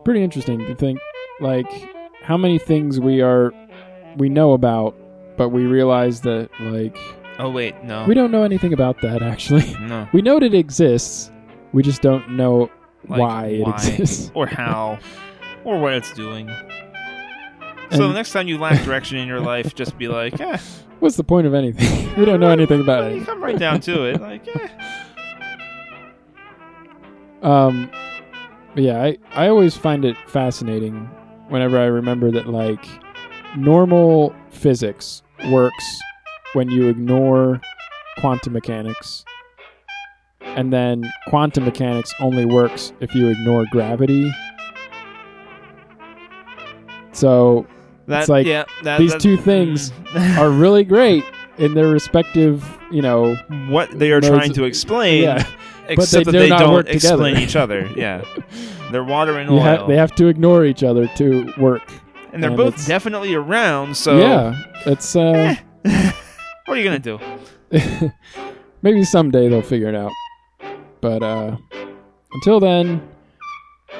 pretty 0.05 0.23
interesting 0.23 0.59
to 0.59 0.75
think 0.75 0.99
like 1.41 1.65
how 2.21 2.37
many 2.37 2.57
things 2.57 2.99
we 2.99 3.21
are 3.21 3.51
we 4.17 4.29
know 4.29 4.53
about, 4.53 4.95
but 5.37 5.49
we 5.49 5.65
realize 5.65 6.21
that 6.21 6.49
like 6.61 6.97
Oh 7.37 7.49
wait, 7.49 7.83
no, 7.83 8.05
we 8.05 8.13
don't 8.13 8.31
know 8.31 8.43
anything 8.43 8.71
about 8.71 9.01
that 9.01 9.21
actually. 9.21 9.75
no. 9.81 10.07
we 10.13 10.21
know 10.21 10.39
that 10.39 10.53
it 10.53 10.57
exists, 10.57 11.31
we 11.73 11.83
just 11.83 12.01
don't 12.01 12.31
know 12.31 12.71
Like, 13.09 13.19
why 13.19 13.45
it 13.47 13.61
why? 13.65 13.73
exists. 13.73 14.31
or 14.35 14.47
how, 14.47 14.99
or 15.65 15.79
what 15.81 15.93
it's 15.93 16.13
doing. 16.13 16.49
And- 16.49 17.93
so 17.97 18.07
the 18.07 18.13
next 18.13 18.31
time 18.31 18.47
you 18.47 18.57
lack 18.57 18.83
direction 18.85 19.17
in 19.17 19.27
your 19.27 19.39
life, 19.41 19.75
just 19.75 19.97
be 19.97 20.07
like, 20.07 20.39
eh. 20.39 20.57
What's 20.99 21.17
the 21.17 21.23
point 21.25 21.45
of 21.45 21.53
anything? 21.53 22.15
we 22.17 22.23
don't 22.25 22.39
know 22.39 22.49
anything 22.49 22.79
about 22.81 23.11
You 23.11 23.21
it. 23.21 23.25
come 23.25 23.43
right 23.43 23.59
down 23.59 23.79
to 23.81 24.05
it, 24.05 24.21
like, 24.21 24.47
eh. 24.47 24.67
Um, 27.41 27.91
yeah, 28.75 29.01
I, 29.01 29.17
I 29.33 29.47
always 29.47 29.75
find 29.75 30.03
it 30.05 30.15
fascinating 30.27 31.09
whenever 31.49 31.77
I 31.79 31.85
remember 31.85 32.31
that 32.31 32.47
like 32.47 32.85
normal 33.55 34.35
physics 34.49 35.21
works 35.49 35.99
when 36.53 36.69
you 36.69 36.87
ignore 36.87 37.61
quantum 38.19 38.53
mechanics, 38.53 39.25
and 40.41 40.71
then 40.71 41.03
quantum 41.27 41.65
mechanics 41.65 42.13
only 42.19 42.45
works 42.45 42.93
if 42.99 43.13
you 43.13 43.27
ignore 43.27 43.65
gravity. 43.71 44.31
So 47.11 47.65
That, 48.07 48.27
like 48.29 48.45
yeah, 48.45 48.65
that, 48.83 48.99
these 48.99 49.11
that- 49.13 49.21
two 49.21 49.37
things 49.37 49.91
mm. 49.91 50.37
are 50.37 50.49
really 50.49 50.83
great 50.83 51.23
in 51.57 51.73
their 51.73 51.87
respective, 51.87 52.63
you 52.91 53.01
know, 53.01 53.35
what 53.69 53.89
they 53.97 54.11
are 54.11 54.21
Those- 54.21 54.29
trying 54.31 54.53
to 54.53 54.63
explain, 54.65 55.23
yeah. 55.23 55.45
except 55.87 56.11
they 56.11 56.23
that 56.25 56.31
do 56.31 56.39
they 56.39 56.49
not 56.49 56.59
don't 56.59 56.73
work 56.73 56.87
explain 56.89 57.37
each 57.37 57.55
other. 57.55 57.89
Yeah, 57.95 58.23
they're 58.91 59.03
water 59.03 59.37
and 59.39 59.49
You 59.49 59.57
oil, 59.57 59.61
ha- 59.63 59.85
they 59.87 59.95
have 59.97 60.13
to 60.15 60.27
ignore 60.27 60.65
each 60.65 60.83
other 60.83 61.07
to 61.17 61.53
work. 61.57 61.83
and 62.33 62.41
they're 62.43 62.49
and 62.51 62.57
both 62.57 62.85
definitely 62.87 63.33
around. 63.35 63.95
So 63.97 64.17
yeah, 64.19 64.61
it's 64.85 65.15
uh, 65.15 65.55
what 65.81 66.13
are 66.67 66.77
you 66.77 66.83
gonna 66.83 66.99
do? 66.99 67.19
maybe 68.81 69.03
someday 69.03 69.49
they'll 69.49 69.61
figure 69.61 69.89
it 69.89 69.95
out. 69.95 70.11
But 71.01 71.21
uh, 71.23 71.57
until 72.33 72.59
then, 72.59 73.07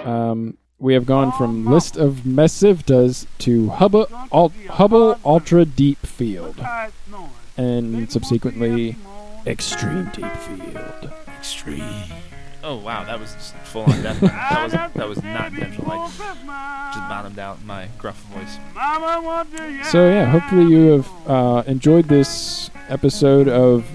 um, 0.03 0.57
we 0.79 0.93
have 0.93 1.05
gone 1.05 1.31
from 1.33 1.65
list 1.65 1.97
of 1.97 2.21
Mesivtas 2.25 3.25
to 3.39 3.69
Hubble, 3.69 4.07
Ul- 4.31 4.51
Hubble 4.69 5.19
Ultra 5.23 5.65
Deep 5.65 5.99
Field, 6.05 6.57
and 7.57 8.11
subsequently 8.11 8.95
Extreme 9.45 10.11
Deep 10.13 10.31
Field. 10.37 11.11
Extreme. 11.37 12.03
Oh 12.63 12.77
wow, 12.77 13.03
that 13.03 13.19
was 13.19 13.33
just 13.33 13.53
full 13.57 13.83
on 13.83 14.01
death. 14.01 14.19
that 14.21 14.63
was 14.63 14.71
that 14.71 15.07
was 15.07 15.23
not 15.23 15.53
intentional. 15.53 15.91
I 15.91 16.91
just 16.93 17.07
bottomed 17.07 17.37
out 17.37 17.63
my 17.63 17.87
gruff 17.99 18.19
voice. 18.33 18.57
So 19.91 20.09
yeah, 20.09 20.25
hopefully 20.25 20.65
you 20.65 20.87
have 20.87 21.29
uh, 21.29 21.63
enjoyed 21.67 22.05
this 22.05 22.71
episode 22.89 23.47
of 23.47 23.85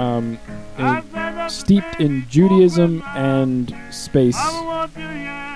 um, 0.00 0.38
in- 0.78 1.50
steeped 1.50 2.00
in 2.00 2.24
Judaism 2.28 3.02
and 3.14 3.74
space, 3.90 4.38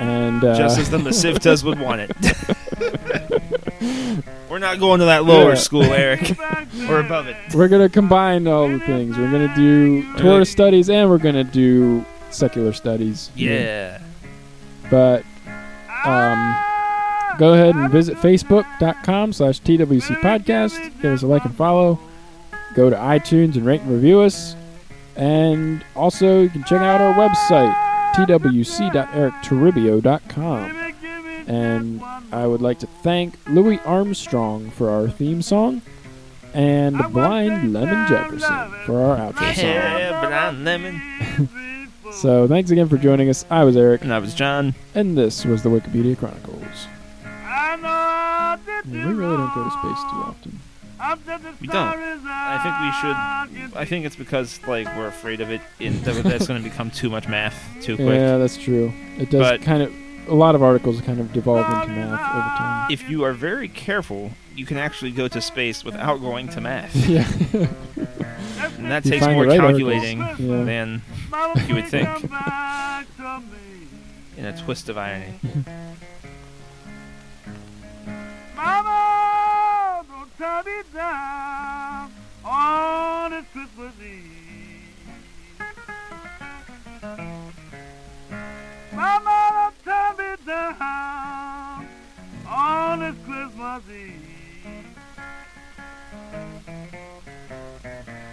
and 0.01 0.43
uh, 0.45 0.57
Just 0.57 0.79
as 0.79 0.91
the 0.91 0.99
Mesivtas 0.99 1.63
would 1.65 1.79
want 1.81 2.01
it. 2.03 2.13
We're 4.51 4.59
not 4.61 4.79
going 4.79 5.01
to 5.01 5.07
that 5.07 5.25
lower 5.25 5.51
Yeah. 5.51 5.55
school, 5.57 5.83
Eric. 5.83 6.37
We're 6.89 7.01
above 7.05 7.27
it. 7.27 7.37
we're 7.55 7.67
gonna 7.69 7.89
combine 7.89 8.47
all 8.47 8.69
the 8.69 8.79
things. 8.79 9.17
We're 9.19 9.31
gonna 9.31 9.53
do 9.57 10.03
Really? 10.13 10.23
Torah 10.23 10.45
studies 10.45 10.89
and 10.89 11.11
we're 11.11 11.19
gonna 11.19 11.43
do 11.45 12.05
secular 12.31 12.73
studies. 12.73 13.31
Yeah. 13.35 14.01
But 14.91 15.25
um, 16.05 16.57
go 17.39 17.55
ahead 17.55 17.75
and 17.75 17.91
visit 17.91 18.17
facebook.com 18.19 19.33
slash 19.33 19.61
TWC 19.63 20.21
podcast. 20.21 20.79
Give 21.03 21.13
us 21.13 21.23
a 21.23 21.27
like 21.27 21.45
and 21.45 21.55
follow. 21.57 21.99
Go 22.75 22.91
to 22.91 22.97
iTunes 22.97 23.55
and 23.57 23.65
rate 23.65 23.81
and 23.83 23.91
review 23.91 24.21
us. 24.21 24.55
And 25.17 25.85
also, 25.95 26.43
you 26.43 26.51
can 26.51 26.65
check 26.65 26.81
out 26.81 27.01
our 27.01 27.15
website, 27.15 27.73
twc.erictoribio.com. 28.15 30.71
And 31.47 32.03
I 32.33 32.47
would 32.47 32.63
like 32.63 32.79
to 32.81 32.87
thank 33.03 33.37
Louis 33.49 33.79
Armstrong 33.85 34.71
for 34.71 34.91
our 34.91 35.09
theme 35.09 35.43
song 35.43 35.83
and 36.55 36.97
Blind 37.13 37.73
Lemon 37.73 38.09
Jefferson 38.09 38.73
for 38.87 39.03
our 39.05 39.17
outro 39.19 39.55
song. 39.55 39.65
Yeah, 39.65 40.27
blind 40.29 40.65
lemon. 40.65 41.01
So 42.13 42.47
thanks 42.47 42.71
again 42.71 42.89
for 42.89 42.97
joining 42.97 43.29
us. 43.29 43.45
I 43.51 43.65
was 43.65 43.77
Eric, 43.77 44.03
And 44.03 44.15
I 44.15 44.21
was 44.21 44.35
John. 44.35 44.75
and 44.95 45.19
this 45.19 45.45
was 45.45 45.65
the 45.65 45.69
Wikipedia 45.69 46.17
Chronicles. 46.17 46.87
We 48.87 48.99
really 49.01 49.37
don't 49.37 49.53
go 49.53 49.65
to 49.65 49.71
space 49.71 50.01
too 50.13 50.23
often. 50.23 50.61
We 51.61 51.67
don't. 51.69 51.99
I 52.27 52.59
think 52.63 52.75
we 52.81 52.93
should. 53.01 53.77
I 53.77 53.85
think 53.85 54.07
it's 54.07 54.17
because 54.17 54.61
like 54.67 54.87
we're 54.97 55.07
afraid 55.09 55.41
of 55.41 55.51
it. 55.51 55.61
In 55.81 56.01
that 56.03 56.23
that's 56.25 56.47
going 56.47 56.63
to 56.63 56.69
become 56.69 56.91
too 56.91 57.11
much 57.11 57.29
math 57.29 57.55
too 57.83 57.97
quick. 57.97 58.09
Yeah, 58.19 58.39
that's 58.39 58.57
true. 58.57 58.93
It 59.19 59.31
does 59.31 59.41
But- 59.41 59.63
kind 59.63 59.83
of. 59.83 59.93
A 60.27 60.35
lot 60.35 60.55
of 60.55 60.63
articles 60.63 61.03
kind 61.03 61.21
of 61.21 61.35
devolve 61.35 61.67
into 61.67 61.89
math 61.89 62.13
over 62.13 62.57
time. 62.57 62.91
If 62.91 63.11
you 63.11 63.25
are 63.25 63.35
very 63.35 63.69
careful, 63.69 64.31
you 64.57 64.65
can 64.65 64.79
actually 64.79 65.11
go 65.11 65.29
to 65.29 65.39
space 65.43 65.85
without 65.85 66.23
going 66.23 66.49
to 66.49 66.63
math, 66.63 66.97
yeah. 67.07 67.29
and 68.79 68.91
that 68.91 69.05
You 69.05 69.11
takes 69.11 69.27
more 69.27 69.45
right 69.45 69.61
calculating. 69.61 70.21
Yeah. 70.21 70.65
than 70.65 71.03
you 71.69 71.75
would 71.75 71.89
think. 71.89 72.09
in 74.39 74.47
a 74.47 74.57
twist 74.65 74.89
of 74.89 74.97
irony. 74.97 75.35
Mama, 78.57 79.24
turn 80.39 80.65
down 80.93 82.11
on 82.45 83.31
this 83.31 83.45
Christmas 83.53 83.95
Eve. 84.03 84.81
Mama, 88.93 89.73
don't 89.85 89.85
turn 89.85 90.17
me 90.17 90.37
down 90.47 91.89
on 92.49 93.01
this 93.01 93.17
Christmas 93.25 93.83
Eve. 93.91 94.21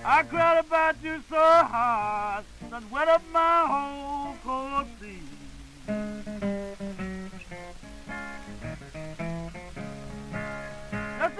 I 0.03 0.23
cried 0.23 0.57
about 0.59 0.95
you 1.03 1.21
so 1.29 1.35
hard, 1.35 2.43
that 2.71 2.91
wet 2.91 3.07
up 3.07 3.21
my 3.31 3.65
whole 3.67 4.35
cold 4.43 4.87
sea. 4.99 6.60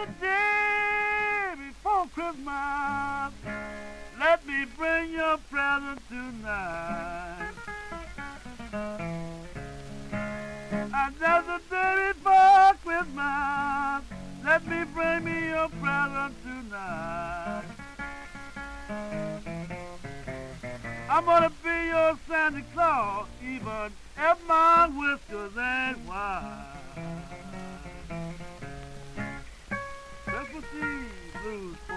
A 0.02 0.06
day 0.20 1.54
before 1.58 2.08
Christmas. 2.08 3.34
Let 4.20 4.47
me 4.47 4.66
bring 4.76 5.12
your 5.12 5.38
present 5.38 6.02
tonight. 6.10 7.52
And 10.74 11.20
just 11.20 11.47
a 11.49 11.62
day 11.70 12.14
before 12.16 12.74
Christmas. 12.84 14.04
Let 14.43 14.66
me 14.66 14.84
bring 14.91 15.24
me 15.24 15.49
your 15.49 15.70
present 15.70 16.36
tonight. 16.41 17.66
I'm 21.12 21.26
gonna 21.26 21.52
be 21.64 21.88
your 21.89 22.18
Santa 22.28 22.64
Claus, 22.74 23.28
even 23.43 23.93
if 24.18 24.47
my 24.47 24.88
whiskers 24.88 25.56
ain't 25.56 25.99
white. 26.08 26.72
Lucy, 30.62 30.86
Lucy. 31.43 31.91